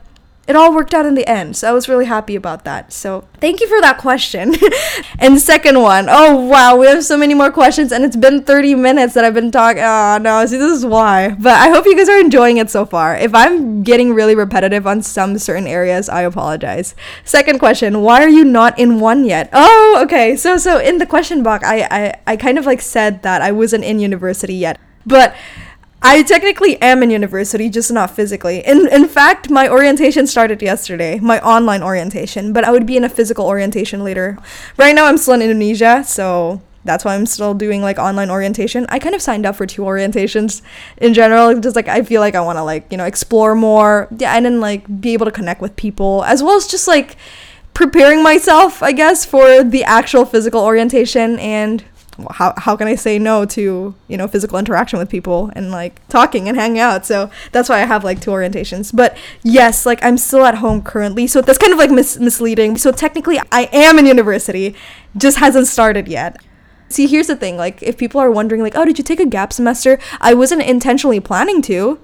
it 0.49 0.57
all 0.57 0.75
worked 0.75 0.95
out 0.95 1.05
in 1.05 1.15
the 1.15 1.29
end. 1.29 1.59
So 1.59 1.69
I 1.69 1.73
was 1.73 1.91
really 1.91 2.07
happy 2.07 2.35
about 2.35 2.65
that. 2.65 2.91
So 2.91 3.29
thank 3.39 3.61
you 3.61 3.69
for 3.69 3.83
that 3.83 3.99
question. 3.99 4.55
and 5.19 5.39
second 5.39 5.79
one, 5.83 6.07
oh 6.09 6.47
wow, 6.47 6.75
we 6.75 6.87
have 6.87 7.05
so 7.05 7.19
many 7.19 7.35
more 7.35 7.53
questions, 7.53 7.93
and 7.93 8.03
it's 8.03 8.17
been 8.17 8.43
30 8.43 8.75
minutes 8.75 9.13
that 9.13 9.27
I've 9.27 9.35
been 9.35 9.51
talking. 9.51 9.83
Oh 9.83 10.19
no, 10.19 10.45
see, 10.47 10.57
this 10.57 10.73
is 10.73 10.87
why. 10.87 11.37
But 11.39 11.53
I 11.53 11.69
hope 11.69 11.85
you 11.85 11.95
guys 11.95 12.09
are 12.09 12.19
enjoying 12.19 12.57
it 12.57 12.71
so 12.71 12.87
far. 12.87 13.15
If 13.15 13.35
I'm 13.35 13.83
getting 13.83 14.15
really 14.15 14.35
repetitive 14.35 14.87
on 14.87 15.03
some 15.03 15.37
certain 15.37 15.67
areas, 15.67 16.09
I 16.09 16.23
apologize. 16.23 16.95
Second 17.25 17.59
question, 17.59 18.01
why 18.01 18.23
are 18.23 18.31
you 18.31 18.45
not 18.45 18.79
in 18.79 19.01
one 19.01 19.27
yet? 19.27 19.51
Oh, 19.53 20.01
okay. 20.05 20.35
So 20.35 20.57
so 20.57 20.79
in 20.79 20.97
the 20.97 21.07
question 21.07 21.43
box, 21.43 21.63
I 21.63 21.87
I, 21.91 22.15
I 22.27 22.37
kind 22.39 22.57
of 22.57 22.65
like 22.65 22.81
said 22.81 23.23
that 23.23 23.43
I 23.43 23.53
wasn't 23.53 23.85
in 23.85 24.01
university 24.01 24.55
yet. 24.55 24.81
But 25.05 25.35
I 26.01 26.23
technically 26.23 26.81
am 26.81 27.03
in 27.03 27.11
university, 27.11 27.69
just 27.69 27.91
not 27.91 28.11
physically. 28.11 28.61
In 28.61 28.87
in 28.89 29.09
fact, 29.09 29.51
my 29.51 29.69
orientation 29.69 30.27
started 30.27 30.63
yesterday, 30.63 31.19
my 31.19 31.41
online 31.41 31.83
orientation, 31.83 32.53
but 32.53 32.65
I 32.65 32.71
would 32.71 32.87
be 32.87 32.97
in 32.97 33.05
a 33.05 33.09
physical 33.09 33.47
orientation 33.47 34.05
later. 34.05 34.39
Right 34.77 34.95
now 34.95 35.07
I'm 35.07 35.19
still 35.19 35.35
in 35.35 35.43
Indonesia, 35.43 36.05
so 36.07 36.63
that's 36.85 37.05
why 37.05 37.17
I'm 37.17 37.27
still 37.27 37.53
doing 37.53 37.83
like 37.83 37.99
online 37.99 38.31
orientation. 38.31 38.87
I 38.89 39.01
kind 39.01 39.15
of 39.15 39.23
signed 39.23 39.45
up 39.45 39.57
for 39.57 39.67
two 39.67 39.83
orientations 39.83 40.63
in 40.99 41.15
general, 41.15 41.59
just 41.59 41.75
like 41.75 41.89
I 41.89 42.03
feel 42.03 42.21
like 42.21 42.37
I 42.37 42.41
want 42.41 42.59
to 42.59 42.63
like, 42.63 42.87
you 42.93 42.97
know, 42.97 43.05
explore 43.05 43.57
more. 43.57 44.07
Yeah, 44.17 44.35
and 44.35 44.45
then 44.45 44.61
like 44.61 45.01
be 45.01 45.13
able 45.15 45.27
to 45.27 45.33
connect 45.33 45.61
with 45.61 45.75
people 45.75 46.23
as 46.25 46.45
well 46.45 46.57
as 46.57 46.69
just 46.69 46.87
like 46.87 47.17
preparing 47.75 48.23
myself, 48.23 48.83
I 48.83 48.93
guess, 48.93 49.25
for 49.25 49.65
the 49.65 49.83
actual 49.83 50.25
physical 50.25 50.61
orientation 50.63 51.39
and 51.41 51.83
how, 52.31 52.53
how 52.57 52.77
can 52.77 52.89
I 52.89 52.95
say 52.95 53.19
no 53.19 53.45
to, 53.47 53.95
you 54.09 54.17
know, 54.17 54.27
physical 54.27 54.59
interaction 54.59 54.99
with 54.99 55.09
people 55.09 55.53
and 55.55 55.71
like 55.71 56.07
talking 56.09 56.49
and 56.49 56.57
hanging 56.57 56.81
out? 56.81 57.07
So 57.07 57.31
that's 57.53 57.69
why 57.69 57.81
I 57.81 57.87
have 57.87 58.05
like 58.05 58.21
two 58.21 58.31
orientations. 58.31 58.95
But 58.95 59.17
yes, 59.43 59.87
like 59.87 60.03
I'm 60.03 60.19
still 60.19 60.45
at 60.45 60.57
home 60.57 60.83
currently. 60.83 61.27
So 61.27 61.41
that's 61.41 61.59
kind 61.59 61.73
of 61.73 61.79
like 61.79 61.91
mis- 61.91 62.19
misleading. 62.19 62.77
So 62.77 62.91
technically 62.91 63.41
I 63.53 63.69
am 63.73 63.99
in 63.99 64.07
university, 64.07 64.75
just 65.17 65.39
hasn't 65.39 65.69
started 65.69 66.09
yet. 66.09 66.43
See, 66.89 67.07
here's 67.07 67.27
the 67.27 67.37
thing 67.37 67.57
like, 67.57 67.83
if 67.83 67.99
people 67.99 68.21
are 68.21 68.31
wondering, 68.31 68.63
like, 68.63 68.77
oh, 68.77 68.85
did 68.85 68.99
you 68.99 69.05
take 69.05 69.21
a 69.21 69.27
gap 69.27 69.53
semester? 69.53 69.99
I 70.21 70.35
wasn't 70.35 70.63
intentionally 70.63 71.21
planning 71.21 71.63
to. 71.63 72.01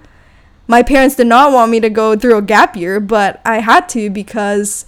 My 0.67 0.83
parents 0.83 1.17
did 1.17 1.27
not 1.27 1.53
want 1.53 1.71
me 1.71 1.81
to 1.81 1.91
go 1.91 2.17
through 2.17 2.37
a 2.37 2.43
gap 2.43 2.77
year, 2.77 3.01
but 3.01 3.41
I 3.45 3.61
had 3.61 3.89
to 3.91 4.11
because 4.11 4.87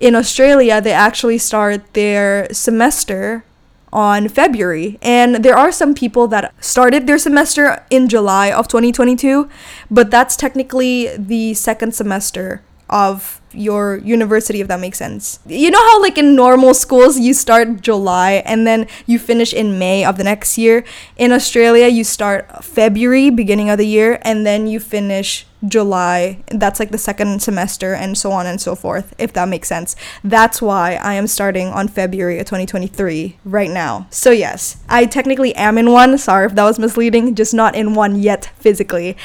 in 0.00 0.14
Australia, 0.14 0.80
they 0.80 0.92
actually 0.92 1.38
start 1.38 1.94
their 1.94 2.52
semester 2.52 3.44
on 3.92 4.28
February. 4.28 4.98
And 5.02 5.36
there 5.36 5.56
are 5.56 5.72
some 5.72 5.94
people 5.94 6.28
that 6.28 6.54
started 6.62 7.06
their 7.06 7.18
semester 7.18 7.84
in 7.90 8.08
July 8.08 8.50
of 8.50 8.68
2022, 8.68 9.48
but 9.90 10.10
that's 10.10 10.36
technically 10.36 11.16
the 11.16 11.54
second 11.54 11.94
semester 11.94 12.62
of 12.90 13.37
your 13.52 13.98
university 13.98 14.60
if 14.60 14.68
that 14.68 14.80
makes 14.80 14.98
sense. 14.98 15.38
You 15.46 15.70
know 15.70 15.78
how 15.78 16.02
like 16.02 16.18
in 16.18 16.34
normal 16.34 16.74
schools 16.74 17.18
you 17.18 17.34
start 17.34 17.80
July 17.80 18.42
and 18.44 18.66
then 18.66 18.86
you 19.06 19.18
finish 19.18 19.52
in 19.52 19.78
May 19.78 20.04
of 20.04 20.16
the 20.16 20.24
next 20.24 20.58
year? 20.58 20.84
In 21.16 21.32
Australia 21.32 21.88
you 21.88 22.04
start 22.04 22.64
February 22.64 23.30
beginning 23.30 23.70
of 23.70 23.78
the 23.78 23.86
year 23.86 24.18
and 24.22 24.46
then 24.46 24.66
you 24.66 24.80
finish 24.80 25.46
July. 25.66 26.38
That's 26.46 26.78
like 26.78 26.90
the 26.90 26.98
second 26.98 27.42
semester 27.42 27.94
and 27.94 28.16
so 28.16 28.30
on 28.30 28.46
and 28.46 28.60
so 28.60 28.74
forth, 28.74 29.14
if 29.18 29.32
that 29.32 29.48
makes 29.48 29.68
sense. 29.68 29.96
That's 30.22 30.62
why 30.62 30.94
I 30.94 31.14
am 31.14 31.26
starting 31.26 31.68
on 31.68 31.88
February 31.88 32.38
of 32.38 32.46
2023 32.46 33.38
right 33.44 33.70
now. 33.70 34.06
So, 34.10 34.30
yes, 34.30 34.76
I 34.88 35.06
technically 35.06 35.54
am 35.56 35.78
in 35.78 35.90
one. 35.90 36.16
Sorry 36.18 36.46
if 36.46 36.54
that 36.54 36.64
was 36.64 36.78
misleading, 36.78 37.34
just 37.34 37.54
not 37.54 37.74
in 37.74 37.94
one 37.94 38.16
yet 38.16 38.50
physically. 38.58 39.16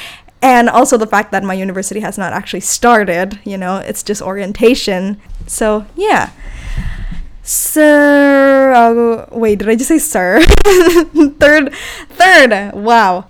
And 0.43 0.69
also 0.69 0.97
the 0.97 1.07
fact 1.07 1.31
that 1.31 1.41
my 1.41 1.53
university 1.53 2.01
has 2.01 2.17
not 2.17 2.33
actually 2.33 2.59
started, 2.59 3.39
you 3.45 3.57
know, 3.57 3.77
it's 3.77 4.03
just 4.03 4.21
orientation. 4.21 5.19
So, 5.47 5.85
yeah. 5.95 6.31
Sir, 7.43 8.73
uh, 8.73 9.25
wait, 9.31 9.59
did 9.59 9.69
I 9.69 9.75
just 9.75 9.87
say 9.87 9.99
sir? 9.99 10.43
third, 11.39 11.73
third, 12.09 12.73
wow. 12.73 13.27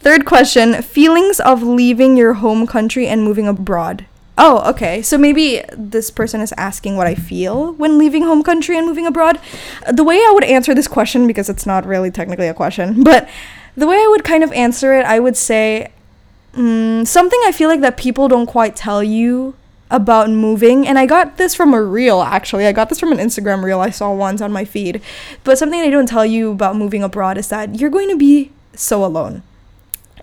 Third 0.00 0.24
question 0.24 0.82
feelings 0.82 1.38
of 1.38 1.62
leaving 1.62 2.16
your 2.16 2.34
home 2.34 2.66
country 2.66 3.06
and 3.06 3.22
moving 3.22 3.46
abroad. 3.46 4.04
Oh, 4.36 4.68
okay. 4.70 5.02
So 5.02 5.16
maybe 5.16 5.62
this 5.76 6.10
person 6.10 6.40
is 6.40 6.52
asking 6.56 6.96
what 6.96 7.06
I 7.06 7.14
feel 7.14 7.74
when 7.74 7.96
leaving 7.96 8.24
home 8.24 8.42
country 8.42 8.76
and 8.76 8.86
moving 8.86 9.06
abroad. 9.06 9.38
The 9.90 10.04
way 10.04 10.16
I 10.16 10.32
would 10.34 10.44
answer 10.44 10.74
this 10.74 10.88
question, 10.88 11.28
because 11.28 11.48
it's 11.48 11.64
not 11.64 11.86
really 11.86 12.10
technically 12.10 12.48
a 12.48 12.54
question, 12.54 13.04
but 13.04 13.28
the 13.76 13.86
way 13.86 13.96
I 13.96 14.08
would 14.10 14.24
kind 14.24 14.42
of 14.42 14.50
answer 14.52 14.92
it, 14.94 15.06
I 15.06 15.20
would 15.20 15.36
say 15.36 15.92
um, 16.56 17.04
something 17.04 17.38
I 17.44 17.52
feel 17.52 17.68
like 17.68 17.80
that 17.80 17.96
people 17.96 18.28
don't 18.28 18.46
quite 18.46 18.76
tell 18.76 19.02
you 19.02 19.54
about 19.88 20.28
moving 20.28 20.84
and 20.84 20.98
i 20.98 21.06
got 21.06 21.36
this 21.36 21.54
from 21.54 21.72
a 21.72 21.80
reel 21.80 22.20
actually. 22.20 22.66
I 22.66 22.72
got 22.72 22.88
this 22.88 22.98
from 22.98 23.12
an 23.12 23.18
instagram 23.18 23.62
reel 23.62 23.78
i 23.78 23.90
saw 23.90 24.12
once 24.12 24.40
on 24.40 24.50
my 24.50 24.64
feed. 24.64 25.00
But 25.44 25.58
something 25.58 25.80
they 25.80 25.90
don't 25.90 26.08
tell 26.08 26.26
you 26.26 26.50
about 26.52 26.76
moving 26.76 27.02
abroad 27.02 27.38
is 27.38 27.48
that 27.48 27.78
you're 27.78 27.90
going 27.90 28.08
to 28.08 28.16
be 28.16 28.50
so 28.74 29.04
alone. 29.04 29.42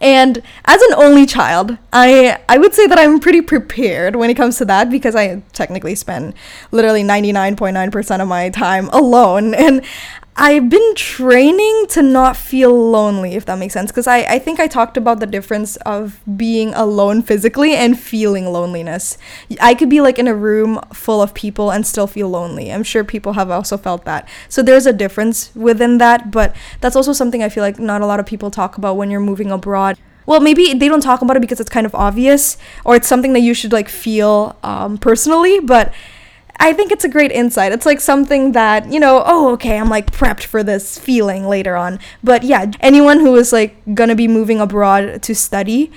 And 0.02 0.42
as 0.66 0.82
an 0.82 0.96
only 0.96 1.26
child, 1.26 1.78
I 1.94 2.38
I 2.50 2.58
would 2.58 2.74
say 2.74 2.88
that 2.88 3.00
I'm 3.00 3.20
pretty 3.22 3.42
prepared 3.42 4.18
when 4.18 4.30
it 4.30 4.34
comes 4.36 4.58
to 4.58 4.66
that 4.66 4.90
because 4.90 5.16
I 5.16 5.42
technically 5.54 5.96
spend 5.96 6.34
literally 6.72 7.04
99.9% 7.04 8.22
of 8.22 8.28
my 8.28 8.50
time 8.50 8.90
alone. 8.90 9.56
And 9.64 9.82
I've 10.36 10.68
been 10.68 10.96
training 10.96 11.86
to 11.90 12.02
not 12.02 12.36
feel 12.36 12.74
lonely, 12.90 13.36
if 13.36 13.46
that 13.46 13.60
makes 13.60 13.74
sense. 13.74 13.92
Because 13.92 14.08
I, 14.08 14.20
I 14.24 14.40
think 14.40 14.60
I 14.60 14.68
talked 14.68 14.98
about 14.98 15.20
the 15.20 15.28
difference 15.28 15.76
of 15.78 16.20
being 16.36 16.74
alone 16.74 17.22
physically 17.22 17.76
and 17.76 18.00
feeling 18.00 18.52
loneliness. 18.52 19.18
I 19.62 19.76
could 19.76 19.90
be 19.90 20.02
like 20.02 20.18
in 20.18 20.28
a 20.28 20.34
room 20.34 20.80
full 20.92 21.22
of 21.22 21.36
people 21.36 21.72
and 21.72 21.86
still 21.86 22.08
feel 22.08 22.30
lonely. 22.30 22.72
I'm 22.72 22.84
sure 22.84 23.04
people 23.04 23.34
have 23.34 23.52
also 23.52 23.78
felt 23.78 24.06
that. 24.06 24.28
So 24.50 24.64
there's 24.64 24.88
a 24.88 24.94
difference 24.94 25.54
within 25.56 26.00
that, 26.00 26.32
but 26.32 26.56
that's 26.82 26.96
also 26.96 27.14
something 27.14 27.44
I 27.44 27.50
feel 27.50 27.64
like 27.64 27.78
not 27.78 28.02
a 28.02 28.08
lot 28.08 28.20
of 28.20 28.26
people 28.26 28.50
talk 28.50 28.78
about 28.78 28.98
when 28.98 29.12
you're 29.12 29.20
moving 29.20 29.52
abroad. 29.52 30.00
Well, 30.26 30.40
maybe 30.40 30.74
they 30.74 30.88
don't 30.88 31.02
talk 31.02 31.22
about 31.22 31.38
it 31.38 31.42
because 31.42 31.60
it's 31.60 31.70
kind 31.70 31.86
of 31.86 31.94
obvious 31.94 32.58
or 32.86 32.96
it's 32.96 33.08
something 33.08 33.34
that 33.34 33.42
you 33.42 33.54
should 33.54 33.74
like 33.74 33.90
feel 33.90 34.58
um, 34.64 34.98
personally, 34.98 35.60
but 35.60 35.94
I 36.60 36.74
think 36.74 36.92
it's 36.92 37.04
a 37.04 37.10
great 37.10 37.32
insight. 37.32 37.72
It's 37.72 37.86
like 37.86 38.00
something 38.00 38.54
that, 38.54 38.92
you 38.92 39.00
know, 39.00 39.24
oh, 39.26 39.52
okay, 39.54 39.78
I'm 39.78 39.90
like 39.90 40.12
prepped 40.12 40.44
for 40.44 40.64
this 40.64 40.98
feeling 40.98 41.48
later 41.48 41.76
on. 41.76 42.00
But 42.24 42.44
yeah, 42.44 42.72
anyone 42.80 43.20
who 43.20 43.36
is 43.36 43.52
like 43.52 43.76
gonna 43.94 44.16
be 44.16 44.28
moving 44.28 44.60
abroad 44.60 45.22
to 45.24 45.36
study, 45.36 45.92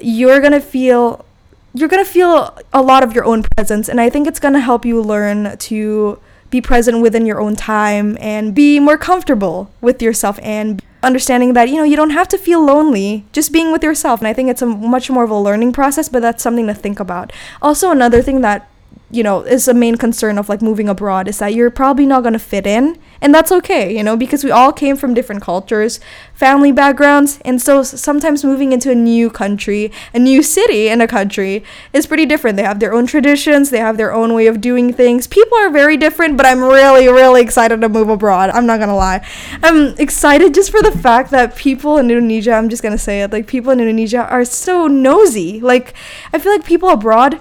you're 0.00 0.40
gonna 0.40 0.60
feel 0.60 1.24
you're 1.72 1.88
gonna 1.88 2.04
feel 2.04 2.58
a 2.72 2.82
lot 2.82 3.02
of 3.02 3.14
your 3.14 3.24
own 3.24 3.44
presence 3.56 3.88
and 3.88 4.00
I 4.00 4.10
think 4.10 4.26
it's 4.26 4.40
gonna 4.40 4.60
help 4.60 4.84
you 4.84 5.00
learn 5.00 5.56
to 5.56 6.18
be 6.50 6.60
present 6.60 7.00
within 7.00 7.26
your 7.26 7.40
own 7.40 7.54
time 7.54 8.18
and 8.20 8.54
be 8.54 8.80
more 8.80 8.98
comfortable 8.98 9.70
with 9.80 10.02
yourself 10.02 10.38
and 10.42 10.82
understanding 11.02 11.52
that 11.54 11.68
you 11.68 11.76
know 11.76 11.84
you 11.84 11.96
don't 11.96 12.10
have 12.10 12.28
to 12.28 12.36
feel 12.36 12.62
lonely 12.62 13.24
just 13.32 13.52
being 13.52 13.72
with 13.72 13.82
yourself 13.82 14.20
and 14.20 14.26
i 14.26 14.32
think 14.34 14.50
it's 14.50 14.60
a 14.60 14.66
much 14.66 15.08
more 15.08 15.24
of 15.24 15.30
a 15.30 15.38
learning 15.38 15.72
process 15.72 16.08
but 16.08 16.20
that's 16.20 16.42
something 16.42 16.66
to 16.66 16.74
think 16.74 17.00
about 17.00 17.32
also 17.62 17.90
another 17.90 18.20
thing 18.20 18.42
that 18.42 18.68
you 19.10 19.22
know 19.22 19.42
is 19.42 19.66
a 19.66 19.74
main 19.74 19.96
concern 19.96 20.38
of 20.38 20.48
like 20.48 20.62
moving 20.62 20.88
abroad 20.88 21.26
is 21.26 21.38
that 21.38 21.52
you're 21.54 21.70
probably 21.70 22.06
not 22.06 22.22
going 22.22 22.32
to 22.32 22.38
fit 22.38 22.66
in. 22.66 22.98
And 23.22 23.34
that's 23.34 23.52
okay 23.52 23.94
you 23.94 24.02
know 24.02 24.16
because 24.16 24.44
we 24.44 24.50
all 24.50 24.72
came 24.72 24.96
from 24.96 25.12
different 25.12 25.42
cultures 25.42 26.00
family 26.32 26.72
backgrounds 26.72 27.38
and 27.44 27.60
so 27.60 27.82
sometimes 27.82 28.44
moving 28.44 28.72
into 28.72 28.90
a 28.90 28.94
new 28.94 29.28
country 29.28 29.92
a 30.14 30.18
new 30.18 30.42
city 30.42 30.88
in 30.88 31.02
a 31.02 31.06
country 31.06 31.62
is 31.92 32.06
pretty 32.06 32.24
different. 32.24 32.56
They 32.56 32.62
have 32.62 32.80
their 32.80 32.94
own 32.94 33.06
traditions 33.06 33.68
they 33.70 33.78
have 33.78 33.96
their 33.98 34.12
own 34.14 34.32
way 34.32 34.46
of 34.46 34.60
doing 34.60 34.92
things. 34.92 35.26
People 35.26 35.58
are 35.58 35.70
very 35.70 35.96
different 35.96 36.36
but 36.36 36.46
i'm 36.46 36.62
really 36.62 37.08
really 37.08 37.42
excited 37.42 37.80
to 37.80 37.88
move 37.88 38.08
abroad 38.08 38.50
i'm 38.50 38.66
not 38.66 38.78
gonna 38.80 38.96
lie. 38.96 39.26
I'm 39.62 39.94
excited 39.98 40.54
just 40.54 40.70
for 40.70 40.80
the 40.82 40.92
fact 40.92 41.30
that 41.32 41.56
people 41.56 41.98
in 41.98 42.10
indonesia 42.10 42.52
i'm 42.52 42.68
just 42.68 42.82
gonna 42.82 42.96
say 42.96 43.22
it 43.22 43.32
like 43.32 43.46
people 43.46 43.70
in 43.70 43.80
indonesia 43.80 44.24
are 44.28 44.44
so 44.44 44.86
nosy. 44.86 45.60
Like 45.60 45.94
i 46.32 46.38
feel 46.38 46.52
like 46.52 46.64
people 46.64 46.88
abroad 46.88 47.38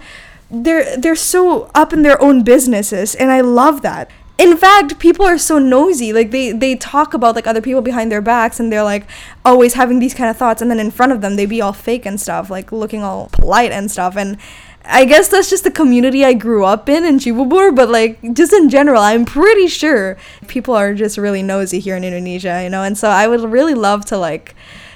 they're 0.51 0.97
they're 0.97 1.15
so 1.15 1.69
up 1.75 1.93
in 1.93 2.01
their 2.01 2.21
own 2.21 2.43
businesses 2.43 3.15
and 3.15 3.31
I 3.31 3.41
love 3.41 3.81
that. 3.81 4.09
In 4.37 4.55
fact, 4.55 4.99
people 4.99 5.25
are 5.25 5.37
so 5.37 5.59
nosy. 5.59 6.13
Like 6.13 6.31
they 6.31 6.51
they 6.51 6.75
talk 6.75 7.13
about 7.13 7.35
like 7.35 7.45
other 7.45 7.61
people 7.61 7.81
behind 7.81 8.11
their 8.11 8.21
backs 8.21 8.59
and 8.59 8.71
they're 8.71 8.83
like 8.83 9.05
always 9.43 9.73
having 9.73 9.99
these 9.99 10.13
kind 10.13 10.29
of 10.29 10.37
thoughts 10.37 10.61
and 10.61 10.71
then 10.71 10.79
in 10.79 10.91
front 10.91 11.11
of 11.11 11.21
them 11.21 11.35
they 11.35 11.45
be 11.45 11.61
all 11.61 11.73
fake 11.73 12.05
and 12.05 12.19
stuff, 12.19 12.49
like 12.49 12.71
looking 12.71 13.03
all 13.03 13.29
polite 13.31 13.71
and 13.71 13.91
stuff 13.91 14.15
and 14.15 14.37
I 14.85 15.05
guess 15.05 15.27
that's 15.27 15.49
just 15.49 15.63
the 15.65 15.71
community 15.71 16.25
I 16.25 16.33
grew 16.33 16.65
up 16.65 16.89
in 16.89 17.05
in 17.05 17.19
Cibubur, 17.19 17.75
but 17.75 17.89
like 17.89 18.33
just 18.33 18.53
in 18.53 18.69
general, 18.69 19.01
I'm 19.01 19.25
pretty 19.25 19.67
sure 19.67 20.17
people 20.47 20.73
are 20.73 20.95
just 20.95 21.17
really 21.17 21.43
nosy 21.43 21.79
here 21.79 21.95
in 21.95 22.03
Indonesia, 22.03 22.63
you 22.63 22.69
know. 22.69 22.81
And 22.83 22.97
so 22.97 23.09
I 23.09 23.27
would 23.27 23.41
really 23.41 23.75
love 23.75 24.05
to 24.05 24.17
like 24.17 24.55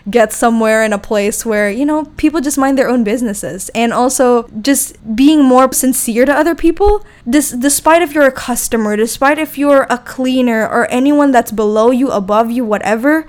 get 0.10 0.34
somewhere 0.34 0.84
in 0.84 0.92
a 0.92 0.98
place 0.98 1.46
where, 1.46 1.70
you 1.72 1.86
know, 1.86 2.06
people 2.18 2.42
just 2.42 2.58
mind 2.58 2.78
their 2.78 2.90
own 2.90 3.04
businesses. 3.04 3.70
And 3.70 3.94
also 3.94 4.48
just 4.62 5.16
being 5.16 5.44
more 5.44 5.72
sincere 5.72 6.26
to 6.26 6.34
other 6.34 6.56
people. 6.56 7.06
This 7.26 7.52
despite 7.52 8.02
if 8.02 8.14
you're 8.14 8.28
a 8.28 8.32
customer, 8.32 8.98
despite 8.98 9.38
if 9.38 9.58
you're 9.58 9.88
a 9.90 9.98
cleaner 9.98 10.68
or 10.68 10.90
anyone 10.92 11.32
that's 11.32 11.52
below 11.52 11.92
you, 11.92 12.12
above 12.12 12.52
you, 12.52 12.66
whatever, 12.66 13.26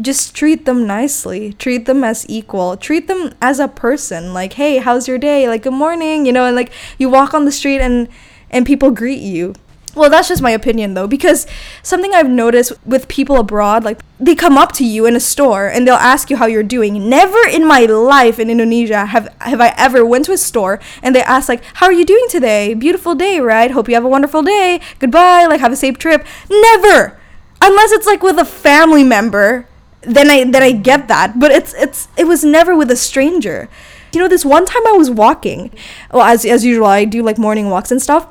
just 0.00 0.34
treat 0.34 0.64
them 0.64 0.86
nicely. 0.86 1.52
Treat 1.54 1.86
them 1.86 2.02
as 2.02 2.28
equal. 2.28 2.76
Treat 2.76 3.08
them 3.08 3.34
as 3.40 3.60
a 3.60 3.68
person. 3.68 4.34
Like 4.34 4.54
hey 4.54 4.78
how's 4.78 5.06
your 5.06 5.18
day? 5.18 5.48
Like 5.48 5.62
good 5.62 5.72
morning 5.72 6.26
you 6.26 6.32
know 6.32 6.46
and 6.46 6.56
like 6.56 6.72
you 6.98 7.08
walk 7.08 7.34
on 7.34 7.44
the 7.44 7.52
street 7.52 7.80
and 7.80 8.08
and 8.50 8.66
people 8.66 8.90
greet 8.90 9.20
you 9.20 9.54
well 9.98 10.10
that's 10.10 10.28
just 10.28 10.42
my 10.42 10.50
opinion 10.50 10.94
though 10.94 11.06
because 11.06 11.46
something 11.82 12.14
i've 12.14 12.28
noticed 12.28 12.72
with 12.86 13.08
people 13.08 13.36
abroad 13.38 13.84
like 13.84 14.00
they 14.20 14.34
come 14.34 14.58
up 14.58 14.72
to 14.72 14.84
you 14.84 15.06
in 15.06 15.14
a 15.14 15.20
store 15.20 15.68
and 15.68 15.86
they'll 15.86 15.94
ask 15.94 16.28
you 16.28 16.36
how 16.36 16.46
you're 16.46 16.62
doing. 16.62 17.08
Never 17.08 17.38
in 17.48 17.66
my 17.66 17.84
life 17.84 18.38
in 18.38 18.50
indonesia 18.50 19.06
have 19.06 19.34
have 19.40 19.60
i 19.60 19.74
ever 19.76 20.04
went 20.04 20.24
to 20.26 20.32
a 20.32 20.38
store 20.38 20.80
and 21.02 21.14
they 21.14 21.22
ask 21.22 21.48
like 21.48 21.62
how 21.74 21.86
are 21.86 21.92
you 21.92 22.04
doing 22.04 22.26
today? 22.28 22.74
Beautiful 22.74 23.14
day 23.14 23.40
right? 23.40 23.70
Hope 23.70 23.88
you 23.88 23.94
have 23.94 24.04
a 24.04 24.08
wonderful 24.08 24.42
day. 24.42 24.80
Goodbye. 24.98 25.46
Like 25.46 25.60
have 25.60 25.72
a 25.72 25.76
safe 25.76 25.98
trip. 25.98 26.26
Never! 26.50 27.18
Unless 27.60 27.92
it's 27.92 28.06
like 28.06 28.22
with 28.22 28.38
a 28.38 28.44
family 28.44 29.04
member 29.04 29.66
then 30.02 30.30
i 30.30 30.44
then 30.44 30.62
i 30.62 30.72
get 30.72 31.08
that. 31.08 31.38
But 31.38 31.50
it's 31.50 31.74
it's 31.74 32.08
it 32.16 32.26
was 32.26 32.44
never 32.44 32.76
with 32.76 32.90
a 32.90 32.96
stranger. 32.96 33.68
You 34.12 34.20
know 34.20 34.28
this 34.28 34.44
one 34.44 34.64
time 34.64 34.86
i 34.86 34.92
was 34.92 35.10
walking 35.10 35.70
well 36.10 36.22
as 36.22 36.44
as 36.44 36.64
usual 36.64 36.86
i 36.86 37.04
do 37.04 37.22
like 37.22 37.38
morning 37.38 37.70
walks 37.70 37.90
and 37.90 38.02
stuff. 38.02 38.26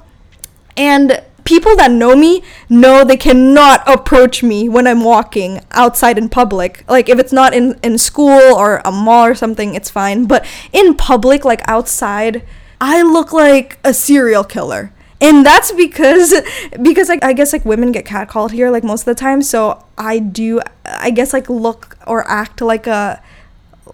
And 0.76 1.24
people 1.48 1.78
that 1.78 1.90
know 1.90 2.14
me 2.14 2.44
know 2.68 3.06
they 3.06 3.16
cannot 3.16 3.82
approach 3.88 4.44
me 4.44 4.68
when 4.68 4.86
I'm 4.86 5.02
walking 5.02 5.62
outside 5.72 6.18
in 6.18 6.28
public. 6.28 6.84
Like 6.90 7.08
if 7.08 7.18
it's 7.18 7.32
not 7.32 7.54
in 7.54 7.80
in 7.82 7.98
school 7.98 8.54
or 8.54 8.82
a 8.84 8.92
mall 8.92 9.26
or 9.26 9.34
something, 9.34 9.74
it's 9.74 9.90
fine. 9.90 10.26
But 10.26 10.46
in 10.74 10.94
public, 10.94 11.46
like 11.46 11.62
outside, 11.66 12.44
I 12.82 13.02
look 13.02 13.32
like 13.32 13.80
a 13.84 13.94
serial 13.94 14.44
killer. 14.44 14.92
And 15.22 15.46
that's 15.46 15.72
because 15.72 16.36
because 16.82 17.08
like 17.08 17.24
I 17.24 17.32
guess 17.32 17.54
like 17.54 17.64
women 17.64 17.94
get 17.94 18.06
catcalled 18.06 18.52
here 18.52 18.70
like 18.70 18.84
most 18.84 19.02
of 19.08 19.16
the 19.16 19.16
time. 19.16 19.42
So 19.42 19.86
I 19.98 20.20
do 20.20 20.60
I 20.86 21.12
guess 21.12 21.32
like 21.32 21.50
look 21.50 21.98
or 22.06 22.30
act 22.30 22.60
like 22.60 22.88
a 22.88 23.24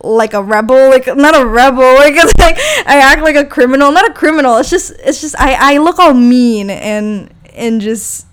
like 0.02 0.34
a 0.34 0.42
rebel 0.44 0.90
like 0.90 1.06
not 1.16 1.40
a 1.40 1.46
rebel 1.46 1.96
like 1.96 2.14
it's 2.16 2.34
like 2.40 2.58
i 2.88 2.98
act 3.00 3.22
like 3.22 3.36
a 3.36 3.46
criminal 3.46 3.92
not 3.92 4.10
a 4.10 4.14
criminal 4.14 4.58
it's 4.58 4.70
just 4.70 4.92
it's 5.00 5.22
just 5.22 5.34
i 5.40 5.54
i 5.76 5.78
look 5.78 5.98
all 5.98 6.14
mean 6.14 6.70
and 6.70 7.33
and 7.56 7.82
just 7.82 8.28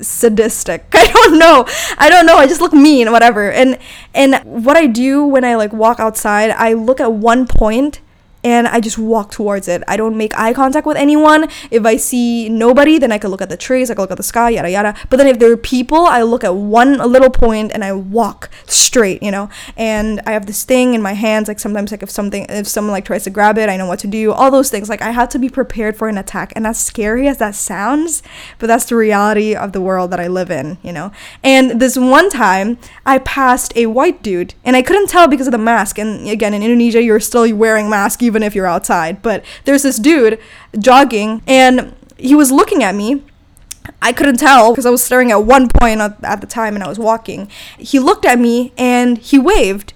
sadistic. 0.00 0.86
I 0.92 1.06
don't 1.06 1.38
know. 1.38 1.66
I 1.98 2.08
don't 2.08 2.26
know. 2.26 2.36
I 2.36 2.46
just 2.46 2.60
look 2.60 2.72
mean, 2.72 3.12
whatever. 3.12 3.50
And 3.50 3.78
and 4.14 4.36
what 4.44 4.76
I 4.76 4.86
do 4.86 5.24
when 5.24 5.44
I 5.44 5.56
like 5.56 5.72
walk 5.72 6.00
outside, 6.00 6.50
I 6.50 6.74
look 6.74 7.00
at 7.00 7.12
one 7.12 7.46
point 7.46 8.00
and 8.46 8.68
I 8.68 8.78
just 8.78 8.96
walk 8.96 9.32
towards 9.32 9.66
it. 9.66 9.82
I 9.88 9.96
don't 9.96 10.16
make 10.16 10.32
eye 10.38 10.52
contact 10.52 10.86
with 10.86 10.96
anyone. 10.96 11.48
If 11.72 11.84
I 11.84 11.96
see 11.96 12.48
nobody, 12.48 12.96
then 12.96 13.10
I 13.10 13.18
can 13.18 13.32
look 13.32 13.42
at 13.42 13.48
the 13.48 13.56
trees, 13.56 13.90
I 13.90 13.94
can 13.94 14.02
look 14.02 14.12
at 14.12 14.18
the 14.18 14.22
sky, 14.22 14.50
yada 14.50 14.70
yada. 14.70 14.94
But 15.10 15.16
then 15.16 15.26
if 15.26 15.40
there 15.40 15.50
are 15.50 15.56
people, 15.56 16.06
I 16.06 16.22
look 16.22 16.44
at 16.44 16.54
one 16.54 16.98
little 16.98 17.28
point 17.28 17.72
and 17.72 17.82
I 17.82 17.92
walk 17.92 18.48
straight, 18.66 19.20
you 19.20 19.32
know. 19.32 19.50
And 19.76 20.20
I 20.26 20.30
have 20.30 20.46
this 20.46 20.62
thing 20.62 20.94
in 20.94 21.02
my 21.02 21.14
hands, 21.14 21.48
like 21.48 21.58
sometimes 21.58 21.90
like 21.90 22.04
if 22.04 22.10
something 22.10 22.46
if 22.48 22.68
someone 22.68 22.92
like 22.92 23.04
tries 23.04 23.24
to 23.24 23.30
grab 23.30 23.58
it, 23.58 23.68
I 23.68 23.76
know 23.76 23.86
what 23.86 23.98
to 24.00 24.06
do. 24.06 24.30
All 24.30 24.52
those 24.52 24.70
things. 24.70 24.88
Like 24.88 25.02
I 25.02 25.10
have 25.10 25.28
to 25.30 25.40
be 25.40 25.48
prepared 25.48 25.96
for 25.96 26.06
an 26.06 26.16
attack. 26.16 26.52
And 26.54 26.68
as 26.68 26.78
scary 26.78 27.26
as 27.26 27.38
that 27.38 27.56
sounds, 27.56 28.22
but 28.60 28.68
that's 28.68 28.84
the 28.84 28.94
reality 28.94 29.56
of 29.56 29.72
the 29.72 29.80
world 29.80 30.12
that 30.12 30.20
I 30.20 30.28
live 30.28 30.52
in, 30.52 30.78
you 30.84 30.92
know. 30.92 31.10
And 31.42 31.80
this 31.80 31.98
one 31.98 32.30
time 32.30 32.78
I 33.04 33.18
passed 33.18 33.76
a 33.76 33.86
white 33.86 34.22
dude 34.22 34.54
and 34.64 34.76
I 34.76 34.82
couldn't 34.82 35.08
tell 35.08 35.26
because 35.26 35.48
of 35.48 35.52
the 35.52 35.58
mask. 35.58 35.98
And 35.98 36.28
again 36.28 36.54
in 36.54 36.62
Indonesia 36.62 37.02
you're 37.02 37.18
still 37.18 37.52
wearing 37.56 37.90
mask 37.90 38.22
even 38.22 38.35
even 38.36 38.46
if 38.46 38.54
you're 38.54 38.66
outside. 38.66 39.22
But 39.22 39.42
there's 39.64 39.82
this 39.82 39.96
dude 39.96 40.38
jogging 40.78 41.42
and 41.46 41.94
he 42.18 42.34
was 42.34 42.52
looking 42.52 42.82
at 42.82 42.94
me. 42.94 43.22
I 44.02 44.12
couldn't 44.12 44.38
tell 44.38 44.72
because 44.72 44.84
I 44.84 44.90
was 44.90 45.02
staring 45.02 45.32
at 45.32 45.44
one 45.44 45.68
point 45.68 46.00
at 46.00 46.40
the 46.40 46.46
time 46.46 46.74
and 46.74 46.84
I 46.84 46.88
was 46.88 46.98
walking. 46.98 47.48
He 47.78 47.98
looked 47.98 48.26
at 48.26 48.38
me 48.38 48.72
and 48.76 49.16
he 49.16 49.38
waved. 49.38 49.94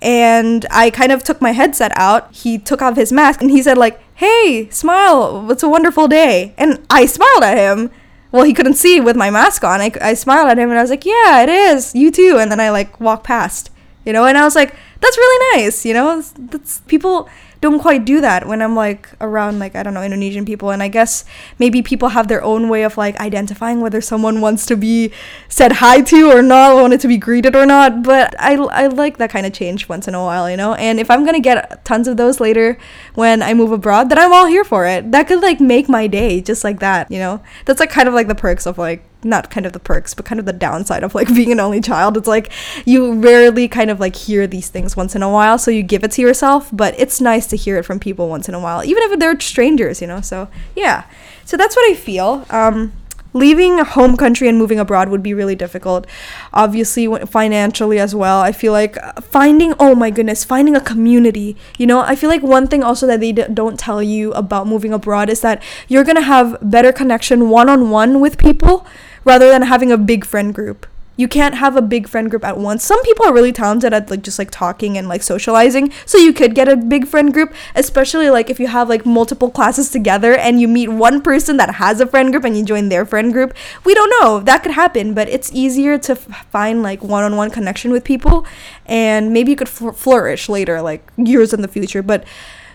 And 0.00 0.66
I 0.70 0.90
kind 0.90 1.12
of 1.12 1.22
took 1.22 1.40
my 1.40 1.52
headset 1.52 1.92
out. 1.94 2.32
He 2.34 2.58
took 2.58 2.82
off 2.82 2.96
his 2.96 3.12
mask 3.12 3.40
and 3.40 3.52
he 3.52 3.62
said 3.62 3.78
like, 3.78 4.00
"Hey, 4.16 4.68
smile. 4.70 5.48
It's 5.48 5.62
a 5.62 5.68
wonderful 5.68 6.08
day." 6.08 6.54
And 6.58 6.84
I 6.90 7.06
smiled 7.06 7.44
at 7.44 7.56
him 7.56 7.90
well 8.32 8.44
he 8.44 8.54
couldn't 8.54 8.74
see 8.74 8.98
with 8.98 9.14
my 9.14 9.30
mask 9.30 9.62
on 9.62 9.80
I, 9.80 9.92
I 10.00 10.14
smiled 10.14 10.48
at 10.48 10.58
him 10.58 10.70
and 10.70 10.78
i 10.78 10.82
was 10.82 10.90
like 10.90 11.04
yeah 11.04 11.42
it 11.42 11.50
is 11.50 11.94
you 11.94 12.10
too 12.10 12.38
and 12.40 12.50
then 12.50 12.58
i 12.58 12.70
like 12.70 12.98
walked 12.98 13.24
past 13.24 13.70
you 14.06 14.12
know 14.12 14.24
and 14.24 14.38
i 14.38 14.44
was 14.44 14.56
like 14.56 14.74
that's 15.00 15.18
really 15.18 15.58
nice 15.58 15.84
you 15.84 15.92
know 15.92 16.22
that's 16.22 16.80
people 16.88 17.28
don't 17.62 17.80
quite 17.80 18.04
do 18.04 18.20
that 18.20 18.46
when 18.46 18.60
I'm 18.60 18.74
like 18.76 19.08
around 19.20 19.58
like 19.58 19.74
I 19.74 19.82
don't 19.82 19.94
know 19.94 20.02
Indonesian 20.02 20.44
people. 20.44 20.70
And 20.70 20.82
I 20.82 20.88
guess 20.88 21.24
maybe 21.58 21.80
people 21.80 22.10
have 22.10 22.28
their 22.28 22.42
own 22.42 22.68
way 22.68 22.82
of 22.82 22.98
like 22.98 23.18
identifying 23.20 23.80
whether 23.80 24.00
someone 24.00 24.42
wants 24.42 24.66
to 24.66 24.76
be 24.76 25.12
said 25.48 25.72
hi 25.72 26.02
to 26.02 26.30
or 26.30 26.42
not 26.42 26.74
wanted 26.74 27.00
to 27.00 27.08
be 27.08 27.16
greeted 27.16 27.56
or 27.56 27.64
not. 27.64 28.02
But 28.02 28.34
I, 28.38 28.56
I 28.56 28.88
like 28.88 29.16
that 29.18 29.30
kind 29.30 29.46
of 29.46 29.52
change 29.52 29.88
once 29.88 30.06
in 30.06 30.14
a 30.14 30.22
while 30.22 30.50
you 30.50 30.56
know? 30.56 30.74
And 30.74 30.98
if 30.98 31.10
I'm 31.10 31.24
gonna 31.24 31.40
get 31.40 31.84
tons 31.84 32.08
of 32.08 32.16
those 32.16 32.40
later 32.40 32.78
when 33.14 33.42
I 33.42 33.54
move 33.54 33.72
abroad 33.72 34.08
then 34.08 34.18
I'm 34.18 34.32
all 34.32 34.46
here 34.46 34.64
for 34.64 34.86
it 34.86 35.12
that 35.12 35.28
could 35.28 35.42
like 35.42 35.60
make 35.60 35.88
my 35.88 36.06
day 36.06 36.40
just 36.40 36.64
like 36.64 36.80
that 36.80 37.10
you 37.10 37.18
know 37.18 37.42
that's 37.64 37.80
like 37.80 37.90
kind 37.90 38.08
of 38.08 38.14
like 38.14 38.28
the 38.28 38.34
perks 38.34 38.66
of 38.66 38.78
like 38.78 39.04
not 39.24 39.50
kind 39.50 39.66
of 39.66 39.72
the 39.72 39.78
perks, 39.78 40.14
but 40.14 40.24
kind 40.24 40.38
of 40.38 40.46
the 40.46 40.52
downside 40.52 41.02
of 41.02 41.14
like 41.14 41.28
being 41.34 41.52
an 41.52 41.60
only 41.60 41.80
child. 41.80 42.16
It's 42.16 42.28
like 42.28 42.52
you 42.84 43.14
rarely 43.14 43.68
kind 43.68 43.90
of 43.90 44.00
like 44.00 44.16
hear 44.16 44.46
these 44.46 44.68
things 44.68 44.96
once 44.96 45.14
in 45.14 45.22
a 45.22 45.30
while, 45.30 45.58
so 45.58 45.70
you 45.70 45.82
give 45.82 46.04
it 46.04 46.12
to 46.12 46.22
yourself, 46.22 46.70
but 46.72 46.94
it's 46.98 47.20
nice 47.20 47.46
to 47.48 47.56
hear 47.56 47.76
it 47.78 47.84
from 47.84 48.00
people 48.00 48.28
once 48.28 48.48
in 48.48 48.54
a 48.54 48.60
while, 48.60 48.84
even 48.84 49.02
if 49.04 49.18
they're 49.18 49.38
strangers, 49.40 50.00
you 50.00 50.06
know. 50.06 50.20
So, 50.20 50.48
yeah. 50.74 51.04
So 51.44 51.56
that's 51.56 51.76
what 51.76 51.90
I 51.90 51.94
feel. 51.94 52.46
Um 52.50 52.92
leaving 53.32 53.78
home 53.78 54.16
country 54.16 54.48
and 54.48 54.58
moving 54.58 54.78
abroad 54.78 55.08
would 55.08 55.22
be 55.22 55.34
really 55.34 55.54
difficult 55.54 56.06
obviously 56.52 57.06
financially 57.26 57.98
as 57.98 58.14
well 58.14 58.40
i 58.40 58.52
feel 58.52 58.72
like 58.72 58.96
uh, 59.02 59.12
finding 59.20 59.74
oh 59.78 59.94
my 59.94 60.10
goodness 60.10 60.44
finding 60.44 60.76
a 60.76 60.80
community 60.80 61.56
you 61.78 61.86
know 61.86 62.00
i 62.00 62.14
feel 62.14 62.28
like 62.28 62.42
one 62.42 62.66
thing 62.66 62.82
also 62.82 63.06
that 63.06 63.20
they 63.20 63.32
d- 63.32 63.44
don't 63.52 63.78
tell 63.78 64.02
you 64.02 64.32
about 64.32 64.66
moving 64.66 64.92
abroad 64.92 65.30
is 65.30 65.40
that 65.40 65.62
you're 65.88 66.04
going 66.04 66.16
to 66.16 66.22
have 66.22 66.56
better 66.62 66.92
connection 66.92 67.48
one-on-one 67.48 68.20
with 68.20 68.38
people 68.38 68.86
rather 69.24 69.48
than 69.48 69.62
having 69.62 69.92
a 69.92 69.98
big 69.98 70.24
friend 70.24 70.54
group. 70.54 70.86
You 71.22 71.28
can't 71.28 71.54
have 71.54 71.76
a 71.76 71.82
big 71.94 72.08
friend 72.08 72.28
group 72.28 72.44
at 72.44 72.56
once. 72.58 72.82
Some 72.82 73.00
people 73.04 73.24
are 73.26 73.32
really 73.32 73.52
talented 73.52 73.92
at 73.92 74.10
like 74.10 74.22
just 74.22 74.40
like 74.40 74.50
talking 74.50 74.98
and 74.98 75.06
like 75.08 75.22
socializing, 75.22 75.92
so 76.04 76.18
you 76.18 76.32
could 76.32 76.52
get 76.52 76.66
a 76.68 76.76
big 76.76 77.06
friend 77.06 77.32
group, 77.32 77.54
especially 77.76 78.28
like 78.28 78.50
if 78.50 78.58
you 78.58 78.66
have 78.66 78.88
like 78.88 79.06
multiple 79.06 79.48
classes 79.48 79.88
together 79.88 80.34
and 80.34 80.60
you 80.60 80.66
meet 80.66 80.88
one 80.88 81.22
person 81.22 81.58
that 81.58 81.76
has 81.76 82.00
a 82.00 82.06
friend 82.06 82.32
group 82.32 82.42
and 82.42 82.58
you 82.58 82.64
join 82.64 82.88
their 82.88 83.04
friend 83.06 83.32
group. 83.32 83.54
We 83.84 83.94
don't 83.94 84.12
know. 84.18 84.40
That 84.40 84.64
could 84.64 84.72
happen, 84.72 85.14
but 85.14 85.28
it's 85.28 85.52
easier 85.52 85.96
to 85.98 86.12
f- 86.12 86.46
find 86.50 86.82
like 86.82 87.04
one-on-one 87.04 87.50
connection 87.50 87.92
with 87.92 88.02
people 88.02 88.44
and 88.86 89.32
maybe 89.32 89.52
you 89.52 89.56
could 89.56 89.68
fl- 89.68 89.90
flourish 89.90 90.48
later 90.48 90.82
like 90.82 91.08
years 91.16 91.52
in 91.54 91.62
the 91.62 91.68
future, 91.68 92.02
but 92.02 92.24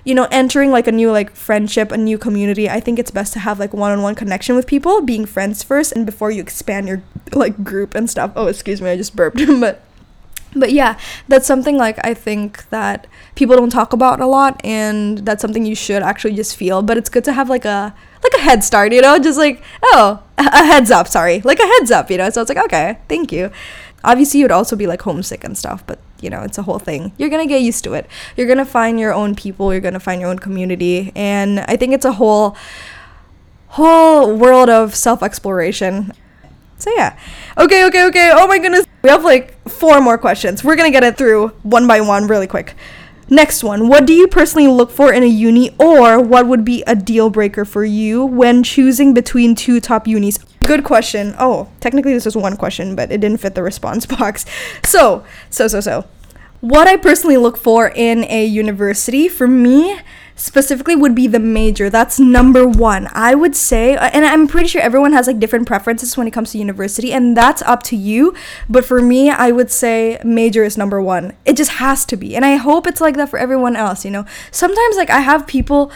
you 0.07 0.15
know, 0.15 0.25
entering 0.31 0.71
like 0.71 0.87
a 0.87 0.91
new 0.93 1.11
like 1.11 1.35
friendship, 1.35 1.91
a 1.91 1.97
new 1.97 2.17
community, 2.17 2.69
I 2.69 2.79
think 2.79 2.97
it's 2.97 3.11
best 3.11 3.33
to 3.33 3.39
have 3.39 3.59
like 3.59 3.73
one-on-one 3.73 4.15
connection 4.15 4.55
with 4.55 4.65
people, 4.65 5.01
being 5.01 5.25
friends 5.25 5.63
first 5.63 5.91
and 5.91 6.05
before 6.05 6.31
you 6.31 6.41
expand 6.41 6.87
your 6.87 7.03
like 7.33 7.61
group 7.61 7.93
and 7.93 8.09
stuff. 8.09 8.31
Oh, 8.37 8.47
excuse 8.47 8.81
me, 8.81 8.89
I 8.89 8.95
just 8.95 9.17
burped. 9.17 9.45
but 9.59 9.81
but 10.55 10.71
yeah, 10.71 10.97
that's 11.27 11.45
something 11.45 11.75
like 11.75 11.99
I 12.05 12.13
think 12.13 12.69
that 12.69 13.05
people 13.35 13.57
don't 13.57 13.69
talk 13.69 13.91
about 13.91 14.21
a 14.21 14.25
lot 14.25 14.61
and 14.63 15.17
that's 15.19 15.41
something 15.41 15.65
you 15.65 15.75
should 15.75 16.01
actually 16.01 16.35
just 16.35 16.55
feel, 16.55 16.81
but 16.81 16.97
it's 16.97 17.09
good 17.09 17.25
to 17.25 17.33
have 17.33 17.49
like 17.49 17.65
a 17.65 17.93
like 18.23 18.33
a 18.33 18.43
head 18.45 18.63
start, 18.63 18.93
you 18.93 19.01
know, 19.01 19.19
just 19.19 19.37
like, 19.37 19.61
oh, 19.83 20.23
a 20.37 20.65
heads 20.65 20.89
up, 20.89 21.09
sorry. 21.09 21.41
Like 21.41 21.59
a 21.59 21.67
heads 21.67 21.91
up, 21.91 22.09
you 22.09 22.17
know. 22.17 22.29
So 22.29 22.39
it's 22.39 22.49
like, 22.49 22.63
okay, 22.63 22.97
thank 23.09 23.33
you. 23.33 23.51
Obviously, 24.05 24.39
you'd 24.39 24.51
also 24.53 24.77
be 24.77 24.87
like 24.87 25.01
homesick 25.01 25.43
and 25.43 25.57
stuff, 25.57 25.85
but 25.85 25.99
you 26.21 26.29
know, 26.29 26.41
it's 26.41 26.57
a 26.57 26.63
whole 26.63 26.79
thing. 26.79 27.11
You're 27.17 27.29
gonna 27.29 27.47
get 27.47 27.61
used 27.61 27.83
to 27.85 27.93
it. 27.93 28.07
You're 28.35 28.47
gonna 28.47 28.65
find 28.65 28.99
your 28.99 29.13
own 29.13 29.35
people. 29.35 29.71
You're 29.71 29.81
gonna 29.81 29.99
find 29.99 30.21
your 30.21 30.29
own 30.29 30.39
community, 30.39 31.11
and 31.15 31.59
I 31.61 31.75
think 31.75 31.93
it's 31.93 32.05
a 32.05 32.13
whole, 32.13 32.55
whole 33.69 34.35
world 34.35 34.69
of 34.69 34.95
self 34.95 35.21
exploration. 35.23 36.11
So 36.77 36.91
yeah. 36.95 37.17
Okay, 37.57 37.85
okay, 37.85 38.05
okay. 38.05 38.31
Oh 38.33 38.47
my 38.47 38.59
goodness. 38.59 38.85
We 39.01 39.09
have 39.09 39.23
like 39.23 39.55
four 39.67 39.99
more 40.01 40.17
questions. 40.17 40.63
We're 40.63 40.75
gonna 40.75 40.91
get 40.91 41.03
it 41.03 41.17
through 41.17 41.49
one 41.63 41.87
by 41.87 42.01
one 42.01 42.27
really 42.27 42.47
quick. 42.47 42.75
Next 43.29 43.61
one. 43.63 43.89
What 43.89 44.05
do 44.05 44.13
you 44.13 44.27
personally 44.27 44.67
look 44.67 44.89
for 44.89 45.11
in 45.11 45.21
a 45.21 45.27
uni 45.27 45.75
or 45.77 46.21
what 46.21 46.47
would 46.47 46.63
be 46.63 46.83
a 46.87 46.95
deal 46.95 47.29
breaker 47.29 47.65
for 47.65 47.83
you 47.83 48.25
when 48.25 48.63
choosing 48.63 49.13
between 49.13 49.53
two 49.53 49.81
top 49.81 50.07
unis? 50.07 50.39
Good 50.65 50.85
question. 50.85 51.35
Oh, 51.37 51.69
technically 51.81 52.13
this 52.13 52.25
was 52.25 52.37
one 52.37 52.55
question, 52.55 52.95
but 52.95 53.11
it 53.11 53.19
didn't 53.19 53.39
fit 53.39 53.53
the 53.55 53.63
response 53.63 54.05
box. 54.17 54.45
So, 54.83 55.25
so, 55.49 55.67
so, 55.67 55.81
so. 55.81 56.05
What 56.61 56.87
I 56.87 56.97
personally 56.97 57.37
look 57.37 57.57
for 57.57 57.89
in 57.89 58.23
a 58.25 58.45
university, 58.45 59.27
for 59.27 59.47
me, 59.47 59.99
specifically 60.37 60.95
would 60.95 61.13
be 61.13 61.27
the 61.27 61.39
major. 61.39 61.89
That's 61.89 62.19
number 62.19 62.65
one. 62.65 63.09
I 63.11 63.35
would 63.35 63.55
say, 63.55 63.95
uh, 63.95 64.09
and 64.13 64.23
I'm 64.23 64.47
pretty 64.47 64.67
sure 64.69 64.81
everyone 64.81 65.11
has 65.11 65.27
like 65.27 65.39
different 65.39 65.67
preferences 65.67 66.15
when 66.15 66.27
it 66.27 66.31
comes 66.31 66.51
to 66.51 66.57
university, 66.57 67.11
and 67.11 67.35
that's 67.35 67.61
up 67.63 67.83
to 67.83 67.97
you. 67.97 68.33
But 68.69 68.85
for 68.85 69.01
me, 69.01 69.29
I 69.29 69.51
would 69.51 69.69
say 69.69 70.19
major 70.23 70.63
is 70.63 70.77
number 70.77 71.01
one. 71.01 71.35
It 71.43 71.57
just 71.57 71.71
has 71.73 72.05
to 72.05 72.15
be. 72.15 72.35
And 72.35 72.45
I 72.45 72.55
hope 72.55 72.87
it's 72.87 73.01
like 73.01 73.17
that 73.17 73.29
for 73.29 73.39
everyone 73.39 73.75
else, 73.75 74.05
you 74.05 74.11
know? 74.11 74.25
Sometimes, 74.51 74.95
like, 74.95 75.09
I 75.09 75.19
have 75.19 75.47
people 75.47 75.91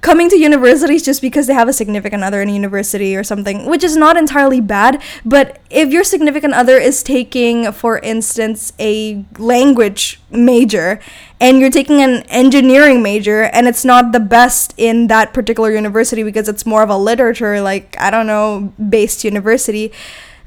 coming 0.00 0.30
to 0.30 0.38
universities 0.38 1.02
just 1.02 1.20
because 1.20 1.46
they 1.46 1.54
have 1.54 1.68
a 1.68 1.72
significant 1.72 2.22
other 2.22 2.40
in 2.40 2.48
a 2.48 2.52
university 2.52 3.16
or 3.16 3.24
something, 3.24 3.66
which 3.66 3.84
is 3.84 3.96
not 3.96 4.16
entirely 4.16 4.60
bad. 4.60 5.02
But 5.24 5.60
if 5.68 5.90
your 5.90 6.04
significant 6.04 6.54
other 6.54 6.78
is 6.78 7.02
taking, 7.02 7.70
for 7.72 7.98
instance, 7.98 8.72
a 8.78 9.24
language 9.38 10.20
major 10.30 11.00
and 11.40 11.58
you're 11.58 11.70
taking 11.70 12.00
an 12.00 12.22
engineering 12.28 13.02
major 13.02 13.44
and 13.44 13.66
it's 13.66 13.84
not 13.84 14.12
the 14.12 14.20
best 14.20 14.74
in 14.76 15.08
that 15.08 15.34
particular 15.34 15.70
university 15.70 16.22
because 16.22 16.48
it's 16.48 16.64
more 16.64 16.82
of 16.82 16.88
a 16.88 16.96
literature, 16.96 17.60
like, 17.60 17.96
I 17.98 18.10
don't 18.10 18.26
know, 18.26 18.72
based 18.88 19.24
university 19.24 19.92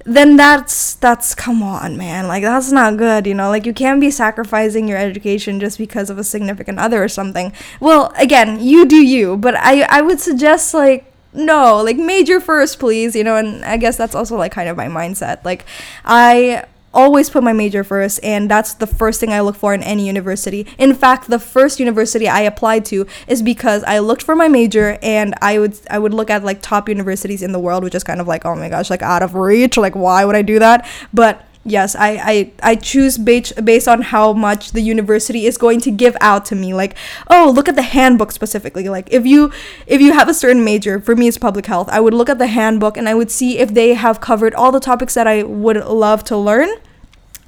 then 0.05 0.35
that's 0.35 0.95
that's 0.95 1.33
come 1.33 1.63
on 1.63 1.97
man. 1.97 2.27
Like 2.27 2.43
that's 2.43 2.71
not 2.71 2.97
good 2.97 3.25
you 3.25 3.33
know? 3.33 3.49
Like 3.49 3.65
you 3.65 3.73
can't 3.73 4.01
be 4.01 4.11
sacrificing 4.11 4.87
your 4.87 4.97
education 4.97 5.59
just 5.59 5.77
because 5.77 6.09
of 6.09 6.17
a 6.17 6.23
significant 6.23 6.79
other 6.79 7.03
or 7.03 7.07
something. 7.07 7.53
Well 7.79 8.13
again 8.17 8.59
you 8.59 8.85
do 8.85 8.97
you 8.97 9.37
but 9.37 9.55
i 9.55 9.81
i 9.83 10.01
would 10.01 10.19
suggest 10.19 10.73
like 10.73 11.11
no 11.33 11.81
like 11.81 11.97
major 11.97 12.39
first 12.39 12.79
please 12.79 13.15
you 13.15 13.23
know? 13.23 13.37
And 13.37 13.63
i 13.65 13.77
guess 13.77 13.97
that's 13.97 14.15
also 14.15 14.35
like 14.35 14.51
kind 14.51 14.69
of 14.69 14.77
my 14.77 14.87
mindset. 14.87 15.43
Like 15.45 15.65
i 16.05 16.65
always 16.93 17.29
put 17.29 17.43
my 17.43 17.53
major 17.53 17.83
first 17.83 18.19
and 18.23 18.49
that's 18.49 18.73
the 18.75 18.87
first 18.87 19.19
thing 19.19 19.31
I 19.31 19.41
look 19.41 19.55
for 19.55 19.73
in 19.73 19.83
any 19.83 20.07
university. 20.07 20.67
In 20.77 20.93
fact, 20.93 21.29
the 21.29 21.39
first 21.39 21.79
university 21.79 22.27
I 22.27 22.41
applied 22.41 22.85
to 22.85 23.07
is 23.27 23.41
because 23.41 23.83
I 23.83 23.99
looked 23.99 24.23
for 24.23 24.35
my 24.35 24.47
major 24.47 24.97
and 25.01 25.33
I 25.41 25.59
would 25.59 25.77
I 25.89 25.99
would 25.99 26.13
look 26.13 26.29
at 26.29 26.43
like 26.43 26.61
top 26.61 26.89
universities 26.89 27.41
in 27.41 27.51
the 27.51 27.59
world 27.59 27.83
which 27.83 27.95
is 27.95 28.03
kind 28.03 28.21
of 28.21 28.27
like 28.27 28.45
oh 28.45 28.55
my 28.55 28.69
gosh 28.69 28.89
like 28.89 29.01
out 29.01 29.23
of 29.23 29.35
reach 29.35 29.77
like 29.77 29.95
why 29.95 30.25
would 30.25 30.35
I 30.35 30.41
do 30.41 30.59
that? 30.59 30.87
But 31.13 31.45
yes 31.65 31.95
i 31.95 32.09
i, 32.09 32.51
I 32.61 32.75
choose 32.75 33.17
based, 33.17 33.63
based 33.63 33.87
on 33.87 34.01
how 34.01 34.33
much 34.33 34.71
the 34.71 34.81
university 34.81 35.45
is 35.45 35.57
going 35.57 35.79
to 35.81 35.91
give 35.91 36.15
out 36.19 36.45
to 36.45 36.55
me. 36.55 36.73
Like 36.73 36.95
oh 37.29 37.51
look 37.55 37.69
at 37.69 37.75
the 37.75 37.81
handbook 37.81 38.31
specifically. 38.31 38.89
Like 38.89 39.11
if 39.11 39.25
you 39.25 39.51
if 39.87 40.01
you 40.01 40.13
have 40.13 40.27
a 40.29 40.33
certain 40.33 40.63
major 40.63 40.99
for 40.99 41.15
me 41.15 41.27
it's 41.27 41.37
public 41.37 41.65
health. 41.65 41.89
I 41.89 41.99
would 41.99 42.13
look 42.13 42.29
at 42.29 42.39
the 42.39 42.47
handbook 42.47 42.97
and 42.97 43.07
i 43.07 43.13
would 43.13 43.31
see 43.31 43.59
if 43.59 43.73
they 43.73 43.93
have 43.93 44.19
covered 44.19 44.53
all 44.55 44.71
the 44.71 44.79
topics 44.79 45.13
that 45.13 45.27
i 45.27 45.43
would 45.43 45.77
love 45.77 46.23
to 46.25 46.37
learn. 46.37 46.69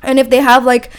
And 0.04 0.20
if 0.20 0.30
they 0.30 0.42
have 0.42 0.64
like 0.64 0.92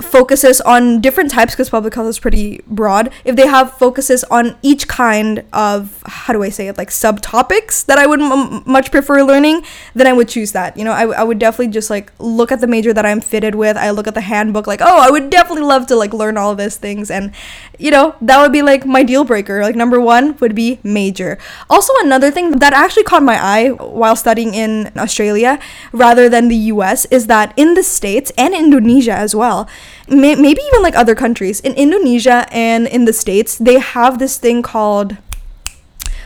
focuses 0.00 0.60
on 0.62 1.00
different 1.00 1.30
types 1.30 1.52
because 1.54 1.70
public 1.70 1.94
health 1.94 2.08
is 2.08 2.18
pretty 2.18 2.60
broad. 2.66 3.12
If 3.24 3.36
they 3.36 3.46
have 3.46 3.72
focuses 3.78 4.24
on 4.24 4.56
each 4.62 4.88
kind 4.88 5.44
of 5.52 6.02
how 6.06 6.32
do 6.32 6.42
i 6.42 6.48
say 6.48 6.66
it 6.68 6.76
like 6.76 6.90
subtopics 6.90 7.84
that 7.86 7.98
i 7.98 8.06
would 8.06 8.20
m- 8.20 8.62
much 8.66 8.90
prefer 8.90 9.22
learning 9.22 9.62
then 9.94 10.06
i 10.06 10.12
would 10.12 10.28
choose 10.28 10.52
that. 10.52 10.76
You 10.76 10.84
know 10.84 10.92
I, 10.92 11.00
w- 11.02 11.18
I 11.18 11.22
would 11.22 11.38
definitely 11.38 11.68
just 11.72 11.88
like 11.90 12.12
look 12.18 12.50
at 12.50 12.60
the 12.60 12.66
major 12.66 12.92
that 12.92 13.06
i'm 13.06 13.20
fitted 13.20 13.54
with. 13.54 13.76
I 13.76 13.90
look 13.90 14.06
at 14.06 14.14
the 14.14 14.20
handbook 14.20 14.66
like 14.66 14.80
oh 14.80 15.00
i 15.00 15.10
would 15.10 15.30
definitely 15.30 15.62
love 15.64 15.86
to 15.88 15.96
like 15.96 16.12
learn 16.12 16.36
all 16.36 16.50
of 16.50 16.58
these 16.58 16.76
things. 16.76 17.10
And 17.10 17.32
you 17.78 17.90
know 17.90 18.14
that 18.20 18.40
would 18.40 18.52
be 18.52 18.62
like 18.62 18.84
my 18.86 19.02
deal 19.02 19.24
breaker. 19.24 19.62
Like 19.62 19.76
number 19.76 20.00
one 20.00 20.36
would 20.38 20.54
be 20.54 20.80
major. 20.82 21.38
Also 21.70 21.92
another 22.00 22.30
thing 22.30 22.58
that 22.58 22.72
actually 22.72 23.04
caught 23.04 23.22
my 23.22 23.38
eye 23.40 23.68
while 23.70 24.16
studying 24.16 24.54
in 24.54 24.90
australia 24.96 25.58
rather 25.92 26.28
than 26.28 26.48
the 26.48 26.56
us 26.56 27.04
is 27.06 27.26
that 27.26 27.52
in 27.56 27.74
the 27.74 27.82
states 27.82 28.30
and 28.36 28.54
indonesia 28.54 29.12
as 29.12 29.34
well 29.34 29.68
may- 30.08 30.34
maybe 30.36 30.60
even 30.68 30.82
like 30.82 30.96
other 30.96 31.14
countries 31.14 31.60
in 31.60 31.72
Indonesia 31.74 32.46
and 32.50 32.86
in 32.86 33.04
the 33.04 33.12
states 33.12 33.56
they 33.58 33.78
have 33.78 34.18
this 34.18 34.38
thing 34.38 34.62
called 34.62 35.16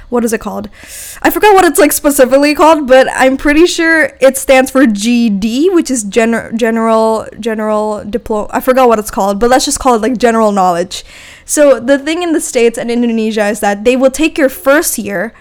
what 0.08 0.24
is 0.24 0.32
it 0.32 0.40
called? 0.40 0.68
I 1.22 1.30
forgot 1.30 1.54
what 1.54 1.64
it's 1.64 1.78
like 1.78 1.92
specifically 1.92 2.54
called, 2.54 2.86
but 2.86 3.08
I'm 3.10 3.36
pretty 3.36 3.66
sure 3.66 4.12
it 4.20 4.36
stands 4.36 4.70
for 4.70 4.84
GD, 4.84 5.74
which 5.74 5.90
is 5.90 6.04
gen- 6.04 6.56
general 6.56 7.26
general 7.40 8.04
diploma. 8.04 8.48
I 8.52 8.60
forgot 8.60 8.88
what 8.88 8.98
it's 8.98 9.10
called, 9.10 9.40
but 9.40 9.50
let's 9.50 9.64
just 9.64 9.80
call 9.80 9.96
it 9.96 10.02
like 10.02 10.16
general 10.16 10.52
knowledge. 10.52 11.04
So 11.44 11.80
the 11.80 11.98
thing 11.98 12.22
in 12.22 12.32
the 12.32 12.40
states 12.40 12.78
and 12.78 12.90
Indonesia 12.90 13.46
is 13.48 13.60
that 13.60 13.84
they 13.84 13.96
will 13.96 14.10
take 14.10 14.38
your 14.38 14.48
first 14.48 14.98
year 14.98 15.34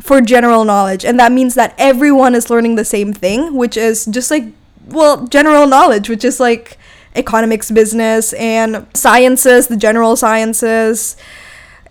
for 0.00 0.20
general 0.20 0.64
knowledge, 0.64 1.04
and 1.04 1.18
that 1.18 1.32
means 1.32 1.54
that 1.54 1.74
everyone 1.78 2.34
is 2.34 2.50
learning 2.50 2.74
the 2.74 2.84
same 2.84 3.12
thing, 3.12 3.54
which 3.54 3.76
is 3.76 4.04
just 4.06 4.30
like 4.30 4.44
well, 4.86 5.26
general 5.26 5.66
knowledge, 5.66 6.10
which 6.10 6.24
is 6.24 6.38
like 6.38 6.76
economics 7.14 7.70
business 7.70 8.32
and 8.34 8.86
sciences, 8.94 9.68
the 9.68 9.76
general 9.76 10.16
sciences 10.16 11.16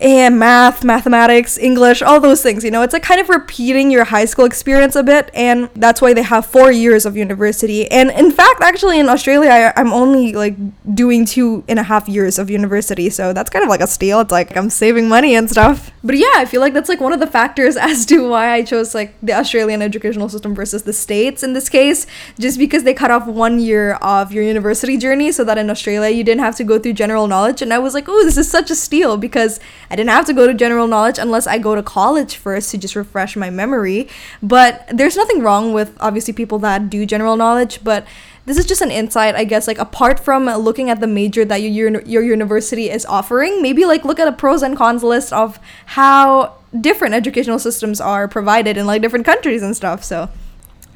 and 0.03 0.37
math, 0.37 0.83
mathematics, 0.83 1.57
English, 1.57 2.01
all 2.01 2.19
those 2.19 2.43
things. 2.43 2.63
You 2.63 2.71
know, 2.71 2.81
it's 2.81 2.91
like 2.91 3.03
kind 3.03 3.21
of 3.21 3.29
repeating 3.29 3.89
your 3.89 4.03
high 4.03 4.25
school 4.25 4.43
experience 4.43 4.97
a 4.97 5.03
bit, 5.03 5.31
and 5.33 5.69
that's 5.75 6.01
why 6.01 6.13
they 6.13 6.21
have 6.23 6.45
four 6.45 6.73
years 6.73 7.05
of 7.05 7.15
university. 7.15 7.89
And 7.89 8.11
in 8.11 8.29
fact, 8.29 8.61
actually, 8.61 8.99
in 8.99 9.07
Australia, 9.07 9.49
I, 9.49 9.79
am 9.79 9.93
only 9.93 10.33
like 10.33 10.55
doing 10.93 11.23
two 11.23 11.63
and 11.69 11.79
a 11.79 11.83
half 11.83 12.09
years 12.09 12.37
of 12.37 12.49
university, 12.49 13.09
so 13.09 13.31
that's 13.31 13.49
kind 13.49 13.63
of 13.63 13.69
like 13.69 13.79
a 13.79 13.87
steal. 13.87 14.19
It's 14.19 14.31
like 14.31 14.57
I'm 14.57 14.69
saving 14.69 15.07
money 15.07 15.35
and 15.35 15.49
stuff. 15.49 15.91
But 16.03 16.17
yeah, 16.17 16.33
I 16.35 16.43
feel 16.43 16.59
like 16.59 16.73
that's 16.73 16.89
like 16.89 16.99
one 16.99 17.13
of 17.13 17.21
the 17.21 17.27
factors 17.27 17.77
as 17.77 18.05
to 18.07 18.27
why 18.27 18.51
I 18.51 18.63
chose 18.63 18.93
like 18.93 19.15
the 19.23 19.33
Australian 19.33 19.81
educational 19.81 20.27
system 20.27 20.53
versus 20.53 20.83
the 20.83 20.91
States 20.91 21.43
in 21.43 21.53
this 21.53 21.69
case, 21.69 22.05
just 22.37 22.59
because 22.59 22.83
they 22.83 22.93
cut 22.93 23.09
off 23.09 23.25
one 23.25 23.57
year 23.57 23.93
of 24.01 24.33
your 24.33 24.43
university 24.43 24.97
journey 24.97 25.31
so 25.31 25.45
that 25.45 25.57
in 25.57 25.69
Australia 25.69 26.13
you 26.13 26.25
didn't 26.25 26.41
have 26.41 26.57
to 26.57 26.65
go 26.65 26.77
through 26.77 26.93
general 26.93 27.27
knowledge. 27.27 27.61
And 27.61 27.73
I 27.73 27.79
was 27.79 27.93
like, 27.93 28.09
oh, 28.09 28.25
this 28.25 28.35
is 28.35 28.51
such 28.51 28.69
a 28.69 28.75
steal 28.75 29.15
because 29.15 29.61
I 29.93 29.95
didn't 29.95 30.09
have 30.09 30.25
to 30.25 30.33
go 30.33 30.47
to 30.47 30.55
general 30.55 30.87
knowledge 30.87 31.19
unless 31.19 31.45
I 31.45 31.59
go 31.59 31.75
to 31.75 31.83
college 31.83 32.35
first 32.37 32.71
to 32.71 32.79
just 32.79 32.95
refresh 32.95 33.35
my 33.35 33.51
memory. 33.51 34.09
But 34.41 34.87
there's 34.91 35.15
nothing 35.15 35.43
wrong 35.43 35.71
with 35.71 35.95
obviously 35.99 36.33
people 36.33 36.57
that 36.59 36.89
do 36.89 37.05
general 37.05 37.37
knowledge, 37.37 37.83
but 37.83 38.07
this 38.47 38.57
is 38.57 38.65
just 38.65 38.81
an 38.81 38.89
insight, 38.89 39.35
I 39.35 39.43
guess, 39.43 39.67
like 39.67 39.77
apart 39.77 40.19
from 40.19 40.45
looking 40.45 40.89
at 40.89 40.99
the 40.99 41.05
major 41.05 41.45
that 41.45 41.57
your 41.57 42.01
your 42.01 42.23
university 42.23 42.89
is 42.89 43.05
offering, 43.05 43.61
maybe 43.61 43.85
like 43.85 44.03
look 44.03 44.19
at 44.19 44.27
a 44.27 44.31
pros 44.31 44.63
and 44.63 44.75
cons 44.75 45.03
list 45.03 45.31
of 45.31 45.59
how 45.85 46.55
different 46.81 47.13
educational 47.13 47.59
systems 47.59 48.01
are 48.01 48.27
provided 48.27 48.77
in 48.77 48.87
like 48.87 49.03
different 49.03 49.27
countries 49.27 49.61
and 49.61 49.75
stuff. 49.75 50.03
So 50.03 50.27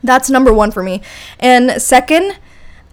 that's 0.03 0.27
number 0.27 0.51
1 0.51 0.71
for 0.71 0.81
me. 0.81 1.03
And 1.39 1.79
second, 1.79 2.39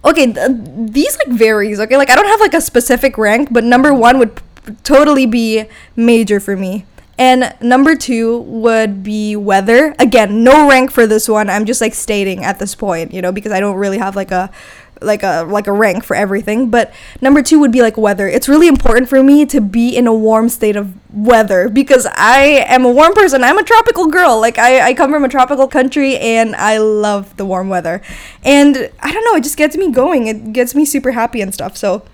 okay, 0.05 0.31
th- 0.31 0.51
these 0.53 1.17
like 1.17 1.39
varies, 1.39 1.81
okay? 1.81 1.97
Like 1.97 2.11
I 2.11 2.15
don't 2.15 2.29
have 2.29 2.41
like 2.41 2.53
a 2.53 2.61
specific 2.61 3.17
rank, 3.17 3.49
but 3.51 3.65
number 3.65 3.95
1 3.95 4.19
would 4.19 4.39
totally 4.83 5.27
be 5.27 5.65
major 5.97 6.41
for 6.41 6.57
me. 6.57 6.87
And 7.17 7.55
number 7.61 7.95
two 7.95 8.39
would 8.41 9.05
be 9.05 9.37
weather. 9.37 9.95
Again, 9.99 10.43
no 10.43 10.69
rank 10.69 10.91
for 10.91 11.07
this 11.07 11.29
one. 11.29 11.49
I'm 11.49 11.65
just 11.65 11.81
like 11.81 11.95
stating 11.95 12.45
at 12.45 12.59
this 12.59 12.75
point, 12.75 13.15
you 13.15 13.23
know, 13.23 13.31
because 13.31 13.53
I 13.53 13.61
don't 13.61 13.77
really 13.77 13.99
have 13.99 14.17
like 14.17 14.33
a 14.33 14.51
like 15.01 15.23
a 15.23 15.47
like 15.49 15.67
a 15.67 15.73
rank 15.73 16.03
for 16.03 16.17
everything. 16.17 16.71
But 16.71 16.93
number 17.21 17.43
two 17.43 17.61
would 17.61 17.71
be 17.71 17.83
like 17.83 17.97
weather. 17.97 18.27
It's 18.27 18.49
really 18.49 18.67
important 18.67 19.09
for 19.09 19.23
me 19.23 19.47
to 19.47 19.61
be 19.61 19.97
in 19.97 20.07
a 20.07 20.15
warm 20.15 20.49
state 20.49 20.75
of 20.75 20.93
weather 21.15 21.69
because 21.69 22.07
I 22.15 22.65
am 22.67 22.85
a 22.85 22.91
warm 22.91 23.15
person. 23.15 23.45
I'm 23.45 23.59
a 23.59 23.65
tropical 23.65 24.09
girl. 24.09 24.41
Like 24.41 24.59
I, 24.59 24.89
I 24.89 24.95
come 24.95 25.13
from 25.13 25.25
a 25.25 25.29
tropical 25.29 25.69
country 25.69 26.17
and 26.17 26.57
I 26.57 26.79
love 26.79 27.37
the 27.37 27.45
warm 27.45 27.69
weather. 27.69 28.03
And 28.43 28.91
I 29.01 29.13
don't 29.13 29.25
know, 29.25 29.37
it 29.37 29.45
just 29.45 29.57
gets 29.57 29.77
me 29.77 29.93
going. 29.93 30.27
It 30.27 30.53
gets 30.53 30.75
me 30.75 30.85
super 30.85 31.13
happy 31.13 31.41
and 31.41 31.55
stuff. 31.55 31.77
So 31.77 32.05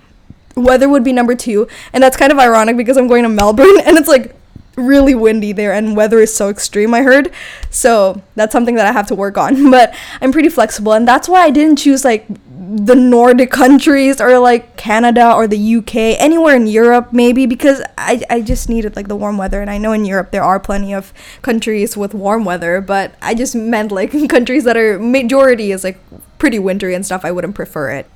Weather 0.55 0.89
would 0.89 1.03
be 1.03 1.13
number 1.13 1.35
two, 1.35 1.67
and 1.93 2.03
that's 2.03 2.17
kind 2.17 2.31
of 2.31 2.39
ironic 2.39 2.77
because 2.77 2.97
I'm 2.97 3.07
going 3.07 3.23
to 3.23 3.29
Melbourne 3.29 3.79
and 3.85 3.97
it's 3.97 4.07
like 4.09 4.35
really 4.77 5.13
windy 5.13 5.51
there 5.51 5.73
and 5.73 5.97
weather 5.97 6.19
is 6.19 6.33
so 6.33 6.49
extreme 6.49 6.93
i 6.93 7.01
heard. 7.01 7.31
So 7.69 8.21
that's 8.35 8.53
something 8.53 8.75
that 8.75 8.87
i 8.87 8.91
have 8.91 9.07
to 9.07 9.15
work 9.15 9.37
on. 9.37 9.69
But 9.71 9.93
i'm 10.21 10.31
pretty 10.31 10.49
flexible 10.49 10.93
and 10.93 11.07
that's 11.07 11.27
why 11.27 11.41
i 11.41 11.49
didn't 11.49 11.77
choose 11.77 12.03
like 12.05 12.25
the 12.27 12.95
nordic 12.95 13.51
countries 13.51 14.21
or 14.21 14.39
like 14.39 14.77
canada 14.77 15.33
or 15.33 15.45
the 15.45 15.75
uk 15.75 15.93
anywhere 15.95 16.55
in 16.55 16.67
europe 16.67 17.11
maybe 17.11 17.45
because 17.45 17.81
i, 17.97 18.21
I 18.29 18.41
just 18.41 18.69
needed 18.69 18.95
like 18.95 19.07
the 19.09 19.15
warm 19.15 19.37
weather. 19.37 19.61
And 19.61 19.69
i 19.69 19.77
know 19.77 19.91
in 19.91 20.05
europe 20.05 20.31
there 20.31 20.43
are 20.43 20.59
plenty 20.59 20.93
of 20.93 21.13
countries 21.41 21.97
with 21.97 22.13
warm 22.13 22.45
weather 22.45 22.79
but 22.79 23.15
i 23.21 23.33
just 23.33 23.55
meant 23.55 23.91
like 23.91 24.11
countries 24.29 24.63
that 24.63 24.77
are 24.77 24.99
majority 24.99 25.71
is 25.71 25.83
like 25.83 25.99
pretty 26.41 26.57
wintry 26.57 26.95
and 26.95 27.05
stuff. 27.05 27.23
I 27.23 27.31
wouldn't 27.31 27.53
prefer 27.53 27.91
it 27.91 28.09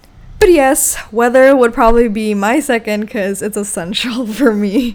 but 0.45 0.53
yes, 0.53 0.95
weather 1.11 1.55
would 1.55 1.73
probably 1.73 2.07
be 2.07 2.35
my 2.35 2.59
second 2.59 3.01
because 3.01 3.41
it's 3.41 3.57
essential 3.57 4.27
for 4.39 4.53
me. 4.53 4.93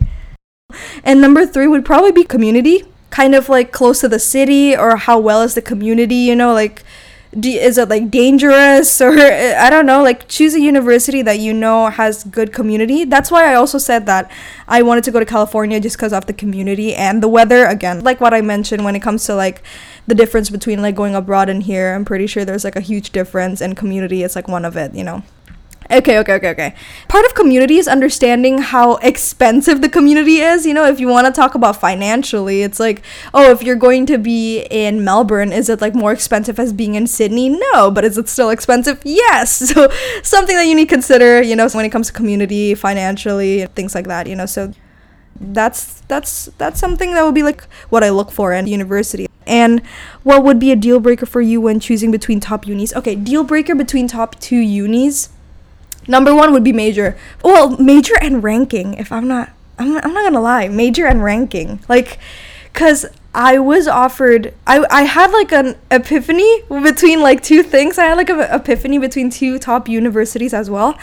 And 1.02 1.20
number 1.20 1.44
three 1.44 1.66
would 1.66 1.84
probably 1.84 2.12
be 2.12 2.22
community, 2.22 2.84
kind 3.10 3.34
of 3.34 3.48
like 3.48 3.72
close 3.72 4.00
to 4.02 4.08
the 4.08 4.20
city, 4.20 4.76
or 4.76 4.94
how 4.94 5.18
well 5.18 5.42
is 5.42 5.54
the 5.54 5.60
community, 5.60 6.14
you 6.14 6.36
know, 6.36 6.52
like 6.52 6.84
do, 7.38 7.48
is 7.50 7.78
it 7.78 7.88
like 7.88 8.10
dangerous 8.10 9.00
or 9.00 9.10
I 9.18 9.70
don't 9.70 9.86
know, 9.86 10.02
like 10.02 10.28
choose 10.28 10.54
a 10.54 10.60
university 10.60 11.22
that 11.22 11.38
you 11.38 11.52
know 11.52 11.88
has 11.88 12.22
good 12.22 12.52
community. 12.52 13.04
That's 13.04 13.30
why 13.30 13.50
I 13.50 13.54
also 13.54 13.78
said 13.78 14.06
that 14.06 14.30
I 14.68 14.82
wanted 14.82 15.02
to 15.04 15.10
go 15.10 15.18
to 15.18 15.26
California 15.26 15.80
just 15.80 15.96
because 15.96 16.12
of 16.12 16.26
the 16.26 16.32
community 16.32 16.94
and 16.94 17.22
the 17.22 17.28
weather. 17.28 17.66
Again, 17.66 18.02
like 18.02 18.20
what 18.20 18.34
I 18.34 18.40
mentioned 18.40 18.84
when 18.84 18.94
it 18.94 19.00
comes 19.00 19.24
to 19.26 19.34
like 19.34 19.62
the 20.06 20.14
difference 20.14 20.50
between 20.50 20.82
like 20.82 20.94
going 20.94 21.14
abroad 21.14 21.48
and 21.48 21.62
here, 21.62 21.94
I'm 21.94 22.04
pretty 22.04 22.26
sure 22.26 22.44
there's 22.44 22.64
like 22.64 22.76
a 22.76 22.80
huge 22.80 23.10
difference, 23.10 23.60
and 23.60 23.76
community 23.76 24.22
is 24.22 24.36
like 24.36 24.48
one 24.48 24.64
of 24.64 24.76
it, 24.76 24.94
you 24.94 25.04
know. 25.04 25.22
Okay, 25.90 26.18
okay, 26.18 26.34
okay, 26.34 26.50
okay. 26.50 26.74
Part 27.08 27.26
of 27.26 27.34
community 27.34 27.76
is 27.78 27.88
understanding 27.88 28.58
how 28.58 28.96
expensive 28.96 29.80
the 29.80 29.88
community 29.88 30.38
is. 30.38 30.64
You 30.64 30.72
know, 30.72 30.84
if 30.86 31.00
you 31.00 31.08
want 31.08 31.26
to 31.26 31.32
talk 31.32 31.56
about 31.56 31.80
financially, 31.80 32.62
it's 32.62 32.78
like, 32.78 33.02
oh, 33.34 33.50
if 33.50 33.64
you're 33.64 33.74
going 33.74 34.06
to 34.06 34.16
be 34.16 34.60
in 34.70 35.02
Melbourne, 35.02 35.52
is 35.52 35.68
it 35.68 35.80
like 35.80 35.96
more 35.96 36.12
expensive 36.12 36.60
as 36.60 36.72
being 36.72 36.94
in 36.94 37.08
Sydney? 37.08 37.48
No, 37.48 37.90
but 37.90 38.04
is 38.04 38.16
it 38.16 38.28
still 38.28 38.50
expensive? 38.50 39.00
Yes. 39.04 39.50
So, 39.70 39.88
something 40.24 40.56
that 40.56 40.66
you 40.66 40.74
need 40.74 40.88
to 40.88 40.94
consider, 40.94 41.40
you 41.40 41.54
know, 41.54 41.68
when 41.68 41.84
it 41.84 41.90
comes 41.90 42.08
to 42.08 42.12
community, 42.12 42.74
financially, 42.74 43.66
things 43.66 43.94
like 43.94 44.06
that, 44.08 44.26
you 44.26 44.34
know. 44.34 44.46
So, 44.46 44.72
that's 45.40 46.00
that's 46.02 46.46
that's 46.58 46.80
something 46.80 47.14
that 47.14 47.22
would 47.24 47.34
be 47.34 47.42
like 47.42 47.62
what 47.88 48.02
I 48.02 48.10
look 48.10 48.30
for 48.32 48.52
in 48.52 48.66
university. 48.66 49.28
And 49.46 49.80
what 50.22 50.42
would 50.44 50.58
be 50.58 50.72
a 50.72 50.76
deal 50.76 51.00
breaker 51.00 51.26
for 51.26 51.40
you 51.40 51.60
when 51.60 51.78
choosing 51.78 52.10
between 52.10 52.40
top 52.40 52.66
unis? 52.66 52.92
Okay, 52.94 53.14
deal 53.14 53.44
breaker 53.44 53.74
between 53.74 54.08
top 54.08 54.38
two 54.40 54.58
unis. 54.58 55.30
Number 56.10 56.34
one 56.34 56.52
would 56.52 56.64
be 56.64 56.72
major. 56.72 57.16
Well, 57.44 57.76
major 57.78 58.14
and 58.20 58.42
ranking. 58.42 58.94
If 58.94 59.12
I'm 59.12 59.28
not, 59.28 59.50
I'm 59.78 59.96
I'm 59.98 60.12
not 60.12 60.24
gonna 60.24 60.40
lie, 60.40 60.66
major 60.66 61.06
and 61.06 61.22
ranking. 61.22 61.80
Like, 61.88 62.18
cause 62.72 63.06
I 63.32 63.60
was 63.60 63.86
offered. 63.86 64.52
I 64.66 64.84
I 64.90 65.02
had 65.02 65.30
like 65.30 65.52
an 65.52 65.76
epiphany 65.88 66.62
between 66.68 67.20
like 67.20 67.44
two 67.44 67.62
things. 67.62 67.96
I 67.96 68.06
had 68.06 68.16
like 68.16 68.28
an 68.28 68.40
epiphany 68.40 68.98
between 68.98 69.30
two 69.30 69.60
top 69.60 69.88
universities 69.88 70.52
as 70.52 70.68
well. 70.68 70.98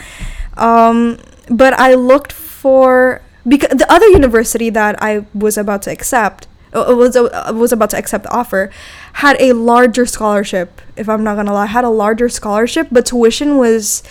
Um, 0.58 1.20
but 1.50 1.74
I 1.74 1.94
looked 1.94 2.34
for 2.34 3.22
because 3.48 3.78
the 3.78 3.90
other 3.90 4.08
university 4.08 4.70
that 4.72 5.02
I 5.02 5.26
was 5.34 5.58
about 5.58 5.84
to 5.84 5.92
accept 5.92 6.48
was 6.74 7.16
was 7.54 7.72
about 7.72 7.92
to 7.92 7.98
accept 7.98 8.26
the 8.26 8.32
offer 8.32 8.70
had 9.14 9.40
a 9.40 9.54
larger 9.54 10.06
scholarship 10.06 10.82
if 10.98 11.08
i'm 11.08 11.24
not 11.24 11.36
gonna 11.36 11.54
lie 11.54 11.66
had 11.66 11.86
a 11.86 11.90
larger 11.90 12.28
scholarship 12.28 12.88
but 12.92 13.06
tuition 13.06 13.58
was 13.58 14.04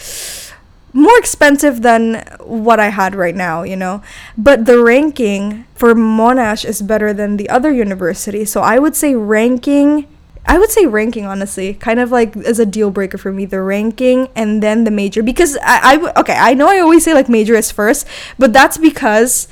more 0.92 1.18
expensive 1.18 1.82
than 1.82 2.24
what 2.40 2.80
i 2.80 2.88
had 2.88 3.14
right 3.14 3.34
now 3.34 3.62
you 3.62 3.76
know? 3.76 4.02
But 4.36 4.66
the 4.66 4.82
ranking 4.82 5.66
for 5.74 5.94
monash 5.94 6.64
is 6.64 6.82
better 6.82 7.12
than 7.12 7.36
the 7.36 7.48
other 7.48 7.72
university 7.72 8.44
so 8.44 8.60
i 8.62 8.78
would 8.78 8.96
say 8.96 9.14
ranking 9.14 10.06
I 10.46 10.58
would 10.58 10.70
say 10.70 10.86
ranking 10.86 11.26
honestly, 11.26 11.74
kind 11.74 11.98
of 11.98 12.12
like 12.12 12.36
as 12.36 12.58
a 12.60 12.66
deal 12.66 12.90
breaker 12.90 13.18
for 13.18 13.32
me, 13.32 13.46
the 13.46 13.60
ranking 13.60 14.28
and 14.36 14.62
then 14.62 14.84
the 14.84 14.92
major. 14.92 15.22
Because 15.22 15.58
I, 15.62 15.94
I 15.94 16.20
okay, 16.20 16.36
I 16.38 16.54
know 16.54 16.68
I 16.68 16.78
always 16.78 17.04
say 17.04 17.14
like 17.14 17.28
major 17.28 17.54
is 17.56 17.72
first, 17.72 18.06
but 18.38 18.52
that's 18.52 18.78
because 18.78 19.48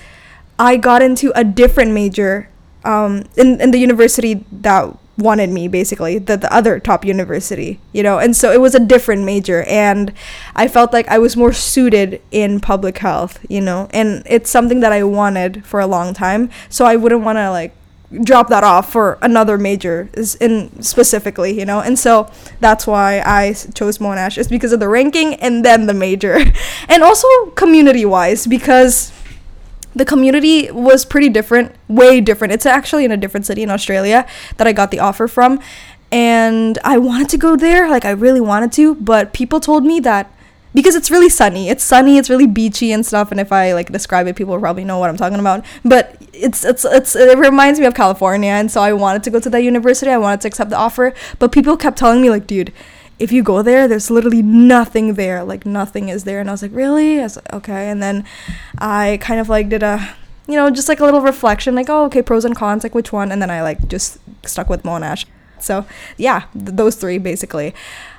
I 0.58 0.76
got 0.76 1.02
into 1.02 1.32
a 1.34 1.42
different 1.42 1.92
major 1.92 2.48
um, 2.84 3.24
in 3.36 3.60
in 3.60 3.72
the 3.72 3.78
university 3.78 4.44
that 4.52 4.96
wanted 5.16 5.50
me 5.50 5.68
basically 5.68 6.18
the, 6.18 6.36
the 6.36 6.52
other 6.52 6.78
top 6.80 7.04
university 7.04 7.78
you 7.92 8.02
know? 8.02 8.18
And 8.18 8.34
so 8.34 8.52
it 8.52 8.60
was 8.60 8.74
a 8.74 8.80
different 8.80 9.24
major 9.24 9.62
and 9.64 10.12
i 10.56 10.66
felt 10.68 10.92
like 10.92 11.06
i 11.08 11.18
was 11.18 11.36
more 11.36 11.52
suited 11.52 12.20
in 12.30 12.60
public 12.60 12.98
health 12.98 13.44
you 13.48 13.60
know? 13.60 13.88
And 13.92 14.22
it's 14.26 14.50
something 14.50 14.80
that 14.80 14.92
i 14.92 15.02
wanted 15.02 15.64
for 15.64 15.80
a 15.80 15.86
long 15.86 16.14
time 16.14 16.50
so 16.68 16.84
i 16.84 16.96
wouldn't 16.96 17.22
want 17.22 17.36
to 17.36 17.50
like 17.50 17.74
drop 18.22 18.48
that 18.48 18.62
off 18.62 18.92
for 18.92 19.18
another 19.22 19.58
major 19.58 20.08
is 20.12 20.34
in 20.36 20.82
specifically 20.82 21.58
you 21.58 21.64
know? 21.64 21.80
And 21.80 21.98
so 21.98 22.30
that's 22.60 22.86
why 22.86 23.22
i 23.24 23.54
chose 23.74 23.98
monash 23.98 24.36
is 24.38 24.48
because 24.48 24.72
of 24.72 24.80
the 24.80 24.88
ranking 24.88 25.34
and 25.34 25.64
then 25.64 25.86
the 25.86 25.94
major. 25.94 26.38
And 26.88 27.02
also 27.02 27.26
community 27.56 28.04
wise 28.04 28.46
because 28.46 29.12
the 29.94 30.04
community 30.04 30.70
was 30.70 31.04
pretty 31.04 31.28
different 31.28 31.74
way 31.88 32.20
different 32.20 32.52
it's 32.52 32.66
actually 32.66 33.04
in 33.04 33.12
a 33.12 33.16
different 33.16 33.46
city 33.46 33.62
in 33.62 33.70
australia 33.70 34.26
that 34.56 34.66
i 34.66 34.72
got 34.72 34.90
the 34.90 34.98
offer 34.98 35.28
from 35.28 35.60
and 36.10 36.78
i 36.84 36.98
wanted 36.98 37.28
to 37.28 37.38
go 37.38 37.56
there 37.56 37.88
like 37.88 38.04
i 38.04 38.10
really 38.10 38.40
wanted 38.40 38.72
to 38.72 38.94
but 38.96 39.32
people 39.32 39.60
told 39.60 39.84
me 39.84 40.00
that 40.00 40.30
because 40.74 40.96
it's 40.96 41.10
really 41.10 41.28
sunny. 41.28 41.68
It's 41.68 41.84
sunny, 41.84 42.18
it's 42.18 42.28
really 42.28 42.46
beachy 42.46 42.92
and 42.92 43.06
stuff. 43.06 43.30
And 43.30 43.40
if 43.40 43.52
I 43.52 43.72
like 43.72 43.90
describe 43.90 44.26
it, 44.26 44.36
people 44.36 44.58
probably 44.58 44.84
know 44.84 44.98
what 44.98 45.08
I'm 45.08 45.16
talking 45.16 45.38
about. 45.38 45.64
But 45.84 46.16
it's 46.32 46.64
it's 46.64 46.84
it's 46.84 47.16
it 47.16 47.38
reminds 47.38 47.78
me 47.78 47.86
of 47.86 47.94
California, 47.94 48.50
and 48.50 48.70
so 48.70 48.82
I 48.82 48.92
wanted 48.92 49.22
to 49.22 49.30
go 49.30 49.40
to 49.40 49.48
that 49.50 49.62
university. 49.62 50.10
I 50.10 50.18
wanted 50.18 50.40
to 50.42 50.48
accept 50.48 50.70
the 50.70 50.76
offer, 50.76 51.14
but 51.38 51.52
people 51.52 51.76
kept 51.76 51.96
telling 51.96 52.20
me 52.20 52.28
like, 52.28 52.46
dude. 52.46 52.72
If 53.18 53.30
you 53.32 53.42
go 53.42 53.62
there, 53.62 53.86
there's 53.86 54.10
literally 54.10 54.42
nothing 54.42 55.14
there. 55.14 55.44
Like 55.44 55.64
nothing 55.64 56.08
is 56.08 56.24
there, 56.24 56.40
and 56.40 56.48
I 56.48 56.52
was 56.52 56.62
like, 56.62 56.74
really? 56.74 57.20
I 57.20 57.24
was 57.24 57.36
like, 57.36 57.52
okay. 57.52 57.90
And 57.90 58.02
then 58.02 58.24
I 58.78 59.18
kind 59.20 59.40
of 59.40 59.48
like 59.48 59.68
did 59.68 59.82
a, 59.82 60.14
you 60.48 60.56
know, 60.56 60.68
just 60.70 60.88
like 60.88 61.00
a 61.00 61.04
little 61.04 61.20
reflection, 61.20 61.74
like, 61.74 61.88
oh, 61.88 62.04
okay, 62.06 62.22
pros 62.22 62.44
and 62.44 62.56
cons, 62.56 62.82
like 62.82 62.94
which 62.94 63.12
one, 63.12 63.30
and 63.30 63.40
then 63.40 63.50
I 63.50 63.62
like 63.62 63.88
just 63.88 64.18
stuck 64.46 64.68
with 64.68 64.82
Monash. 64.82 65.26
So 65.60 65.86
yeah, 66.16 66.44
th- 66.52 66.76
those 66.76 66.96
three 66.96 67.18
basically. 67.18 67.74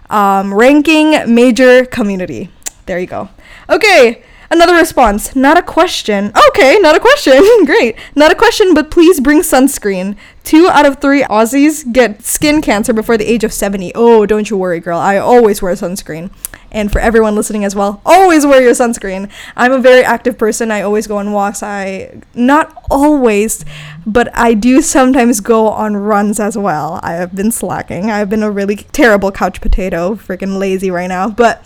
Um, 0.10 0.54
ranking 0.54 1.34
major 1.34 1.86
community. 1.86 2.50
There 2.86 3.00
you 3.00 3.08
go. 3.08 3.30
Okay, 3.70 4.24
another 4.50 4.76
response. 4.76 5.36
Not 5.36 5.58
a 5.58 5.62
question. 5.62 6.32
Okay, 6.50 6.78
not 6.80 6.96
a 6.96 7.00
question. 7.00 7.42
Great. 7.66 7.96
Not 8.16 8.32
a 8.32 8.36
question, 8.36 8.74
but 8.74 8.92
please 8.92 9.20
bring 9.20 9.42
sunscreen. 9.42 10.16
Two 10.44 10.68
out 10.68 10.86
of 10.86 11.02
three 11.02 11.24
Aussies 11.24 11.92
get 11.92 12.24
skin 12.24 12.62
cancer 12.62 12.94
before 12.94 13.18
the 13.18 13.30
age 13.30 13.44
of 13.44 13.52
70. 13.52 13.92
Oh, 13.96 14.26
don't 14.26 14.50
you 14.50 14.58
worry, 14.58 14.80
girl. 14.80 15.00
I 15.00 15.18
always 15.18 15.62
wear 15.62 15.74
sunscreen. 15.74 16.32
And 16.72 16.92
for 16.92 17.00
everyone 17.00 17.36
listening 17.36 17.64
as 17.64 17.74
well, 17.74 18.02
always 18.06 18.46
wear 18.46 18.62
your 18.62 18.74
sunscreen. 18.74 19.32
I'm 19.56 19.72
a 19.72 19.80
very 19.80 20.04
active 20.04 20.38
person. 20.38 20.72
I 20.72 20.82
always 20.82 21.08
go 21.08 21.18
on 21.18 21.32
walks. 21.32 21.64
I, 21.64 22.22
not 22.34 22.84
always, 22.92 23.64
but 24.06 24.30
I 24.38 24.54
do 24.54 24.82
sometimes 24.82 25.40
go 25.40 25.70
on 25.70 25.96
runs 25.96 26.40
as 26.40 26.58
well. 26.58 27.00
I 27.02 27.14
have 27.14 27.34
been 27.34 27.52
slacking. 27.52 28.12
I've 28.12 28.30
been 28.30 28.44
a 28.44 28.52
really 28.52 28.76
terrible 28.76 29.32
couch 29.32 29.62
potato, 29.62 30.16
freaking 30.16 30.60
lazy 30.60 30.92
right 30.92 31.08
now. 31.08 31.30
But 31.30 31.66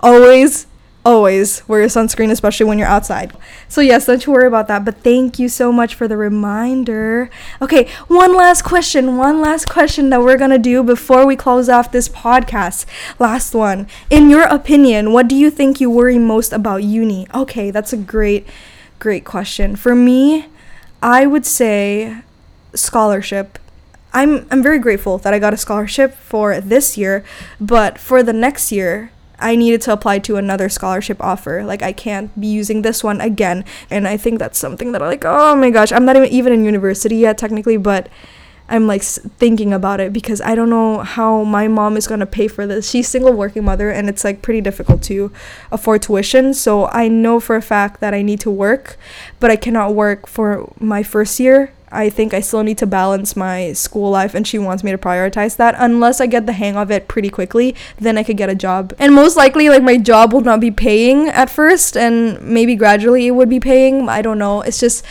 always 0.00 0.66
always 1.04 1.66
wear 1.68 1.80
your 1.80 1.88
sunscreen, 1.88 2.30
especially 2.30 2.66
when 2.66 2.78
you're 2.78 2.88
outside. 2.88 3.32
So, 3.68 3.80
yes, 3.80 4.06
don't 4.06 4.24
you 4.24 4.32
worry 4.32 4.46
about 4.46 4.68
that. 4.68 4.84
But 4.84 4.98
thank 4.98 5.38
you 5.38 5.48
so 5.48 5.70
much 5.70 5.94
for 5.94 6.08
the 6.08 6.16
reminder. 6.16 7.30
Okay, 7.60 7.88
one 8.08 8.34
last 8.34 8.62
question. 8.62 9.16
One 9.16 9.40
last 9.40 9.68
question 9.68 10.10
that 10.10 10.22
we're 10.22 10.38
going 10.38 10.50
to 10.50 10.58
do 10.58 10.82
before 10.82 11.26
we 11.26 11.36
close 11.36 11.68
off 11.68 11.92
this 11.92 12.08
podcast. 12.08 12.86
Last 13.18 13.54
one. 13.54 13.86
In 14.08 14.30
your 14.30 14.44
opinion, 14.44 15.12
what 15.12 15.28
do 15.28 15.34
you 15.34 15.50
think 15.50 15.80
you 15.80 15.90
worry 15.90 16.18
most 16.18 16.52
about 16.52 16.82
uni? 16.82 17.26
Okay, 17.34 17.70
that's 17.70 17.92
a 17.92 17.98
great, 17.98 18.48
great 18.98 19.24
question. 19.24 19.76
For 19.76 19.94
me, 19.94 20.46
I 21.02 21.26
would 21.26 21.44
say 21.44 22.22
scholarship. 22.74 23.58
I'm, 24.14 24.46
I'm 24.50 24.62
very 24.62 24.78
grateful 24.78 25.18
that 25.18 25.34
I 25.34 25.38
got 25.38 25.52
a 25.52 25.56
scholarship 25.56 26.14
for 26.14 26.60
this 26.60 26.96
year, 26.96 27.24
but 27.60 27.98
for 27.98 28.22
the 28.22 28.32
next 28.32 28.70
year, 28.70 29.10
I 29.44 29.56
needed 29.56 29.82
to 29.82 29.92
apply 29.92 30.20
to 30.20 30.36
another 30.36 30.70
scholarship 30.70 31.20
offer. 31.20 31.62
Like 31.64 31.82
I 31.82 31.92
can't 31.92 32.32
be 32.40 32.46
using 32.46 32.80
this 32.80 33.04
one 33.04 33.20
again. 33.20 33.64
And 33.90 34.08
I 34.08 34.16
think 34.16 34.38
that's 34.38 34.58
something 34.58 34.92
that 34.92 35.02
I 35.02 35.06
like, 35.06 35.24
oh 35.26 35.54
my 35.54 35.68
gosh, 35.68 35.92
I'm 35.92 36.06
not 36.06 36.16
even 36.16 36.28
even 36.30 36.52
in 36.54 36.64
university 36.64 37.16
yet 37.16 37.36
technically, 37.36 37.76
but 37.76 38.08
I'm 38.68 38.86
like 38.86 39.02
thinking 39.02 39.72
about 39.72 40.00
it 40.00 40.12
because 40.12 40.40
I 40.40 40.54
don't 40.54 40.70
know 40.70 41.00
how 41.00 41.44
my 41.44 41.68
mom 41.68 41.96
is 41.96 42.06
going 42.06 42.20
to 42.20 42.26
pay 42.26 42.48
for 42.48 42.66
this. 42.66 42.88
She's 42.88 43.08
single 43.08 43.32
working 43.32 43.64
mother 43.64 43.90
and 43.90 44.08
it's 44.08 44.24
like 44.24 44.42
pretty 44.42 44.60
difficult 44.60 45.02
to 45.04 45.30
afford 45.70 46.02
tuition. 46.02 46.54
So 46.54 46.86
I 46.86 47.08
know 47.08 47.40
for 47.40 47.56
a 47.56 47.62
fact 47.62 48.00
that 48.00 48.14
I 48.14 48.22
need 48.22 48.40
to 48.40 48.50
work, 48.50 48.96
but 49.38 49.50
I 49.50 49.56
cannot 49.56 49.94
work 49.94 50.26
for 50.26 50.72
my 50.80 51.02
first 51.02 51.38
year 51.38 51.72
I 51.94 52.10
think 52.10 52.34
I 52.34 52.40
still 52.40 52.62
need 52.62 52.78
to 52.78 52.86
balance 52.86 53.36
my 53.36 53.72
school 53.72 54.10
life 54.10 54.34
and 54.34 54.46
she 54.46 54.58
wants 54.58 54.82
me 54.82 54.90
to 54.90 54.98
prioritize 54.98 55.56
that. 55.56 55.76
Unless 55.78 56.20
I 56.20 56.26
get 56.26 56.46
the 56.46 56.52
hang 56.52 56.76
of 56.76 56.90
it 56.90 57.08
pretty 57.08 57.30
quickly, 57.30 57.74
then 57.98 58.18
I 58.18 58.24
could 58.24 58.36
get 58.36 58.50
a 58.50 58.54
job. 58.54 58.92
And 58.98 59.14
most 59.14 59.36
likely 59.36 59.68
like 59.68 59.82
my 59.82 59.96
job 59.96 60.32
will 60.32 60.40
not 60.40 60.60
be 60.60 60.70
paying 60.70 61.28
at 61.28 61.48
first 61.48 61.96
and 61.96 62.40
maybe 62.42 62.74
gradually 62.74 63.26
it 63.28 63.32
would 63.32 63.48
be 63.48 63.60
paying. 63.60 64.08
I 64.08 64.22
don't 64.22 64.38
know. 64.38 64.62
It's 64.62 64.80
just 64.80 65.04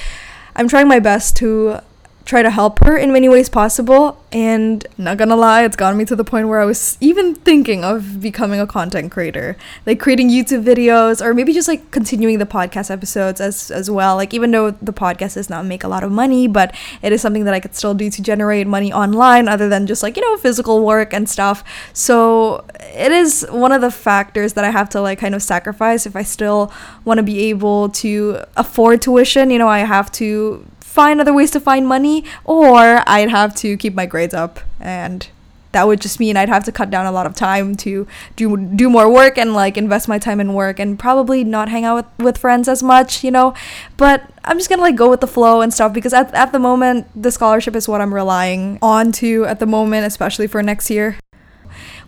I'm 0.56 0.68
trying 0.68 0.88
my 0.88 0.99
best 0.99 1.38
to 1.38 1.80
try 2.26 2.41
to 2.41 2.49
help 2.49 2.80
her 2.80 2.97
in 2.97 3.11
many 3.11 3.28
ways 3.28 3.49
possible 3.49 4.17
and 4.32 4.88
not 4.97 5.17
gonna 5.17 5.36
lie 5.36 5.63
it's 5.63 5.76
gotten 5.76 5.97
me 5.97 6.05
to 6.05 6.15
the 6.15 6.24
point 6.24 6.47
where 6.47 6.61
i 6.61 6.65
was 6.65 6.97
even 7.01 7.36
thinking 7.36 7.84
of 7.84 8.21
becoming 8.21 8.59
a 8.59 8.67
content 8.67 9.11
creator. 9.11 9.55
Like 9.86 9.99
creating 9.99 10.30
youtube 10.30 10.63
videos 10.63 11.24
or 11.24 11.34
maybe 11.34 11.53
just 11.53 11.67
like 11.67 11.91
continuing 11.91 12.39
the 12.39 12.45
podcast 12.45 12.89
episodes 12.89 13.39
as 13.41 13.69
as 13.69 13.89
well. 13.89 14.15
Like 14.15 14.34
even 14.34 14.51
though 14.51 14.71
the 14.71 14.93
podcast 14.93 15.36
does 15.36 15.49
not 15.49 15.65
make 15.65 15.84
a 15.84 15.88
lot 15.88 16.03
of 16.03 16.11
money 16.11 16.47
but 16.47 16.74
it 17.01 17.11
is 17.13 17.21
something 17.21 17.45
that 17.45 17.53
i 17.53 17.59
could 17.59 17.76
still 17.76 17.93
do 17.93 18.09
to 18.09 18.21
generate 18.21 18.67
money 18.67 18.91
online 18.91 19.47
other 19.47 19.69
than 19.69 19.86
just 19.86 20.01
like 20.03 20.15
you 20.15 20.24
know 20.24 20.38
physical 20.38 20.84
work 20.86 21.13
and 21.13 21.30
stuff. 21.30 21.63
So 21.93 22.65
it 22.80 23.11
is 23.11 23.45
one 23.49 23.71
of 23.71 23.82
the 23.82 23.91
factors 23.91 24.53
that 24.53 24.63
i 24.63 24.71
have 24.71 24.89
to 24.89 25.01
like 25.01 25.19
kind 25.19 25.36
of 25.36 25.43
sacrifice 25.43 26.05
if 26.05 26.15
i 26.15 26.24
still 26.24 26.71
want 27.05 27.17
to 27.17 27.24
be 27.24 27.39
able 27.49 27.89
to 27.89 28.39
afford 28.57 29.01
tuition. 29.01 29.49
You 29.51 29.59
know 29.59 29.67
i 29.67 29.80
have 29.80 30.11
to 30.13 30.65
find 30.94 31.20
other 31.20 31.34
ways 31.34 31.50
to 31.50 31.60
find 31.60 31.88
money 31.88 32.24
or 32.46 33.02
I'd 33.08 33.32
have 33.32 33.56
to 33.56 33.76
keep 33.78 33.96
my 33.96 34.06
grades 34.06 34.36
up 34.36 34.60
and 34.80 35.28
that 35.72 35.88
would 35.88 36.00
just 36.00 36.20
mean 36.20 36.38
I'd 36.38 36.50
have 36.50 36.64
to 36.66 36.72
cut 36.72 36.91
down 36.91 37.08
a 37.08 37.12
lot 37.12 37.26
of 37.26 37.34
time 37.34 37.76
to 37.78 38.08
do 38.36 38.58
do 38.58 38.91
more 38.91 39.12
work 39.12 39.39
and 39.39 39.56
like 39.56 39.76
invest 39.76 40.08
my 40.08 40.20
time 40.20 40.39
in 40.39 40.54
work 40.54 40.80
and 40.80 41.00
probably 41.00 41.44
not 41.44 41.68
hang 41.68 41.84
out 41.84 41.96
with, 41.96 42.26
with 42.26 42.38
friends 42.38 42.68
as 42.68 42.84
much, 42.84 43.24
you 43.24 43.32
know. 43.32 43.56
But 43.98 44.24
I'm 44.46 44.60
just 44.60 44.70
gonna 44.70 44.84
like 44.84 44.96
go 44.96 45.10
with 45.10 45.22
the 45.22 45.28
flow 45.28 45.62
and 45.62 45.74
stuff 45.74 45.91
because 45.91 46.14
at, 46.14 46.32
at 46.36 46.52
the 46.52 46.60
moment 46.60 47.08
the 47.20 47.32
scholarship 47.32 47.76
is 47.76 47.88
what 47.88 48.00
I'm 48.00 48.14
relying 48.14 48.78
on 48.84 49.12
to 49.14 49.46
at 49.46 49.60
the 49.60 49.66
moment, 49.66 50.06
especially 50.06 50.46
for 50.46 50.62
next 50.62 50.91
year. 50.91 51.18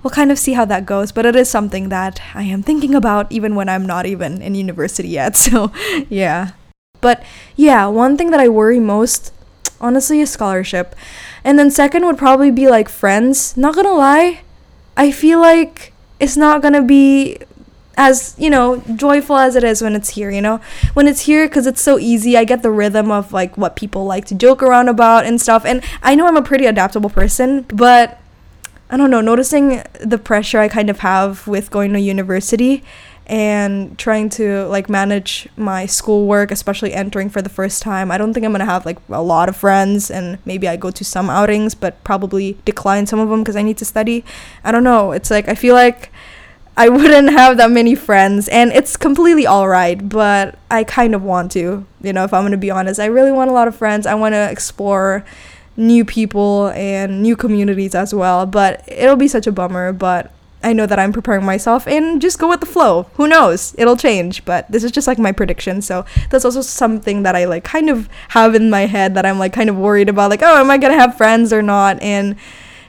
We'll 0.04 0.12
kind 0.12 0.32
of 0.32 0.38
see 0.38 0.54
how 0.54 0.66
that 0.66 0.86
goes, 0.86 1.12
but 1.12 1.26
it 1.26 1.36
is 1.36 1.50
something 1.50 1.90
that 1.90 2.22
I 2.36 2.44
am 2.44 2.62
thinking 2.62 2.94
about 2.94 3.32
even 3.32 3.56
when 3.56 3.68
I'm 3.68 3.88
not 3.88 4.06
even 4.06 4.44
in 4.44 4.54
university 4.54 5.10
yet. 5.10 5.36
So 5.46 5.72
yeah. 6.08 6.52
But 7.06 7.22
yeah, 7.56 7.86
one 7.86 8.18
thing 8.18 8.32
that 8.32 8.39
I 8.39 8.49
worry 8.49 8.80
most, 8.80 9.32
honestly, 9.80 10.22
is 10.22 10.32
scholarship. 10.32 10.95
And 11.43 11.60
then 11.60 11.70
second 11.70 12.03
would 12.08 12.18
probably 12.18 12.49
be 12.49 12.68
like 12.68 12.89
friends. 12.89 13.56
Not 13.56 13.76
gonna 13.76 13.93
lie, 13.93 14.41
I 14.97 15.12
feel 15.12 15.39
like 15.39 15.93
it's 16.20 16.36
not 16.36 16.64
gonna 16.64 16.82
be 16.82 17.38
as 17.95 18.34
you 18.39 18.49
know 18.49 18.82
joyful 18.95 19.38
as 19.38 19.56
it 19.56 19.64
is 19.64 19.82
when 19.82 19.95
it's 19.95 20.10
here 20.10 20.30
you 20.30 20.41
know 20.41 20.60
when 20.95 21.08
it's 21.08 21.22
here 21.22 21.47
because 21.47 21.66
it's 21.66 21.82
so 21.82 21.97
easy 21.97 22.36
i 22.36 22.43
get 22.43 22.62
the 22.62 22.70
rhythm 22.70 23.10
of 23.10 23.32
like 23.32 23.56
what 23.58 23.78
people 23.78 24.03
like 24.03 24.26
to 24.26 24.36
joke 24.36 24.62
around 24.62 24.89
about 24.89 25.24
and 25.26 25.39
stuff 25.39 25.64
and 25.64 25.82
i 26.03 26.14
know 26.14 26.28
i'm 26.28 26.36
a 26.36 26.41
pretty 26.41 26.66
adaptable 26.66 27.10
person 27.10 27.62
but 27.70 28.20
i 28.89 28.97
don't 28.97 29.10
know 29.10 29.22
noticing 29.22 29.82
the 30.01 30.18
pressure 30.18 30.60
i 30.60 30.68
kind 30.68 30.89
of 30.89 30.99
have 30.99 31.47
with 31.47 31.72
going 31.72 31.93
to 31.93 31.99
university 32.01 32.84
and 33.28 33.97
trying 33.97 34.30
to 34.30 34.65
like 34.67 34.88
manage 34.89 35.47
my 35.57 35.86
schoolwork 35.86 36.51
especially 36.51 36.93
entering 36.93 37.30
for 37.30 37.41
the 37.41 37.49
first 37.49 37.82
time 37.82 38.11
i 38.11 38.17
don't 38.17 38.34
think 38.34 38.45
i'm 38.45 38.51
gonna 38.51 38.65
have 38.65 38.86
like 38.86 38.97
a 39.09 39.21
lot 39.21 39.49
of 39.49 39.55
friends 39.55 40.11
and 40.11 40.38
maybe 40.45 40.67
i 40.67 40.76
go 40.76 40.91
to 40.91 41.03
some 41.03 41.30
outings 41.30 41.73
but 41.73 42.01
probably 42.03 42.57
decline 42.65 43.05
some 43.07 43.19
of 43.19 43.30
them 43.30 43.41
because 43.41 43.55
i 43.55 43.63
need 43.63 43.78
to 43.78 43.86
study 43.86 44.23
i 44.63 44.71
don't 44.71 44.84
know 44.84 45.11
it's 45.11 45.32
like 45.32 45.47
i 45.47 45.55
feel 45.55 45.73
like 45.73 46.11
I 46.78 46.89
wouldn't 46.97 47.32
have 47.32 47.55
that 47.57 47.71
many 47.71 47.95
friends, 47.95 48.47
and 48.49 48.71
it's 48.73 48.97
completely 48.97 49.47
alright, 49.47 50.09
but 50.09 50.59
I 50.69 50.84
kind 50.84 51.15
of 51.15 51.23
want 51.23 51.51
to, 51.53 51.86
you 52.01 52.13
know, 52.13 52.26
if 52.26 52.34
I'm 52.34 52.43
gonna 52.43 52.57
be 52.57 52.71
honest. 52.71 52.99
I 52.99 53.05
really 53.05 53.32
want 53.32 53.49
a 53.49 53.53
lot 53.53 53.67
of 53.67 53.76
friends. 53.76 54.05
I 54.05 54.15
want 54.15 54.34
to 54.34 54.51
explore 54.51 55.23
new 55.78 56.05
people 56.05 56.69
and 56.69 57.21
new 57.21 57.36
communities 57.36 57.95
as 57.95 58.13
well, 58.13 58.45
but 58.45 58.84
it'll 58.88 59.15
be 59.15 59.28
such 59.28 59.47
a 59.47 59.51
bummer, 59.51 59.91
but 59.93 60.32
I 60.66 60.74
know 60.74 60.88
that 60.88 60.97
I'm 60.97 61.13
preparing 61.13 61.45
myself 61.45 61.88
and 61.88 62.20
just 62.20 62.39
go 62.39 62.49
with 62.49 62.59
the 62.59 62.66
flow. 62.66 63.03
Who 63.13 63.28
knows? 63.28 63.76
It'll 63.78 63.95
change, 63.95 64.43
but 64.45 64.70
this 64.72 64.84
is 64.84 64.91
just 64.91 65.05
like 65.07 65.20
my 65.20 65.32
prediction. 65.32 65.82
So 65.84 66.05
that's 66.32 66.43
also 66.43 66.61
something 66.61 67.22
that 67.22 67.36
I 67.36 67.45
like 67.45 67.63
kind 67.63 67.88
of 67.88 68.09
have 68.30 68.55
in 68.55 68.72
my 68.72 68.88
head 68.88 69.13
that 69.13 69.28
I'm 69.28 69.38
like 69.38 69.53
kind 69.53 69.70
of 69.70 69.78
worried 69.78 70.09
about 70.09 70.32
like, 70.32 70.41
oh, 70.41 70.59
am 70.59 70.72
I 70.72 70.80
going 70.80 70.91
to 70.91 70.99
have 70.99 71.16
friends 71.16 71.53
or 71.53 71.61
not? 71.61 72.01
And 72.01 72.36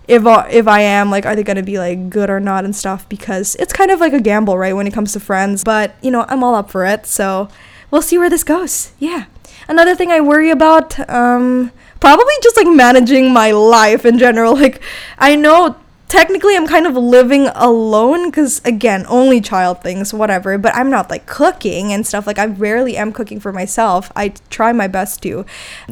if 0.09 0.22
if 0.51 0.68
I 0.68 0.81
am 0.81 1.11
like 1.11 1.27
are 1.27 1.37
they 1.37 1.43
going 1.43 1.57
to 1.57 1.62
be 1.62 1.79
like 1.79 2.09
good 2.09 2.31
or 2.31 2.41
not 2.41 2.64
and 2.64 2.74
stuff 2.74 3.09
because 3.09 3.57
it's 3.57 3.72
kind 3.72 3.91
of 3.91 4.01
like 4.01 4.12
a 4.12 4.20
gamble 4.20 4.57
right 4.57 4.72
when 4.74 4.87
it 4.87 4.95
comes 4.95 5.12
to 5.14 5.20
friends 5.20 5.64
but 5.64 5.97
you 6.01 6.12
know 6.12 6.24
I'm 6.29 6.45
all 6.45 6.55
up 6.55 6.70
for 6.70 6.87
it 6.87 7.07
so 7.07 7.49
we'll 7.91 8.03
see 8.03 8.16
where 8.16 8.31
this 8.31 8.45
goes 8.45 8.93
yeah 9.01 9.24
another 9.66 9.97
thing 9.97 10.12
I 10.12 10.20
worry 10.20 10.51
about 10.51 10.97
um 11.11 11.72
probably 11.99 12.35
just 12.41 12.57
like 12.57 12.68
managing 12.68 13.33
my 13.33 13.51
life 13.51 14.07
in 14.07 14.16
general 14.16 14.55
like 14.62 14.81
I 15.18 15.35
know 15.35 15.77
technically 16.09 16.57
I'm 16.57 16.67
kind 16.67 16.87
of 16.87 16.95
living 16.95 17.49
alone 17.55 18.31
because 18.31 18.61
again, 18.65 19.05
only 19.09 19.41
child 19.41 19.83
things, 19.83 20.15
whatever. 20.15 20.57
But 20.59 20.75
I'm 20.75 20.91
not 20.91 21.11
like 21.11 21.27
cooking 21.27 21.93
and 21.93 22.07
stuff. 22.07 22.27
Like 22.27 22.39
I 22.39 22.47
rarely 22.47 22.97
am 22.97 23.13
cooking 23.13 23.41
for 23.41 23.53
myself. 23.53 24.11
I 24.15 24.29
try 24.51 24.73
my 24.73 24.87
best 24.87 25.23
to. 25.23 25.45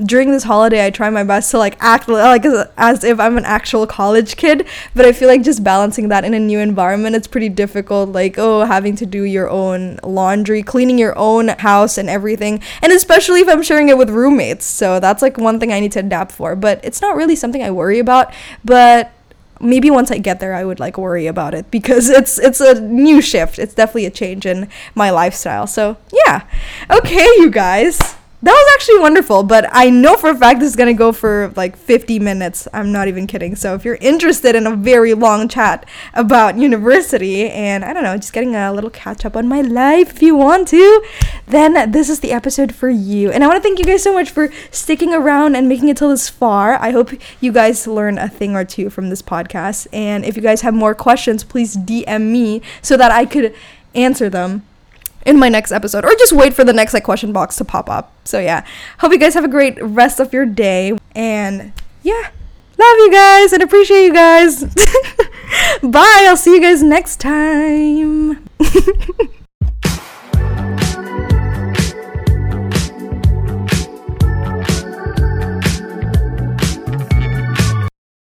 During 0.03 0.31
this 0.31 0.45
holiday, 0.45 0.87
I 0.87 0.91
try 0.91 1.11
my 1.11 1.25
best 1.25 1.51
to 1.51 1.59
like 1.59 1.77
act 1.81 2.09
like 2.09 2.45
as 2.77 3.05
if 3.05 3.19
I'm 3.19 3.37
an 3.37 3.45
actual 3.45 3.87
college 3.87 4.37
kid. 4.37 4.67
But 4.95 5.07
I 5.07 5.13
feel 5.13 5.29
like 5.29 5.43
just 5.43 5.65
balancing 5.65 6.09
that 6.09 6.25
in 6.25 6.35
a 6.35 6.41
new 6.41 6.59
environment, 6.59 7.17
it's 7.17 7.27
pretty 7.27 7.49
difficult. 7.49 8.11
Like 8.11 8.39
oh, 8.39 8.65
having 8.65 8.97
to 8.97 9.07
do 9.07 9.23
your 9.23 9.49
own 9.49 9.99
laundry, 10.03 10.63
cleaning 10.63 10.99
your 10.99 11.17
own 11.19 11.49
house 11.49 11.99
and 11.99 12.09
everything, 12.09 12.61
and 12.83 12.93
especially 12.93 13.41
if 13.41 13.49
I'm 13.49 13.63
sharing 13.63 13.89
it 13.89 13.99
with 13.99 14.11
roommates. 14.11 14.65
So 14.65 15.01
that's 15.01 15.23
like 15.23 15.39
one 15.39 15.59
thing 15.59 15.73
I 15.73 15.81
need 15.81 15.93
to 15.93 16.01
adapt 16.01 16.33
for. 16.33 16.55
But 16.55 16.81
it's 16.85 17.01
not 17.01 17.17
really 17.17 17.37
something 17.37 17.63
I 17.63 17.71
worry 17.71 17.99
about. 17.99 18.33
But 18.65 19.13
maybe 19.65 19.91
once 19.91 20.11
I 20.11 20.19
get 20.19 20.41
there 20.41 20.55
I 20.55 20.65
would 20.65 20.79
like 20.79 20.99
worry 20.99 21.27
about 21.27 21.55
it 21.55 21.71
because 21.71 22.11
it's 22.11 22.39
it's 22.39 22.61
a 22.61 22.81
new 22.81 23.21
shift. 23.21 23.59
It's 23.59 23.75
definitely 23.75 24.07
a 24.07 24.11
change 24.11 24.47
in 24.47 24.69
my 24.95 25.11
lifestyle. 25.11 25.67
So, 25.67 25.97
yeah. 26.27 26.47
Okay, 26.91 27.27
you 27.39 27.51
guys 27.51 28.17
that 28.45 28.53
was 28.53 28.75
actually 28.75 28.99
wonderful, 28.99 29.43
but 29.43 29.67
I 29.73 29.89
know 29.89 30.17
for 30.17 30.29
a 30.29 30.37
fact 30.37 30.61
this 30.61 30.69
is 30.69 30.77
gonna 30.77 30.93
go 30.93 31.13
for 31.13 31.51
like 31.57 31.79
50 31.79 32.19
minutes. 32.19 32.69
I'm 32.75 32.93
not 32.93 33.09
even 33.09 33.27
kidding. 33.27 33.57
So 33.57 33.75
if 33.75 33.87
you're 33.87 33.95
interested 34.03 34.55
in 34.55 34.67
a 34.67 34.77
very 34.77 35.15
long 35.15 35.49
chat 35.49 35.89
about 36.13 36.59
university 36.59 37.49
and 37.49 37.87
I 37.87 37.95
don't 37.95 38.03
know, 38.03 38.15
just 38.17 38.35
getting 38.35 38.55
a 38.55 38.71
little 38.71 38.91
catch 38.91 39.25
up 39.25 39.35
on 39.35 39.49
my 39.49 39.63
life 39.63 40.11
if 40.11 40.23
you 40.23 40.37
want 40.37 40.69
to, 40.69 41.03
then 41.47 41.91
this 41.91 42.11
is 42.11 42.21
the 42.21 42.33
episode 42.33 42.75
for 42.75 42.91
you. 42.91 43.31
And 43.31 43.43
I 43.43 43.47
want 43.47 43.57
to 43.57 43.63
thank 43.63 43.79
you 43.79 43.87
guys 43.87 44.03
so 44.03 44.13
much 44.13 44.31
for 44.31 44.53
sticking 44.71 45.15
around 45.15 45.57
and 45.57 45.67
making 45.67 45.89
it 45.89 45.97
till 45.97 46.11
this 46.11 46.29
far. 46.29 46.75
I 46.75 46.91
hope 46.91 47.13
you 47.41 47.51
guys 47.51 47.87
learn 47.87 48.19
a 48.19 48.29
thing 48.29 48.55
or 48.55 48.65
two 48.67 48.91
from 48.91 49.09
this 49.09 49.23
podcast. 49.23 49.87
And 49.91 50.23
if 50.23 50.37
you 50.37 50.43
guys 50.43 50.61
have 50.61 50.75
more 50.75 50.95
questions, 50.95 51.45
please 51.45 51.79
DM 51.79 52.31
me 52.31 52.61
so 52.83 52.99
that 52.99 53.11
I 53.11 53.25
could 53.25 53.55
answer 53.95 54.29
them 54.29 54.65
in 55.25 55.39
my 55.39 55.49
next 55.49 55.73
episode 55.73 56.05
or 56.05 56.11
just 56.17 56.33
wait 56.33 56.55
for 56.55 56.65
the 56.65 56.73
next 56.73 56.95
like 56.95 57.05
question 57.05 57.33
box 57.33 57.57
to 57.57 57.65
pop 57.65 57.89
up. 57.89 58.13
So 58.25 58.39
yeah, 58.39 58.65
hope 58.99 59.13
you 59.13 59.19
guys 59.19 59.35
have 59.35 59.45
a 59.45 59.49
great 59.49 59.83
rest 59.83 60.21
of 60.21 60.33
your 60.33 60.47
day 60.47 60.97
and 61.15 61.73
yeah, 62.03 62.31
love 62.79 62.97
you 62.99 63.11
guys 63.11 63.53
and 63.53 63.63
appreciate 63.63 64.05
you 64.05 64.13
guys. 64.13 64.65
Bye. 65.83 66.27
I'll 66.27 66.37
see 66.37 66.55
you 66.55 66.61
guys 66.61 66.83
next 66.83 67.21
time. 67.21 68.49